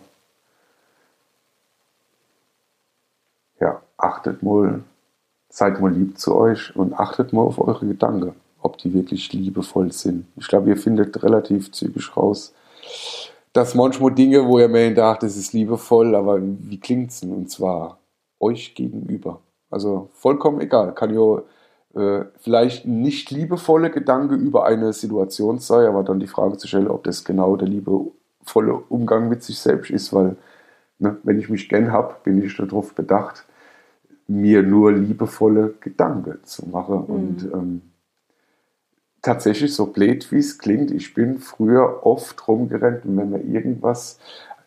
ja, 3.59 3.81
achtet 3.97 4.43
mal, 4.43 4.83
seid 5.49 5.81
mal 5.81 5.91
lieb 5.91 6.17
zu 6.17 6.35
euch 6.35 6.75
und 6.75 6.93
achtet 6.93 7.33
mal 7.33 7.41
auf 7.41 7.59
eure 7.59 7.87
Gedanken, 7.87 8.35
ob 8.61 8.77
die 8.77 8.93
wirklich 8.93 9.33
liebevoll 9.33 9.91
sind. 9.91 10.27
Ich 10.37 10.47
glaube, 10.47 10.69
ihr 10.69 10.77
findet 10.77 11.23
relativ 11.23 11.71
zügig 11.71 12.15
raus, 12.15 12.53
dass 13.53 13.75
manchmal 13.75 14.13
Dinge, 14.13 14.45
wo 14.47 14.59
ihr 14.59 14.67
mir 14.67 14.93
dacht, 14.93 15.23
das 15.23 15.37
ist 15.37 15.53
liebevoll, 15.53 16.15
aber 16.15 16.39
wie 16.41 16.79
klingt 16.79 17.11
es 17.11 17.21
denn? 17.21 17.31
Und 17.31 17.49
zwar 17.49 17.99
euch 18.39 18.75
gegenüber. 18.75 19.41
Also 19.69 20.09
vollkommen 20.13 20.59
egal. 20.59 20.93
Kann 20.93 21.13
ja 21.13 21.41
äh, 21.95 22.25
vielleicht 22.39 22.85
nicht 22.85 23.29
liebevolle 23.31 23.91
Gedanke 23.91 24.35
über 24.35 24.65
eine 24.65 24.91
Situation 24.93 25.59
sein, 25.59 25.87
aber 25.87 26.03
dann 26.03 26.19
die 26.19 26.27
Frage 26.27 26.57
zu 26.57 26.67
stellen, 26.67 26.87
ob 26.87 27.03
das 27.03 27.23
genau 27.23 27.55
der 27.55 27.67
liebe 27.67 28.07
volle 28.43 28.75
Umgang 28.89 29.29
mit 29.29 29.43
sich 29.43 29.59
selbst 29.59 29.91
ist, 29.91 30.11
weil 30.13 30.35
ne, 30.99 31.17
wenn 31.23 31.39
ich 31.39 31.49
mich 31.49 31.69
gern 31.69 31.91
habe, 31.91 32.15
bin 32.23 32.43
ich 32.43 32.57
darauf 32.57 32.93
bedacht, 32.95 33.45
mir 34.27 34.63
nur 34.63 34.91
liebevolle 34.91 35.75
Gedanken 35.79 36.39
zu 36.43 36.67
machen. 36.67 36.95
Mhm. 36.95 37.15
Und 37.15 37.43
ähm, 37.53 37.81
tatsächlich, 39.23 39.73
so 39.73 39.87
blöd 39.87 40.31
wie 40.31 40.37
es 40.37 40.59
klingt, 40.59 40.91
ich 40.91 41.15
bin 41.15 41.39
früher 41.39 42.05
oft 42.05 42.47
rumgerannt 42.47 43.05
und 43.05 43.17
wenn 43.17 43.31
mir 43.31 43.41
irgendwas, 43.41 44.19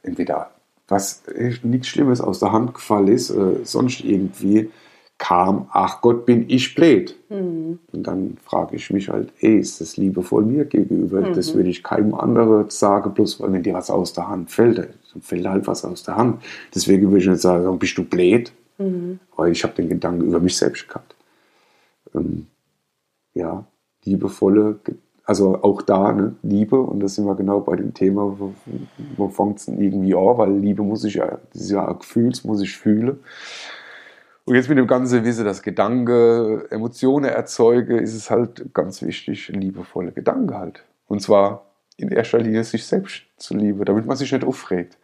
entweder 0.03 0.51
was 0.89 1.23
nichts 1.63 1.89
Schlimmes 1.89 2.21
aus 2.21 2.41
der 2.41 2.53
Hand 2.53 2.75
gefallen 2.75 3.09
ist, 3.09 3.31
äh, 3.31 3.65
sonst 3.65 4.01
irgendwie, 4.01 4.71
kam, 5.19 5.69
ach 5.73 6.03
Gott, 6.03 6.27
bin 6.27 6.45
ich 6.49 6.75
blöd. 6.75 7.17
Mhm. 7.31 7.79
Und 7.93 8.07
dann 8.07 8.37
frage 8.45 8.77
ich 8.77 8.91
mich 8.91 9.09
halt, 9.09 9.33
ey, 9.41 9.59
ist 9.59 9.81
das 9.81 9.97
liebevoll 9.97 10.45
mir 10.45 10.67
gegenüber? 10.67 11.21
Mhm. 11.23 11.35
Das 11.35 11.55
würde 11.55 11.71
ich 11.71 11.83
keinem 11.83 12.15
anderen 12.15 12.69
sagen, 12.69 13.15
bloß 13.15 13.41
weil 13.41 13.53
wenn 13.53 13.63
dir 13.63 13.75
was 13.75 13.91
aus 13.91 14.13
der 14.13 14.29
Hand 14.29 14.51
fällt, 14.51 14.79
dann 14.79 15.23
fällt 15.23 15.47
halt 15.47 15.67
was 15.67 15.85
aus 15.85 16.03
der 16.03 16.17
Hand. 16.17 16.43
Deswegen 16.75 17.09
würde 17.09 17.19
ich 17.19 17.29
nicht 17.29 17.41
sagen, 17.41 17.79
bist 17.79 17.97
du 17.97 18.05
blöd? 18.05 18.53
Mhm. 18.79 19.19
Weil 19.37 19.53
ich 19.53 19.65
habe 19.65 19.75
den 19.75 19.89
Gedanken 19.89 20.27
über 20.27 20.41
mich 20.41 20.57
selbst 20.57 20.87
gehabt. 20.87 21.15
Ähm, 22.15 22.47
ja, 23.33 23.65
liebevolle, 24.07 24.79
also 25.25 25.63
auch 25.63 25.83
da, 25.83 26.13
ne, 26.13 26.37
Liebe, 26.43 26.81
und 26.81 27.01
das 27.01 27.17
sind 27.17 27.27
wir 27.27 27.35
genau 27.35 27.61
bei 27.61 27.77
dem 27.77 27.93
Thema, 27.93 28.39
wo, 29.17 29.29
fängt 29.29 29.59
es 29.59 29.69
irgendwie 29.69 30.15
an, 30.15 30.39
weil 30.39 30.57
Liebe 30.59 30.83
muss 30.83 31.05
ich 31.05 31.15
ja, 31.15 31.39
das 31.53 31.63
ist 31.63 31.71
ja 31.71 31.87
ein 31.87 31.99
Gefühl, 31.99 32.31
das 32.31 32.45
muss 32.45 32.63
ich 32.63 32.77
fühlen. 32.77 33.19
Und 34.45 34.55
jetzt 34.55 34.69
mit 34.69 34.79
dem 34.79 34.87
ganzen 34.87 35.25
Wissen, 35.25 35.45
dass 35.45 35.63
Gedanke 35.63 36.69
Emotionen 36.71 37.25
erzeuge, 37.25 37.99
ist 37.99 38.15
es 38.15 38.31
halt 38.31 38.73
ganz 38.73 39.03
wichtig, 39.03 39.49
liebevolle 39.49 40.13
Gedanken 40.13 40.55
halt. 40.55 40.85
Und 41.09 41.21
zwar 41.21 41.67
in 41.97 42.11
erster 42.11 42.39
Linie 42.39 42.63
sich 42.63 42.87
selbst 42.87 43.23
zu 43.37 43.57
lieben, 43.57 43.85
damit 43.85 44.07
man 44.07 44.17
sich 44.17 44.31
nicht 44.31 44.45
aufregt. 44.45 44.99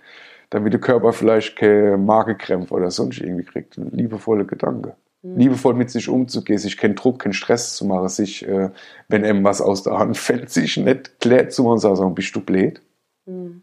Damit 0.50 0.72
der 0.74 0.80
Körper 0.80 1.12
vielleicht 1.12 1.56
keine 1.56 1.96
Magenkrämpfe 1.96 2.74
oder 2.74 2.92
sonst 2.92 3.20
irgendwie 3.20 3.44
kriegt. 3.44 3.76
Liebevolle 3.76 4.44
Gedanken. 4.44 4.92
Mhm. 5.22 5.38
Liebevoll 5.38 5.74
mit 5.74 5.90
sich 5.90 6.08
umzugehen, 6.08 6.58
sich 6.58 6.76
keinen 6.76 6.96
Druck, 6.96 7.20
keinen 7.20 7.32
Stress 7.32 7.76
zu 7.76 7.84
machen, 7.86 8.08
sich, 8.08 8.46
äh, 8.46 8.70
wenn 9.08 9.24
einem 9.24 9.44
was 9.44 9.60
aus 9.60 9.82
der 9.82 9.98
Hand 9.98 10.16
fällt, 10.18 10.50
sich 10.50 10.76
nicht 10.76 11.20
klärt 11.20 11.52
zu 11.52 11.62
machen 11.62 11.74
und 11.74 11.78
sagen, 11.78 12.14
bist 12.14 12.34
du 12.34 12.40
blöd? 12.40 12.80
Mhm. 13.26 13.62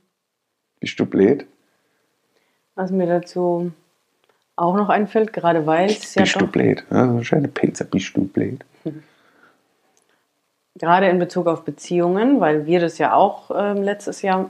Bist 0.79 0.99
du 0.99 1.05
blöd? 1.05 1.45
Was 2.75 2.91
mir 2.91 3.07
dazu 3.07 3.71
auch 4.55 4.75
noch 4.75 4.89
einfällt, 4.89 5.33
gerade 5.33 5.65
weil 5.65 5.89
es 5.89 6.15
ja. 6.15 6.21
Bist 6.23 6.39
du 6.39 6.47
blöd? 6.47 6.83
Also 6.89 7.23
schöne 7.23 7.47
Pilze, 7.47 7.85
bist 7.85 8.15
du 8.15 8.25
blöd? 8.25 8.63
Gerade 10.75 11.09
in 11.09 11.19
Bezug 11.19 11.47
auf 11.47 11.63
Beziehungen, 11.63 12.39
weil 12.39 12.65
wir 12.65 12.79
das 12.79 12.97
ja 12.99 13.13
auch 13.13 13.51
äh, 13.51 13.73
letztes 13.73 14.21
Jahr 14.21 14.49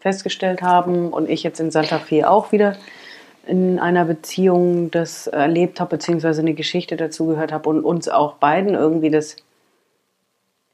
festgestellt 0.00 0.60
haben 0.60 1.12
und 1.12 1.30
ich 1.30 1.44
jetzt 1.44 1.60
in 1.60 1.70
Santa 1.70 2.00
Fe 2.00 2.28
auch 2.28 2.50
wieder 2.50 2.76
in 3.46 3.78
einer 3.78 4.04
Beziehung 4.04 4.90
das 4.90 5.26
erlebt 5.26 5.80
habe, 5.80 5.96
beziehungsweise 5.96 6.40
eine 6.40 6.54
Geschichte 6.54 6.96
dazu 6.96 7.26
gehört 7.26 7.52
habe 7.52 7.68
und 7.68 7.84
uns 7.84 8.08
auch 8.08 8.34
beiden 8.34 8.74
irgendwie 8.74 9.10
das 9.10 9.36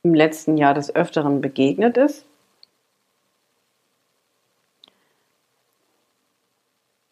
im 0.03 0.15
letzten 0.15 0.57
Jahr 0.57 0.75
des 0.75 0.95
Öfteren 0.95 1.41
begegnet 1.41 1.97
ist. 1.97 2.25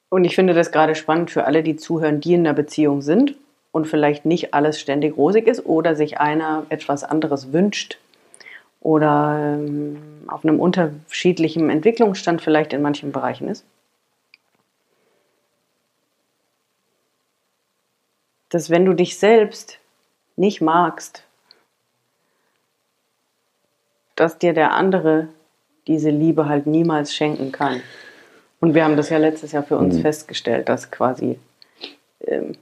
Und 0.09 0.25
ich 0.25 0.35
finde 0.35 0.55
das 0.55 0.73
gerade 0.73 0.95
spannend 0.95 1.31
für 1.31 1.45
alle, 1.45 1.63
die 1.63 1.77
zuhören, 1.77 2.21
die 2.21 2.35
in 2.35 2.47
einer 2.47 2.55
Beziehung 2.55 3.03
sind 3.03 3.35
und 3.73 3.87
vielleicht 3.87 4.25
nicht 4.25 4.55
alles 4.55 4.81
ständig 4.81 5.17
rosig 5.17 5.47
ist 5.47 5.67
oder 5.67 5.97
sich 5.97 6.19
einer 6.19 6.65
etwas 6.69 7.05
anderes 7.05 7.53
wünscht 7.53 7.99
oder 8.81 9.59
ähm, 9.59 9.99
auf 10.29 10.45
einem 10.45 10.61
unterschiedlichen 10.61 11.71
Entwicklungsstand 11.71 12.41
vielleicht 12.41 12.73
in 12.73 12.83
manchen 12.83 13.13
Bereichen 13.13 13.49
ist. 13.49 13.65
Dass 18.57 18.71
wenn 18.71 18.87
du 18.87 18.95
dich 18.95 19.19
selbst 19.19 19.81
nicht 20.35 20.63
magst, 20.63 21.25
dass 24.15 24.39
dir 24.39 24.55
der 24.55 24.73
andere 24.73 25.29
diese 25.87 26.09
Liebe 26.09 26.49
halt 26.49 26.67
niemals 26.67 27.15
schenken 27.15 27.53
kann. 27.53 27.83
Und 28.59 28.75
wir 28.75 28.83
haben 28.83 28.97
das 28.97 29.11
ja 29.11 29.19
letztes 29.19 29.53
Jahr 29.53 29.63
für 29.63 29.77
uns 29.77 29.97
mhm. 29.97 30.01
festgestellt, 30.01 30.71
dass 30.71 30.91
quasi 30.91 31.39
ähm, 32.23 32.53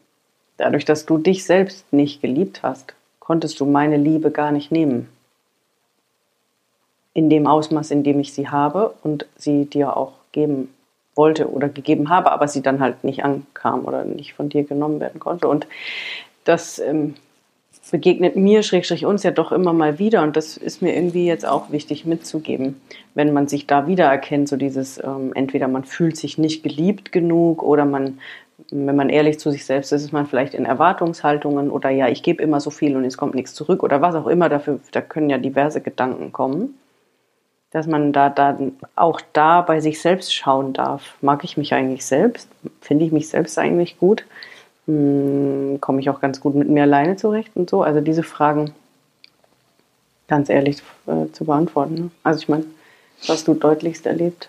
dadurch, 0.56 0.84
dass 0.84 1.06
du 1.06 1.16
dich 1.16 1.44
selbst 1.44 1.92
nicht 1.92 2.20
geliebt 2.20 2.64
hast, 2.64 2.92
konntest 3.20 3.60
du 3.60 3.64
meine 3.64 3.96
Liebe 3.96 4.32
gar 4.32 4.50
nicht 4.50 4.72
nehmen. 4.72 5.08
In 7.12 7.30
dem 7.30 7.46
Ausmaß, 7.46 7.92
in 7.92 8.02
dem 8.02 8.18
ich 8.18 8.34
sie 8.34 8.48
habe 8.48 8.96
und 9.04 9.26
sie 9.36 9.66
dir 9.66 9.96
auch 9.96 10.14
geben 10.32 10.73
wollte 11.14 11.50
oder 11.50 11.68
gegeben 11.68 12.08
habe, 12.08 12.32
aber 12.32 12.48
sie 12.48 12.62
dann 12.62 12.80
halt 12.80 13.04
nicht 13.04 13.24
ankam 13.24 13.84
oder 13.84 14.04
nicht 14.04 14.34
von 14.34 14.48
dir 14.48 14.64
genommen 14.64 15.00
werden 15.00 15.20
konnte. 15.20 15.48
Und 15.48 15.66
das 16.44 16.78
ähm, 16.78 17.14
begegnet 17.90 18.36
mir, 18.36 18.62
Schrägstrich 18.62 19.06
uns 19.06 19.22
ja 19.22 19.30
doch 19.30 19.52
immer 19.52 19.72
mal 19.72 19.98
wieder. 19.98 20.22
Und 20.22 20.36
das 20.36 20.56
ist 20.56 20.82
mir 20.82 20.94
irgendwie 20.94 21.26
jetzt 21.26 21.46
auch 21.46 21.70
wichtig 21.70 22.04
mitzugeben, 22.04 22.80
wenn 23.14 23.32
man 23.32 23.46
sich 23.46 23.66
da 23.66 23.86
wiedererkennt, 23.86 24.48
so 24.48 24.56
dieses, 24.56 25.02
ähm, 25.02 25.32
entweder 25.34 25.68
man 25.68 25.84
fühlt 25.84 26.16
sich 26.16 26.38
nicht 26.38 26.62
geliebt 26.62 27.12
genug 27.12 27.62
oder 27.62 27.84
man, 27.84 28.18
wenn 28.70 28.96
man 28.96 29.10
ehrlich 29.10 29.38
zu 29.38 29.50
sich 29.50 29.64
selbst 29.64 29.92
ist, 29.92 30.02
ist 30.02 30.12
man 30.12 30.26
vielleicht 30.26 30.54
in 30.54 30.64
Erwartungshaltungen 30.64 31.70
oder 31.70 31.90
ja, 31.90 32.08
ich 32.08 32.22
gebe 32.22 32.42
immer 32.42 32.60
so 32.60 32.70
viel 32.70 32.96
und 32.96 33.04
es 33.04 33.16
kommt 33.16 33.34
nichts 33.34 33.54
zurück 33.54 33.82
oder 33.82 34.00
was 34.00 34.14
auch 34.14 34.26
immer, 34.26 34.48
dafür, 34.48 34.80
da 34.92 35.00
können 35.00 35.30
ja 35.30 35.38
diverse 35.38 35.80
Gedanken 35.80 36.32
kommen, 36.32 36.74
dass 37.74 37.88
man 37.88 38.12
da, 38.12 38.30
da 38.30 38.56
auch 38.94 39.20
da 39.32 39.60
bei 39.60 39.80
sich 39.80 40.00
selbst 40.00 40.32
schauen 40.32 40.72
darf. 40.74 41.16
Mag 41.20 41.42
ich 41.42 41.56
mich 41.56 41.74
eigentlich 41.74 42.06
selbst? 42.06 42.48
Finde 42.80 43.04
ich 43.04 43.10
mich 43.10 43.28
selbst 43.28 43.58
eigentlich 43.58 43.98
gut? 43.98 44.24
Hm, 44.86 45.78
komme 45.80 46.00
ich 46.00 46.08
auch 46.08 46.20
ganz 46.20 46.40
gut 46.40 46.54
mit 46.54 46.68
mir 46.68 46.84
alleine 46.84 47.16
zurecht 47.16 47.50
und 47.56 47.68
so. 47.68 47.82
Also 47.82 48.00
diese 48.00 48.22
Fragen 48.22 48.72
ganz 50.28 50.50
ehrlich 50.50 50.84
äh, 51.08 51.32
zu 51.32 51.46
beantworten. 51.46 51.94
Ne? 51.94 52.10
Also 52.22 52.38
ich 52.38 52.48
meine, 52.48 52.64
was 53.26 53.42
du 53.42 53.54
deutlichst 53.54 54.06
erlebt, 54.06 54.48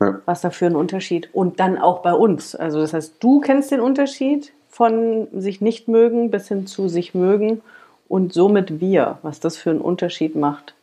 ja. 0.00 0.18
was 0.24 0.40
da 0.40 0.50
für 0.50 0.66
ein 0.66 0.74
Unterschied 0.74 1.28
und 1.32 1.60
dann 1.60 1.78
auch 1.78 2.02
bei 2.02 2.14
uns. 2.14 2.56
Also 2.56 2.80
das 2.80 2.92
heißt, 2.92 3.14
du 3.20 3.38
kennst 3.38 3.70
den 3.70 3.80
Unterschied 3.80 4.52
von 4.68 5.28
sich 5.32 5.60
nicht 5.60 5.86
mögen 5.86 6.32
bis 6.32 6.48
hin 6.48 6.66
zu 6.66 6.88
sich 6.88 7.14
mögen 7.14 7.62
und 8.08 8.32
somit 8.32 8.80
wir, 8.80 9.18
was 9.22 9.38
das 9.38 9.56
für 9.56 9.70
einen 9.70 9.80
Unterschied 9.80 10.34
macht. 10.34 10.74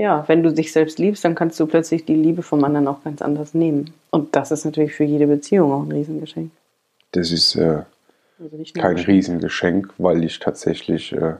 Ja, 0.00 0.26
wenn 0.28 0.42
du 0.42 0.50
dich 0.50 0.72
selbst 0.72 0.98
liebst, 0.98 1.26
dann 1.26 1.34
kannst 1.34 1.60
du 1.60 1.66
plötzlich 1.66 2.06
die 2.06 2.14
Liebe 2.14 2.42
vom 2.42 2.64
anderen 2.64 2.88
auch 2.88 3.04
ganz 3.04 3.20
anders 3.20 3.52
nehmen. 3.52 3.92
Und 4.08 4.34
das 4.34 4.50
ist 4.50 4.64
natürlich 4.64 4.94
für 4.94 5.04
jede 5.04 5.26
Beziehung 5.26 5.72
auch 5.72 5.82
ein 5.82 5.92
Riesengeschenk. 5.92 6.50
Das 7.12 7.30
ist 7.30 7.54
äh, 7.56 7.82
also 8.38 8.62
kein 8.78 8.96
Riesengeschenk, 8.96 9.92
weil 9.98 10.24
ich 10.24 10.38
tatsächlich 10.38 11.12
äh, 11.12 11.34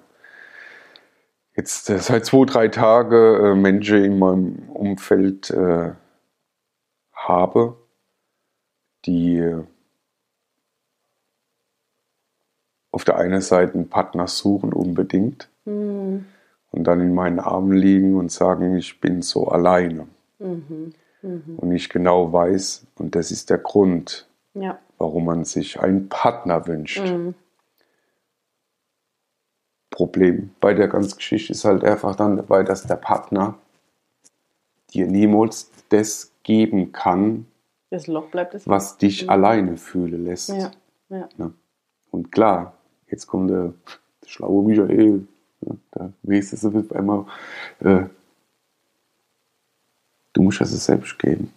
jetzt 1.57 1.89
äh, 1.89 1.97
seit 2.01 2.27
zwei, 2.27 2.45
drei 2.45 2.69
Tagen 2.69 3.45
äh, 3.47 3.55
Menschen 3.55 4.05
in 4.05 4.19
meinem 4.19 4.69
Umfeld 4.69 5.49
äh, 5.49 5.93
habe, 7.15 7.79
die 9.07 9.39
äh, 9.39 9.65
auf 12.91 13.05
der 13.05 13.17
einen 13.17 13.41
Seite 13.41 13.73
einen 13.73 13.89
Partner 13.89 14.27
suchen 14.27 14.75
unbedingt 14.75 15.49
mhm. 15.65 16.27
Und 16.71 16.85
dann 16.85 17.01
in 17.01 17.15
meinen 17.15 17.41
Armen 17.41 17.73
liegen 17.73 18.17
und 18.17 18.31
sagen, 18.31 18.77
ich 18.77 19.01
bin 19.01 19.23
so 19.23 19.49
alleine. 19.49 20.07
Und 20.39 21.73
ich 21.73 21.89
genau 21.91 22.33
weiß, 22.33 22.87
und 22.97 23.15
das 23.15 23.31
ist 23.31 23.51
der 23.51 23.59
Grund, 23.59 24.29
Ja. 24.55 24.79
warum 24.99 25.27
man 25.27 25.45
sich 25.45 25.81
einen 25.81 26.09
Partner 26.09 26.67
wünscht. 26.67 27.03
Problem 29.91 30.51
bei 30.61 30.73
der 30.73 30.89
ganzen 30.89 31.17
Geschichte 31.17 31.53
ist 31.53 31.65
halt 31.65 31.85
einfach 31.85 32.17
dann 32.17 32.37
dabei, 32.37 32.63
dass 32.63 32.87
der 32.87 32.97
Partner 32.97 33.59
dir 34.95 35.07
niemals 35.07 35.71
das 35.91 36.33
geben 36.43 36.93
kann, 36.93 37.47
Das 37.91 38.09
was 38.09 38.97
dich 38.99 39.29
alleine 39.29 39.77
fühlen 39.77 40.25
lässt. 40.25 40.51
Ja. 40.51 40.71
Ja. 41.09 41.29
Ne? 41.37 41.53
Und 42.11 42.31
klar, 42.33 42.75
jetzt 43.09 43.27
kommt 43.27 43.51
der, 43.51 43.75
schlaue 44.25 44.65
Michael? 44.65 45.27
Da 45.93 46.13
weißt 46.23 46.63
du 46.63 46.79
auf 46.79 46.93
einmal, 46.93 47.27
äh, 47.81 48.05
du 50.33 50.43
musst 50.43 50.61
das 50.61 50.71
selbst 50.85 51.19
geben. 51.19 51.53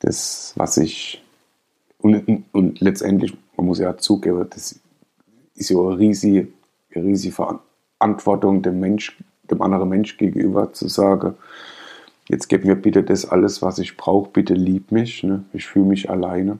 Das, 0.00 0.52
was 0.56 0.76
ich, 0.76 1.22
und, 1.98 2.44
und 2.52 2.80
letztendlich, 2.80 3.36
man 3.56 3.66
muss 3.66 3.78
ja 3.78 3.96
zugeben, 3.96 4.46
das 4.50 4.78
ist 5.54 5.70
ja 5.70 5.78
eine 5.78 5.98
riesige, 5.98 6.48
eine 6.94 7.04
riesige 7.04 7.34
Verantwortung 7.34 8.62
dem 8.62 8.80
Mensch, 8.80 9.16
dem 9.50 9.62
anderen 9.62 9.88
Mensch 9.88 10.16
gegenüber 10.16 10.72
zu 10.72 10.88
sagen, 10.88 11.34
jetzt 12.28 12.48
gib 12.48 12.64
mir 12.64 12.76
bitte 12.76 13.02
das 13.02 13.24
alles, 13.24 13.62
was 13.62 13.78
ich 13.78 13.96
brauche, 13.96 14.30
bitte 14.30 14.54
lieb 14.54 14.92
mich, 14.92 15.22
ne? 15.22 15.44
ich 15.52 15.66
fühle 15.66 15.86
mich 15.86 16.10
alleine. 16.10 16.58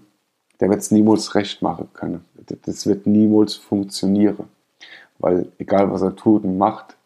Der 0.61 0.71
wird 0.71 0.81
es 0.81 0.91
niemals 0.91 1.35
recht 1.35 1.63
machen 1.63 1.89
können. 1.95 2.25
Das 2.65 2.87
wird 2.87 3.07
niemals 3.07 3.55
funktionieren. 3.55 4.49
Weil 5.19 5.49
egal 5.59 5.91
was 5.91 6.03
er 6.03 6.17
tut 6.17 6.45
und 6.45 6.59
macht, 6.59 6.97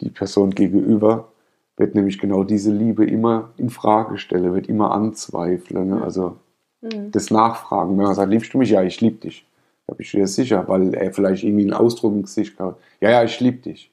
die 0.00 0.10
Person 0.10 0.50
gegenüber 0.50 1.28
wird 1.76 1.94
nämlich 1.94 2.18
genau 2.18 2.44
diese 2.44 2.72
Liebe 2.72 3.06
immer 3.06 3.50
in 3.56 3.70
Frage 3.70 4.18
stellen, 4.18 4.52
wird 4.52 4.68
immer 4.68 4.92
anzweifeln. 4.92 5.88
Ne? 5.88 6.02
Also 6.02 6.36
das 6.82 7.30
Nachfragen. 7.30 7.96
Wenn 7.96 8.04
man 8.04 8.14
sagt, 8.14 8.30
liebst 8.30 8.52
du 8.52 8.58
mich? 8.58 8.70
Ja, 8.70 8.82
ich 8.82 9.00
liebe 9.00 9.16
dich. 9.16 9.46
Da 9.86 9.94
bin 9.94 10.04
ich 10.04 10.10
dir 10.10 10.26
sicher, 10.26 10.66
weil 10.68 10.94
er 10.94 11.12
vielleicht 11.12 11.44
irgendwie 11.44 11.64
einen 11.64 11.72
Ausdruck 11.72 12.12
im 12.12 12.22
Gesicht 12.22 12.58
hat. 12.60 12.76
Ja, 13.00 13.10
ja, 13.10 13.24
ich 13.24 13.40
liebe 13.40 13.58
dich. 13.58 13.90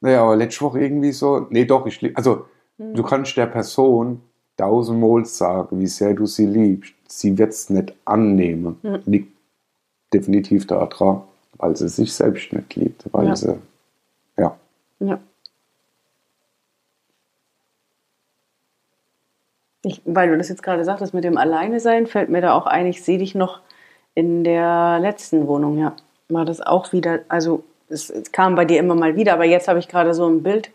Naja, 0.00 0.22
aber 0.22 0.36
letzte 0.36 0.62
Woche 0.62 0.80
irgendwie 0.80 1.12
so, 1.12 1.46
nee, 1.50 1.64
doch, 1.64 1.86
ich 1.86 2.00
liebe. 2.00 2.16
Also, 2.16 2.46
du 2.78 3.02
kannst 3.02 3.36
der 3.36 3.46
Person 3.46 4.20
tausendmal 4.56 5.24
sagen, 5.26 5.80
wie 5.80 5.86
sehr 5.86 6.14
du 6.14 6.26
sie 6.26 6.46
liebst. 6.46 6.94
Sie 7.08 7.36
wird 7.36 7.50
es 7.50 7.70
nicht 7.70 7.94
annehmen. 8.04 8.76
Liegt 9.04 9.32
definitiv 10.12 10.66
daran, 10.66 11.22
weil 11.60 11.76
sie 11.76 11.88
sich 11.88 12.12
selbst 12.12 12.52
nicht 12.52 12.74
liebt. 12.74 13.04
Weil 13.12 13.28
Ja. 13.28 13.36
sie, 13.36 13.54
ja. 14.38 14.56
Ja. 15.00 15.18
Ich, 19.82 20.02
weil 20.04 20.28
du 20.30 20.36
das 20.36 20.48
jetzt 20.48 20.62
gerade 20.62 20.84
sagtest 20.84 21.14
mit 21.14 21.24
dem 21.24 21.36
Alleine 21.38 21.80
sein, 21.80 22.06
fällt 22.06 22.28
mir 22.28 22.40
da 22.40 22.52
auch 22.54 22.66
ein, 22.66 22.86
ich 22.86 23.02
sehe 23.02 23.18
dich 23.18 23.34
noch 23.34 23.60
in 24.14 24.44
der 24.44 24.98
letzten 25.00 25.46
Wohnung, 25.46 25.78
ja. 25.78 25.94
War 26.28 26.44
das 26.44 26.60
auch 26.60 26.92
wieder, 26.92 27.20
also 27.28 27.64
es, 27.88 28.10
es 28.10 28.30
kam 28.30 28.54
bei 28.54 28.64
dir 28.64 28.78
immer 28.78 28.94
mal 28.94 29.16
wieder, 29.16 29.32
aber 29.32 29.44
jetzt 29.44 29.68
habe 29.68 29.78
ich 29.78 29.88
gerade 29.88 30.14
so 30.14 30.28
ein 30.28 30.42
Bild, 30.42 30.70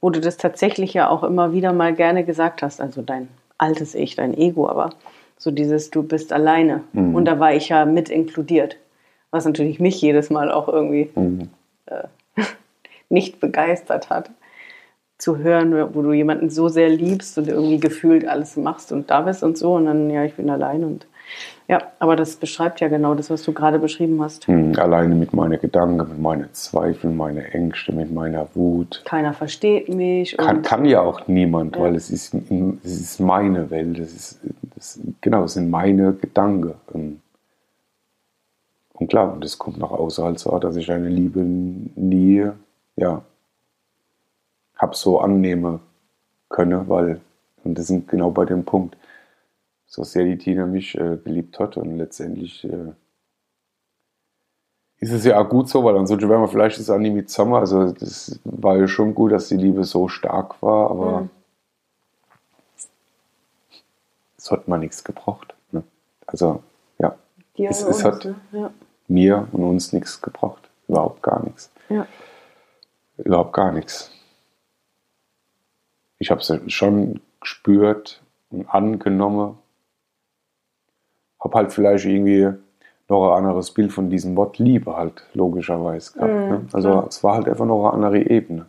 wo 0.00 0.10
du 0.10 0.20
das 0.20 0.36
tatsächlich 0.36 0.92
ja 0.94 1.08
auch 1.08 1.22
immer 1.22 1.52
wieder 1.52 1.72
mal 1.72 1.94
gerne 1.94 2.24
gesagt 2.24 2.62
hast, 2.62 2.80
also 2.80 3.02
dein 3.02 3.28
altes 3.58 3.94
Ich, 3.94 4.16
dein 4.16 4.34
Ego, 4.36 4.68
aber 4.68 4.90
so 5.38 5.50
dieses, 5.50 5.90
du 5.90 6.02
bist 6.02 6.32
alleine. 6.32 6.82
Und 7.14 7.24
da 7.26 7.38
war 7.38 7.54
ich 7.54 7.68
ja 7.68 7.84
mit 7.84 8.08
inkludiert, 8.10 8.76
was 9.32 9.44
natürlich 9.44 9.80
mich 9.80 10.00
jedes 10.00 10.30
Mal 10.30 10.52
auch 10.52 10.68
irgendwie 10.68 11.10
äh, 11.86 12.04
nicht 13.08 13.40
begeistert 13.40 14.08
hat 14.10 14.30
zu 15.18 15.38
hören, 15.38 15.94
wo 15.94 16.02
du 16.02 16.12
jemanden 16.12 16.50
so 16.50 16.68
sehr 16.68 16.88
liebst 16.88 17.38
und 17.38 17.48
irgendwie 17.48 17.78
gefühlt 17.78 18.26
alles 18.26 18.56
machst 18.56 18.92
und 18.92 19.10
da 19.10 19.20
bist 19.22 19.42
und 19.42 19.56
so 19.58 19.74
und 19.74 19.86
dann, 19.86 20.10
ja, 20.10 20.24
ich 20.24 20.34
bin 20.34 20.50
allein 20.50 20.84
und 20.84 21.06
ja, 21.68 21.80
aber 22.00 22.16
das 22.16 22.36
beschreibt 22.36 22.80
ja 22.80 22.88
genau 22.88 23.14
das, 23.14 23.30
was 23.30 23.42
du 23.44 23.52
gerade 23.52 23.78
beschrieben 23.78 24.20
hast. 24.20 24.46
Hm, 24.48 24.74
Alleine 24.76 25.14
mit 25.14 25.32
meinen 25.32 25.58
Gedanken, 25.60 25.96
mit 25.96 26.18
meinen 26.20 26.52
Zweifeln, 26.52 27.16
meine 27.16 27.54
Ängste, 27.54 27.92
mit 27.92 28.12
meiner 28.12 28.48
Wut. 28.54 29.02
Keiner 29.06 29.32
versteht 29.32 29.88
mich 29.88 30.36
Kann, 30.36 30.60
kann 30.62 30.84
ja 30.84 31.00
auch 31.00 31.26
niemand, 31.28 31.76
Ja. 31.76 31.82
weil 31.82 31.94
es 31.94 32.10
ist, 32.10 32.34
es 32.84 33.00
ist 33.00 33.20
meine 33.20 33.70
Welt. 33.70 33.98
Es 33.98 34.12
ist, 34.12 34.40
das, 34.74 35.00
genau, 35.22 35.44
es 35.44 35.54
sind 35.54 35.70
meine 35.70 36.12
Gedanken. 36.12 37.21
Und 38.94 39.08
klar, 39.08 39.32
und 39.32 39.42
das 39.42 39.58
kommt 39.58 39.78
nach 39.78 39.90
außen 39.90 40.24
halt 40.24 40.38
so, 40.38 40.56
dass 40.58 40.76
ich 40.76 40.90
eine 40.92 41.08
Liebe 41.08 41.40
nie, 41.40 42.50
ja, 42.96 43.22
hab 44.76 44.94
so 44.96 45.20
annehmen 45.20 45.80
können, 46.48 46.88
weil, 46.88 47.20
und 47.64 47.78
das 47.78 47.86
sind 47.86 48.08
genau 48.08 48.30
bei 48.30 48.44
dem 48.44 48.64
Punkt, 48.64 48.96
so 49.86 50.04
sehr 50.04 50.24
die 50.24 50.38
Tina 50.38 50.66
mich 50.66 50.94
äh, 50.96 51.18
geliebt 51.22 51.58
hat 51.58 51.76
und 51.76 51.98
letztendlich 51.98 52.64
äh, 52.64 52.92
ist 55.00 55.12
es 55.12 55.24
ja 55.24 55.38
auch 55.40 55.48
gut 55.48 55.68
so, 55.68 55.82
weil 55.84 55.96
ansonsten 55.96 56.28
wären 56.30 56.40
wir 56.42 56.48
vielleicht 56.48 56.78
das 56.78 56.88
auch 56.88 56.98
nie 56.98 57.10
mit 57.10 57.28
zusammen. 57.28 57.54
Also 57.54 57.92
das 57.92 58.40
war 58.44 58.76
ja 58.78 58.86
schon 58.86 59.14
gut, 59.14 59.32
dass 59.32 59.48
die 59.48 59.56
Liebe 59.56 59.84
so 59.84 60.08
stark 60.08 60.62
war, 60.62 60.90
aber 60.90 61.20
Mhm. 61.22 61.30
es 64.36 64.50
hat 64.50 64.68
mal 64.68 64.78
nichts 64.78 65.04
gebraucht. 65.04 65.54
Ne? 65.72 65.82
Also 66.26 66.62
dir 67.56 67.70
es- 67.70 67.80
es 67.82 67.86
uns, 67.86 68.04
hat- 68.04 68.24
ne? 68.24 68.34
ja. 68.52 68.70
mir 69.08 69.48
und 69.52 69.64
uns 69.64 69.92
nichts 69.92 70.20
gebraucht. 70.22 70.68
Überhaupt 70.88 71.22
gar 71.22 71.42
nichts. 71.44 71.70
Ja. 71.88 72.06
Überhaupt 73.18 73.52
gar 73.52 73.72
nichts. 73.72 74.10
Ich 76.18 76.30
habe 76.30 76.40
es 76.40 76.52
schon 76.72 77.20
gespürt 77.40 78.22
und 78.50 78.68
angenommen. 78.68 79.58
Habe 81.42 81.54
halt 81.58 81.72
vielleicht 81.72 82.04
irgendwie 82.04 82.50
noch 83.08 83.32
ein 83.32 83.44
anderes 83.44 83.72
Bild 83.72 83.92
von 83.92 84.08
diesem 84.08 84.36
Wort 84.36 84.58
Liebe 84.58 84.96
halt 84.96 85.24
logischerweise 85.34 86.12
gehabt. 86.12 86.32
Mhm, 86.32 86.48
ne? 86.48 86.66
Also 86.72 87.04
es 87.08 87.22
war 87.24 87.34
halt 87.34 87.48
einfach 87.48 87.66
noch 87.66 87.84
eine 87.84 87.92
andere 87.94 88.18
Ebene. 88.30 88.66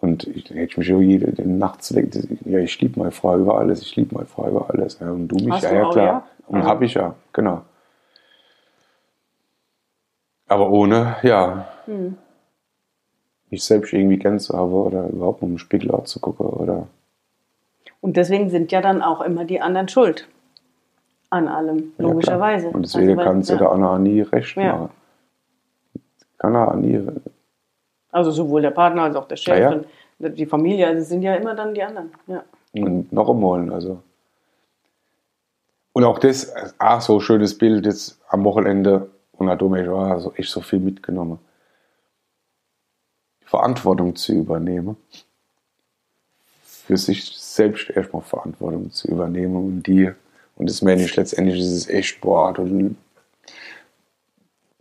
Und 0.00 0.26
ich 0.26 0.50
hätte 0.50 0.80
mich 0.80 0.88
ja 0.88 0.98
jede 0.98 1.32
den 1.32 1.58
nachts 1.58 1.94
weg. 1.94 2.08
Ja, 2.44 2.58
ich 2.58 2.80
liebe 2.80 2.98
meine 2.98 3.12
Frau 3.12 3.38
über 3.38 3.58
alles, 3.58 3.82
ich 3.82 3.94
liebe 3.96 4.14
meine 4.14 4.26
Frau 4.26 4.48
über 4.48 4.68
alles. 4.70 4.98
Ja, 4.98 5.10
und 5.12 5.28
du 5.28 5.36
mich, 5.36 5.50
Hast 5.52 5.62
ja, 5.64 5.70
du 5.70 5.76
ja 5.76 5.84
auch, 5.86 5.92
klar. 5.92 6.06
ja? 6.06 6.26
Und 6.48 6.58
Mhm. 6.60 6.64
habe 6.64 6.84
ich 6.84 6.94
ja, 6.94 7.14
genau. 7.32 7.62
Aber 10.50 10.68
ohne, 10.70 11.16
ja, 11.22 11.68
Hm. 11.86 12.18
mich 13.50 13.62
selbst 13.64 13.92
irgendwie 13.92 14.18
zu 14.38 14.56
haben 14.58 14.72
oder 14.72 15.06
überhaupt 15.08 15.42
um 15.42 15.50
den 15.52 15.58
Spiegel 15.58 15.94
anzugucken 15.94 16.46
oder 16.46 16.88
Und 18.00 18.16
deswegen 18.16 18.50
sind 18.50 18.72
ja 18.72 18.80
dann 18.80 19.00
auch 19.00 19.20
immer 19.20 19.44
die 19.44 19.60
anderen 19.60 19.88
schuld 19.88 20.26
an 21.30 21.46
allem, 21.46 21.92
Ja, 21.98 22.04
logischerweise. 22.04 22.64
klar. 22.64 22.74
Und 22.74 22.82
deswegen 22.82 23.10
Also, 23.18 23.22
kannst 23.30 23.48
du 23.50 23.54
ja. 23.54 23.58
der 23.60 23.70
Anna 23.70 23.98
nie 23.98 24.22
recht 24.22 24.56
Ja. 24.56 24.72
machen. 24.72 24.90
Kann 26.38 26.54
er 26.56 26.74
nie. 26.76 27.00
Also 28.10 28.32
sowohl 28.32 28.62
der 28.62 28.72
Partner 28.72 29.02
als 29.04 29.14
auch 29.14 29.28
der 29.28 29.36
Chef 29.36 29.56
Ja, 29.58 29.70
und 29.70 29.86
die 30.36 30.46
Familie, 30.46 30.88
also 30.88 31.04
sind 31.04 31.22
ja 31.22 31.34
immer 31.36 31.54
dann 31.54 31.74
die 31.74 31.82
anderen. 31.84 32.10
Ja. 32.26 32.42
Und 32.74 33.12
noch 33.12 33.28
einmal, 33.30 33.72
also. 33.72 34.02
Und 35.92 36.02
auch 36.04 36.18
das, 36.18 36.52
ah, 36.78 37.00
so 37.00 37.20
schönes 37.20 37.56
Bild 37.56 37.86
jetzt 37.86 38.20
am 38.28 38.42
Wochenende 38.44 39.10
und 39.40 39.46
da 39.46 39.52
habe 39.52 39.80
ich 39.80 39.88
ah, 39.88 40.20
so 40.20 40.34
echt 40.34 40.50
so 40.50 40.60
viel 40.60 40.80
mitgenommen. 40.80 41.38
Verantwortung 43.40 44.14
zu 44.14 44.34
übernehmen. 44.34 44.98
Für 46.62 46.98
sich 46.98 47.24
selbst 47.38 47.88
erstmal 47.88 48.22
Verantwortung 48.22 48.92
zu 48.92 49.08
übernehmen 49.08 49.56
und 49.56 49.82
die, 49.84 50.10
und 50.56 50.68
das 50.68 50.82
meine 50.82 51.02
ich 51.04 51.16
letztendlich, 51.16 51.58
ist 51.58 51.72
es 51.72 51.88
echt, 51.88 52.20
boah, 52.20 52.52
da 52.52 52.64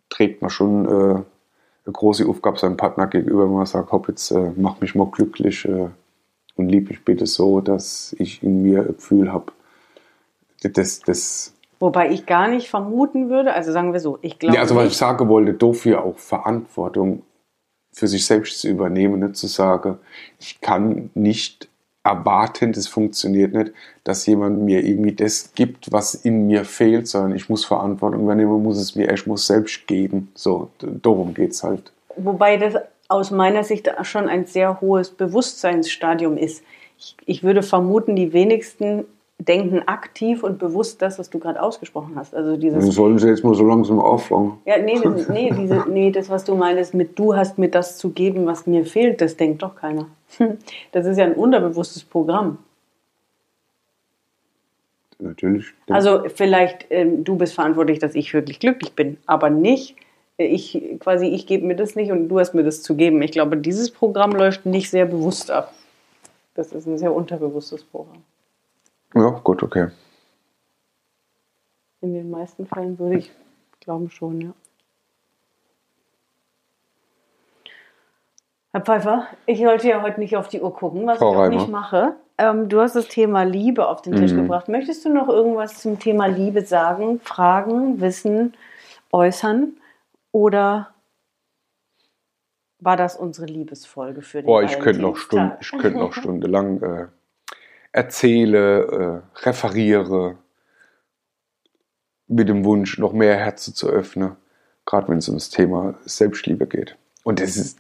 trägt 0.10 0.42
man 0.42 0.50
schon 0.50 0.86
äh, 0.86 0.90
eine 0.90 1.94
große 1.94 2.28
Aufgabe 2.28 2.60
seinem 2.60 2.76
Partner 2.76 3.08
gegenüber, 3.08 3.46
wenn 3.46 3.56
man 3.56 3.66
sagt, 3.66 3.94
hopp, 3.94 4.10
jetzt 4.10 4.30
äh, 4.32 4.52
mach 4.58 4.82
mich 4.82 4.94
mal 4.94 5.08
glücklich 5.08 5.64
äh, 5.64 5.88
und 6.56 6.68
lieb 6.68 6.90
mich 6.90 7.06
bitte 7.06 7.26
so, 7.26 7.62
dass 7.62 8.14
ich 8.20 8.44
in 8.44 8.62
mir 8.62 8.82
ein 8.82 8.88
Gefühl 8.88 9.32
habe, 9.32 9.54
das, 10.62 11.00
das, 11.00 11.54
Wobei 11.80 12.12
ich 12.12 12.26
gar 12.26 12.48
nicht 12.50 12.70
vermuten 12.70 13.30
würde, 13.30 13.54
also 13.54 13.72
sagen 13.72 13.94
wir 13.94 14.02
so, 14.02 14.20
ich 14.22 14.38
glaube. 14.38 14.56
ja, 14.56 14.62
also 14.62 14.76
was 14.76 14.88
ich 14.88 14.98
sagen 14.98 15.28
wollte, 15.30 15.54
dafür 15.54 16.04
auch 16.04 16.18
Verantwortung 16.18 17.24
für 17.94 18.08
sich 18.08 18.26
selbst 18.26 18.60
zu 18.60 18.68
übernehmen, 18.68 19.22
nicht 19.22 19.38
zu 19.38 19.48
sagen, 19.48 19.98
ich 20.40 20.62
kann 20.62 21.10
nicht 21.14 21.70
erwarten, 22.04 22.74
das 22.74 22.88
funktioniert 22.88 23.54
nicht, 23.54 23.72
dass 24.04 24.26
jemand 24.26 24.62
mir 24.62 24.84
irgendwie 24.84 25.14
das 25.14 25.54
gibt, 25.54 25.92
was 25.92 26.16
in 26.16 26.48
mir 26.48 26.66
fehlt, 26.66 27.08
sondern 27.08 27.36
ich 27.36 27.50
muss 27.50 27.66
Verantwortung 27.66 28.24
übernehmen, 28.24 28.64
muss 28.64 28.78
es 28.78 28.96
mir 28.96 29.10
erst 29.10 29.28
muss 29.28 29.48
selbst 29.48 29.88
geben. 29.88 30.32
So, 30.34 30.70
darum 30.80 31.34
geht 31.34 31.52
es 31.52 31.64
halt. 31.64 31.92
Wobei 32.16 32.58
das 32.58 32.76
aus 33.08 33.32
meiner 33.32 33.64
Sicht 33.64 33.90
schon 34.04 34.30
ein 34.30 34.46
sehr 34.46 34.82
hohes 34.82 35.10
Bewusstseinsstadium 35.10 36.38
ist. 36.38 36.64
Ich, 36.98 37.16
ich 37.26 37.44
würde 37.44 37.64
vermuten, 37.64 38.16
die 38.16 38.34
wenigsten 38.34 39.06
denken 39.40 39.82
aktiv 39.88 40.44
und 40.44 40.60
bewusst 40.60 41.02
das, 41.02 41.18
was 41.18 41.30
du 41.30 41.40
gerade 41.40 41.62
ausgesprochen 41.62 42.14
hast. 42.16 42.36
Also 42.36 42.58
dieses 42.58 42.84
Dann 42.84 42.92
sollen 42.92 43.18
sie 43.20 43.30
jetzt 43.30 43.44
mal 43.44 43.56
so 43.56 43.66
langsam 43.66 44.00
auffangen. 44.00 44.54
Ja, 44.66 44.78
nee, 44.78 45.00
das, 45.02 45.30
nee, 45.30 45.52
diese, 45.58 45.86
nee, 45.90 46.12
das, 46.12 46.30
was 46.30 46.44
du 46.44 46.56
meinst, 46.56 46.94
mit 46.94 47.18
du 47.18 47.36
hast 47.36 47.58
mir 47.58 47.70
das 47.70 47.98
zu 47.98 48.10
geben, 48.10 48.46
was 48.46 48.68
mir 48.68 48.86
fehlt, 48.86 49.22
das 49.22 49.38
denkt 49.38 49.64
doch 49.64 49.76
keiner. 49.76 50.08
Das 50.92 51.06
ist 51.06 51.18
ja 51.18 51.26
ein 51.26 51.34
unterbewusstes 51.34 52.04
Programm. 52.04 52.60
natürlich. 55.20 55.68
Also 55.90 56.24
vielleicht, 56.28 56.86
ähm, 56.90 57.24
du 57.24 57.36
bist 57.36 57.54
verantwortlich, 57.54 58.00
dass 58.00 58.16
ich 58.16 58.34
wirklich 58.34 58.60
glücklich 58.60 58.94
bin, 58.94 59.18
aber 59.26 59.50
nicht, 59.50 59.96
äh, 60.38 60.46
ich 60.46 60.82
quasi, 61.00 61.28
ich 61.28 61.48
gebe 61.48 61.66
mir 61.66 61.76
das 61.76 61.96
nicht 61.96 62.12
und 62.12 62.28
du 62.28 62.40
hast 62.40 62.54
mir 62.54 62.64
das 62.64 62.82
zu 62.82 62.96
geben. 62.96 63.22
Ich 63.22 63.32
glaube, 63.32 63.58
dieses 63.58 63.90
Programm 63.90 64.32
läuft 64.32 64.66
nicht 64.66 64.90
sehr 64.90 65.06
bewusst 65.06 65.50
ab. 65.50 65.74
Das 66.56 66.74
ist 66.74 66.88
ein 66.88 66.98
sehr 66.98 67.14
unterbewusstes 67.14 67.84
Programm. 67.84 68.24
Ja, 69.16 69.30
gut, 69.44 69.64
okay. 69.64 69.88
In 72.02 72.14
den 72.14 72.30
meisten 72.30 72.66
Fällen 72.68 72.98
würde 73.00 73.18
ich 73.18 73.32
glauben 73.82 74.10
schon, 74.10 74.42
ja. 74.42 74.54
Herr 78.72 78.82
Pfeiffer, 78.82 79.28
ich 79.48 79.60
wollte 79.62 79.90
ja 79.90 80.02
heute 80.04 80.20
nicht 80.20 80.38
auf 80.38 80.48
die 80.48 80.62
Uhr 80.62 80.74
gucken, 80.74 81.08
was 81.08 81.18
Frau 81.18 81.32
ich 81.32 81.36
auch 81.38 81.42
Reimer. 81.42 81.56
nicht 81.56 81.68
mache. 81.70 82.16
Ähm, 82.38 82.70
du 82.70 82.80
hast 82.80 82.96
das 82.96 83.08
Thema 83.08 83.44
Liebe 83.44 83.88
auf 83.88 84.02
den 84.04 84.16
Tisch 84.16 84.32
Mhm. 84.32 84.44
gebracht. 84.44 84.70
Möchtest 84.70 85.04
du 85.06 85.10
noch 85.10 85.28
irgendwas 85.28 85.82
zum 85.82 86.00
Thema 86.00 86.28
Liebe 86.28 86.62
sagen, 86.62 87.20
fragen, 87.20 88.00
wissen, 88.00 88.54
äußern? 89.12 89.74
Oder 90.32 90.94
war 92.80 92.96
das 92.96 93.16
unsere 93.18 93.48
Liebesfolge 93.48 94.22
für 94.22 94.38
den 94.38 94.46
Boah, 94.46 94.62
ich 94.64 94.80
könnte 94.80 95.02
noch, 95.02 95.18
ich 95.60 95.72
könnte 95.72 95.98
noch 95.98 96.14
stundenlang 96.14 96.82
äh, 96.82 97.08
erzähle, 97.92 99.24
äh, 99.36 99.46
referiere, 99.46 100.38
mit 102.28 102.48
dem 102.48 102.64
Wunsch, 102.64 102.98
noch 103.00 103.12
mehr 103.12 103.36
Herzen 103.36 103.74
zu 103.74 103.90
öffnen, 103.90 104.36
gerade 104.86 105.08
wenn 105.10 105.18
es 105.18 105.28
ums 105.28 105.50
Thema 105.50 105.96
Selbstliebe 106.06 106.68
geht. 106.68 106.96
Und 107.24 107.42
das 107.42 107.58
ist, 107.58 107.80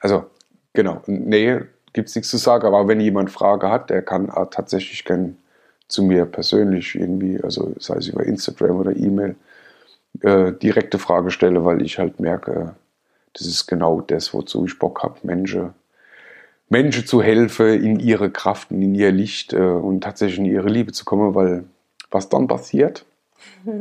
also, 0.00 0.26
genau, 0.72 1.00
nee, 1.06 1.60
gibt 1.92 2.08
es 2.08 2.16
nichts 2.16 2.30
zu 2.30 2.36
sagen, 2.36 2.66
aber 2.66 2.88
wenn 2.88 3.00
jemand 3.00 3.30
Frage 3.30 3.70
hat, 3.70 3.90
der 3.90 4.02
kann 4.02 4.30
auch 4.30 4.50
tatsächlich 4.50 5.04
gern 5.04 5.38
zu 5.88 6.02
mir 6.02 6.26
persönlich 6.26 6.94
irgendwie, 6.96 7.40
also 7.42 7.74
sei 7.78 7.96
es 7.96 8.08
über 8.08 8.24
Instagram 8.24 8.80
oder 8.80 8.96
E-Mail, 8.96 9.36
äh, 10.20 10.52
direkte 10.52 10.98
Frage 10.98 11.30
stelle, 11.30 11.64
weil 11.64 11.82
ich 11.82 11.98
halt 11.98 12.18
merke, 12.18 12.74
das 13.32 13.46
ist 13.46 13.66
genau 13.66 14.00
das, 14.00 14.34
wozu 14.34 14.64
ich 14.66 14.78
Bock 14.78 15.02
habe, 15.02 15.18
Menschen, 15.22 15.74
Menschen 16.68 17.06
zu 17.06 17.22
helfen, 17.22 17.82
in 17.82 18.00
ihre 18.00 18.30
Kraft 18.30 18.70
und 18.70 18.82
in 18.82 18.94
ihr 18.94 19.12
Licht 19.12 19.52
äh, 19.52 19.58
und 19.58 20.02
tatsächlich 20.02 20.38
in 20.38 20.46
ihre 20.46 20.68
Liebe 20.68 20.92
zu 20.92 21.04
kommen, 21.04 21.34
weil 21.34 21.64
was 22.10 22.28
dann 22.28 22.46
passiert, 22.46 23.04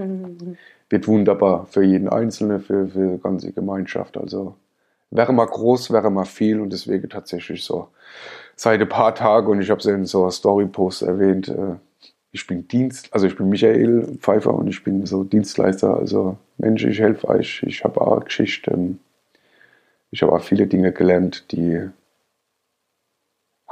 wird 0.90 1.08
wunderbar 1.08 1.66
für 1.68 1.84
jeden 1.84 2.10
Einzelnen, 2.10 2.60
für, 2.60 2.88
für 2.88 3.14
die 3.14 3.22
ganze 3.22 3.52
Gemeinschaft. 3.52 4.18
Also 4.18 4.56
wäre 5.12 5.34
mal 5.34 5.46
groß, 5.46 5.92
wäre 5.92 6.10
mal 6.12 6.26
viel 6.26 6.60
und 6.60 6.72
deswegen 6.72 7.10
tatsächlich 7.10 7.64
so. 7.64 7.88
Seit 8.56 8.82
ein 8.82 8.90
paar 8.90 9.16
Tagen 9.16 9.48
und 9.48 9.62
ich 9.62 9.70
habe 9.70 9.80
es 9.80 9.86
in 9.86 10.06
so 10.06 10.24
einer 10.24 10.32
Story-Post 10.32 11.04
erwähnt, 11.04 11.48
äh, 11.48 11.76
ich 12.32 12.48
bin 12.48 12.68
Dienst, 12.68 13.14
also 13.14 13.28
ich 13.28 13.36
bin 13.36 13.50
Michael 13.50 14.18
Pfeiffer 14.20 14.54
und 14.54 14.68
ich 14.68 14.84
bin 14.84 15.06
so 15.06 15.24
Dienstleister, 15.24 15.96
also 15.96 16.38
Mensch, 16.58 16.84
ich 16.84 17.00
helfe 17.00 17.28
euch, 17.30 17.64
ich 17.66 17.84
habe 17.84 18.02
auch 18.02 18.26
Geschichte, 18.26 18.72
ähm, 18.72 19.00
ich 20.10 20.22
habe 20.22 20.34
auch 20.34 20.42
viele 20.42 20.68
Dinge 20.68 20.92
gelernt, 20.92 21.52
die 21.52 21.90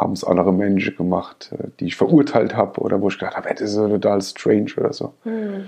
haben 0.01 0.13
es 0.13 0.23
andere 0.23 0.51
Menschen 0.51 0.95
gemacht, 0.95 1.53
äh, 1.57 1.67
die 1.79 1.85
ich 1.85 1.95
verurteilt 1.95 2.55
habe 2.55 2.81
oder 2.81 3.01
wo 3.01 3.07
ich 3.07 3.17
gedacht 3.17 3.37
habe, 3.37 3.49
hey, 3.49 3.55
das 3.55 3.69
ist 3.69 3.75
so 3.75 3.87
total 3.87 4.21
strange 4.21 4.71
oder 4.77 4.91
so. 4.91 5.13
Hm. 5.23 5.65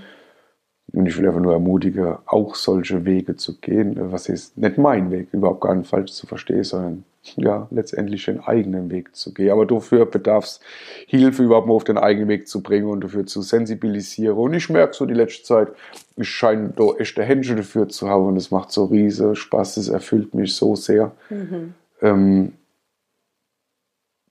Und 0.92 1.06
ich 1.06 1.16
will 1.18 1.26
einfach 1.26 1.40
nur 1.40 1.54
ermutigen, 1.54 2.16
auch 2.26 2.54
solche 2.54 3.04
Wege 3.04 3.36
zu 3.36 3.58
gehen. 3.58 3.96
Was 4.12 4.28
ist 4.28 4.58
nicht 4.58 4.78
mein 4.78 5.10
Weg, 5.10 5.28
überhaupt 5.32 5.62
gar 5.62 5.74
nicht 5.74 5.88
falsch 5.88 6.12
zu 6.12 6.26
verstehen, 6.26 6.62
sondern 6.62 7.04
ja, 7.36 7.66
letztendlich 7.70 8.26
den 8.26 8.40
eigenen 8.40 8.90
Weg 8.90 9.16
zu 9.16 9.32
gehen. 9.32 9.50
Aber 9.50 9.66
dafür 9.66 10.06
bedarf 10.06 10.44
es 10.44 10.60
Hilfe, 11.06 11.42
überhaupt 11.42 11.66
mal 11.66 11.74
auf 11.74 11.84
den 11.84 11.96
eigenen 11.96 12.28
Weg 12.28 12.46
zu 12.46 12.62
bringen 12.62 12.86
und 12.86 13.02
dafür 13.02 13.24
zu 13.26 13.40
sensibilisieren. 13.40 14.36
Und 14.36 14.52
ich 14.52 14.68
merke 14.68 14.94
so 14.94 15.06
die 15.06 15.14
letzte 15.14 15.42
Zeit, 15.42 15.68
ich 16.16 16.28
scheine 16.28 16.74
da 16.76 16.84
echte 16.98 17.22
Hände 17.22 17.56
dafür 17.56 17.88
zu 17.88 18.08
haben 18.08 18.26
und 18.26 18.36
es 18.36 18.50
macht 18.50 18.70
so 18.70 18.84
riese 18.84 19.34
Spaß, 19.34 19.78
es 19.78 19.88
erfüllt 19.88 20.34
mich 20.34 20.54
so 20.54 20.76
sehr. 20.76 21.12
Mhm. 21.30 21.74
Ähm, 22.02 22.52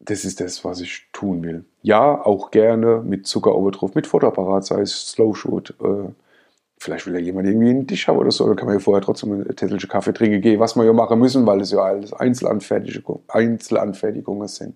das 0.06 0.26
ist 0.26 0.42
das, 0.42 0.64
was 0.66 0.82
ich 0.82 1.08
tun 1.14 1.44
will. 1.44 1.66
Ja, 1.82 2.24
auch 2.24 2.52
gerne 2.52 3.02
mit 3.02 3.28
Zucker 3.28 3.56
oben 3.56 3.72
drauf, 3.72 3.96
mit 3.96 4.08
Fotoapparat, 4.08 4.66
sei 4.66 4.82
es 4.82 5.12
Slow 5.12 5.36
Shoot. 5.36 5.76
Äh, 5.82 6.12
vielleicht 6.78 7.08
will 7.08 7.14
ja 7.14 7.20
jemand 7.20 7.48
irgendwie 7.48 7.70
einen 7.70 7.88
Tisch 7.88 8.08
haben 8.08 8.18
oder 8.18 8.32
so, 8.32 8.46
dann 8.46 8.56
kann 8.56 8.66
man 8.66 8.76
ja 8.76 8.80
vorher 8.80 9.02
trotzdem 9.02 9.32
ein 9.32 9.56
Tässelchen 9.56 9.90
Kaffee 9.90 10.14
trinken 10.14 10.42
gehen, 10.42 10.60
was 10.60 10.76
wir 10.76 10.84
ja 10.84 10.94
machen 10.94 11.20
müssen, 11.20 11.46
weil 11.46 11.62
es 11.62 11.72
ja 11.72 11.80
alles 11.80 12.14
Einzelanfertigung, 12.14 13.22
Einzelanfertigungen 13.30 14.48
sind. 14.48 14.76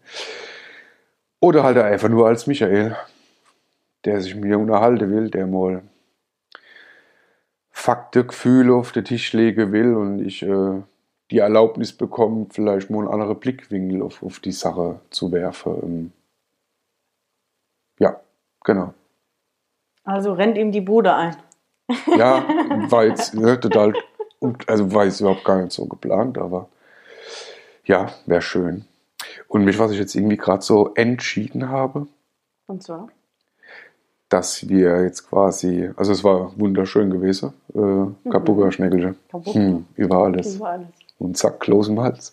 Oder 1.40 1.64
halt 1.64 1.78
einfach 1.78 2.10
nur 2.10 2.28
als 2.28 2.48
Michael, 2.48 2.96
der 4.06 4.22
sich 4.22 4.34
mit 4.36 4.46
mir 4.46 4.58
unterhalten 4.58 5.12
will, 5.12 5.30
der 5.30 5.48
mal 5.48 5.84
Fakten, 7.70 8.28
Gefühle 8.28 8.74
auf 8.74 8.92
den 8.92 9.06
Tisch 9.06 9.34
legen 9.34 9.72
will 9.72 9.94
und 9.94 10.20
ich 10.20 10.42
äh, 10.44 10.82
die 11.32 11.40
Erlaubnis 11.40 11.92
bekomme, 11.94 12.48
vielleicht 12.50 12.90
mal 12.90 13.00
einen 13.00 13.10
anderen 13.10 13.40
Blickwinkel 13.40 14.02
auf, 14.02 14.24
auf 14.24 14.40
die 14.40 14.52
Sache 14.52 15.00
zu 15.10 15.32
werfen. 15.32 15.76
Ähm, 15.84 16.12
ja, 18.00 18.20
genau. 18.64 18.94
Also 20.04 20.34
rennt 20.34 20.58
ihm 20.58 20.72
die 20.72 20.82
Bude 20.82 21.14
ein. 21.14 21.36
Ja, 22.18 22.46
war 22.90 23.06
jetzt 23.06 23.34
ne, 23.34 23.60
total, 23.60 23.94
also 24.68 24.94
war 24.94 25.06
jetzt 25.06 25.20
überhaupt 25.20 25.44
gar 25.44 25.62
nicht 25.62 25.74
so 25.74 25.86
geplant, 25.86 26.38
aber 26.38 26.70
ja, 27.84 28.12
wäre 28.26 28.42
schön. 28.42 28.86
Und 29.48 29.66
mich, 29.66 29.80
was 29.80 29.92
ich 29.92 30.00
jetzt 30.00 30.16
irgendwie 30.16 30.38
gerade 30.38 30.62
so 30.62 30.94
entschieden 30.94 31.70
habe, 31.70 32.08
Und 32.68 32.84
zwar? 32.84 33.10
dass 34.30 34.68
wir 34.68 35.04
jetzt 35.04 35.30
quasi, 35.30 35.90
also 35.96 36.12
es 36.12 36.24
war 36.24 36.58
wunderschön 36.60 37.10
gewesen, 37.10 37.54
äh, 37.74 38.30
Kapuga 38.30 38.72
Schneckelche, 38.72 39.16
Kapuga. 39.32 39.54
hm, 39.60 39.86
über 39.96 40.18
alles. 40.18 40.60
War 40.60 40.72
alles. 40.72 40.88
Und 41.20 41.38
zack, 41.38 41.60
Kloß 41.60 41.90
im 41.90 42.00
Hals. 42.00 42.32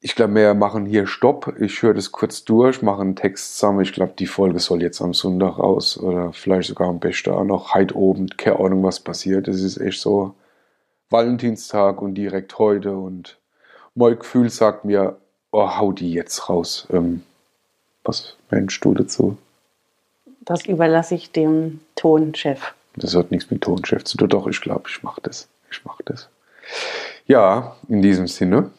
Ich 0.00 0.14
glaube, 0.14 0.34
wir 0.34 0.54
machen 0.54 0.86
hier 0.86 1.06
Stopp. 1.06 1.56
Ich 1.58 1.82
höre 1.82 1.94
das 1.94 2.12
kurz 2.12 2.44
durch, 2.44 2.82
mache 2.82 3.00
einen 3.00 3.16
Text 3.16 3.56
zusammen. 3.58 3.80
Ich 3.80 3.92
glaube, 3.92 4.12
die 4.18 4.26
Folge 4.26 4.60
soll 4.60 4.82
jetzt 4.82 5.00
am 5.00 5.14
Sonntag 5.14 5.58
raus 5.58 5.98
oder 5.98 6.32
vielleicht 6.32 6.68
sogar 6.68 6.88
am 6.88 7.00
besten 7.00 7.30
auch 7.30 7.44
noch 7.44 7.74
heute 7.74 7.96
oben. 7.96 8.28
Keine 8.36 8.60
Ahnung, 8.60 8.84
was 8.84 9.00
passiert. 9.00 9.48
Es 9.48 9.62
ist 9.62 9.78
echt 9.78 10.00
so 10.00 10.34
Valentinstag 11.10 12.02
und 12.02 12.14
direkt 12.14 12.58
heute 12.58 12.96
und 12.96 13.38
mein 13.94 14.18
Gefühl 14.18 14.50
sagt 14.50 14.84
mir, 14.84 15.16
oh, 15.50 15.76
hau 15.76 15.92
die 15.92 16.12
jetzt 16.12 16.48
raus. 16.48 16.86
Ähm, 16.92 17.22
was 18.04 18.36
meinst 18.50 18.84
du 18.84 18.94
dazu? 18.94 19.38
Das 20.40 20.66
überlasse 20.66 21.14
ich 21.14 21.32
dem 21.32 21.80
Tonchef. 21.96 22.74
Das 22.94 23.14
hat 23.14 23.30
nichts 23.30 23.50
mit 23.50 23.62
Tonchef 23.62 24.04
zu 24.04 24.16
tun. 24.16 24.28
Doch, 24.28 24.46
ich 24.46 24.60
glaube, 24.60 24.84
ich 24.88 25.02
mache 25.02 25.20
das. 25.22 25.48
Ich 25.70 25.84
mache 25.84 26.02
das. 26.04 26.28
Ja, 27.26 27.76
in 27.88 28.02
diesem 28.02 28.26
Sinne. 28.26 28.70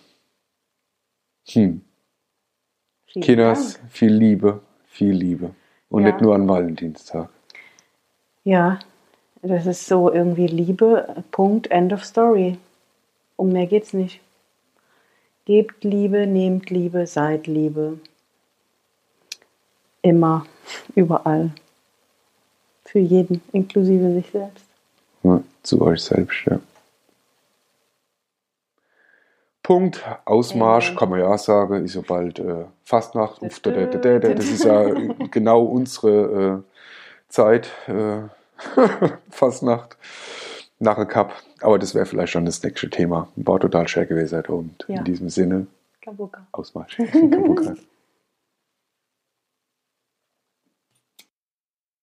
Hm. 1.50 1.82
Vielen 3.08 3.38
Dank. 3.38 3.80
viel 3.90 4.14
Liebe, 4.14 4.62
viel 4.88 5.14
Liebe. 5.14 5.52
Und 5.90 6.04
Ja. 6.04 6.12
nicht 6.12 6.22
nur 6.22 6.36
an 6.36 6.48
Valentinstag. 6.48 7.30
Ja, 8.44 8.80
das 9.42 9.66
ist 9.66 9.86
so 9.88 10.12
irgendwie 10.12 10.48
Liebe, 10.48 11.24
Punkt, 11.32 11.72
End 11.72 11.94
of 11.94 12.04
Story. 12.04 12.58
Um 13.36 13.52
mehr 13.52 13.68
geht's 13.68 13.94
nicht. 13.94 14.20
Gebt 15.46 15.84
Liebe, 15.84 16.28
nehmt 16.28 16.70
Liebe, 16.70 17.08
seid 17.08 17.48
Liebe. 17.48 18.00
Immer, 20.02 20.46
überall. 20.96 21.52
Für 22.86 23.00
jeden, 23.00 23.42
inklusive 23.52 24.14
sich 24.14 24.30
selbst. 24.32 24.66
Ja, 25.24 25.42
zu 25.64 25.82
euch 25.82 26.02
selbst, 26.02 26.46
ja. 26.46 26.60
Punkt, 29.68 30.02
Ausmarsch, 30.24 30.96
kann 30.96 31.10
man 31.10 31.20
ja 31.20 31.38
sagen, 31.38 31.84
ist 31.84 31.94
ja 31.96 32.02
bald 32.08 32.40
äh, 32.40 32.64
Fastnacht. 32.86 33.42
Uff, 33.42 33.60
da, 33.60 33.72
da, 33.72 33.86
da, 33.86 33.98
da, 33.98 34.20
da. 34.20 34.34
Das 34.34 34.46
ist 34.46 34.64
ja 34.64 34.86
genau 35.32 35.62
unsere 35.64 36.64
äh, 36.64 37.28
Zeit, 37.28 37.70
äh, 37.90 38.20
Fastnacht, 39.30 39.98
nach 40.80 41.06
Cup. 41.10 41.34
Aber 41.60 41.78
das 41.80 41.94
wäre 41.94 42.06
vielleicht 42.06 42.32
schon 42.32 42.46
das 42.46 42.64
nächste 42.64 42.90
Thema. 42.90 43.28
War 43.36 43.60
total 43.60 43.90
schön 43.90 44.08
gewesen. 44.08 44.42
Und 44.46 44.86
Ja. 44.88 45.00
in 45.00 45.04
diesem 45.04 45.28
Sinne, 45.28 45.68
Kabuka. 46.02 46.48
Ausmarsch. 46.54 46.96
Kapuka. 47.12 47.76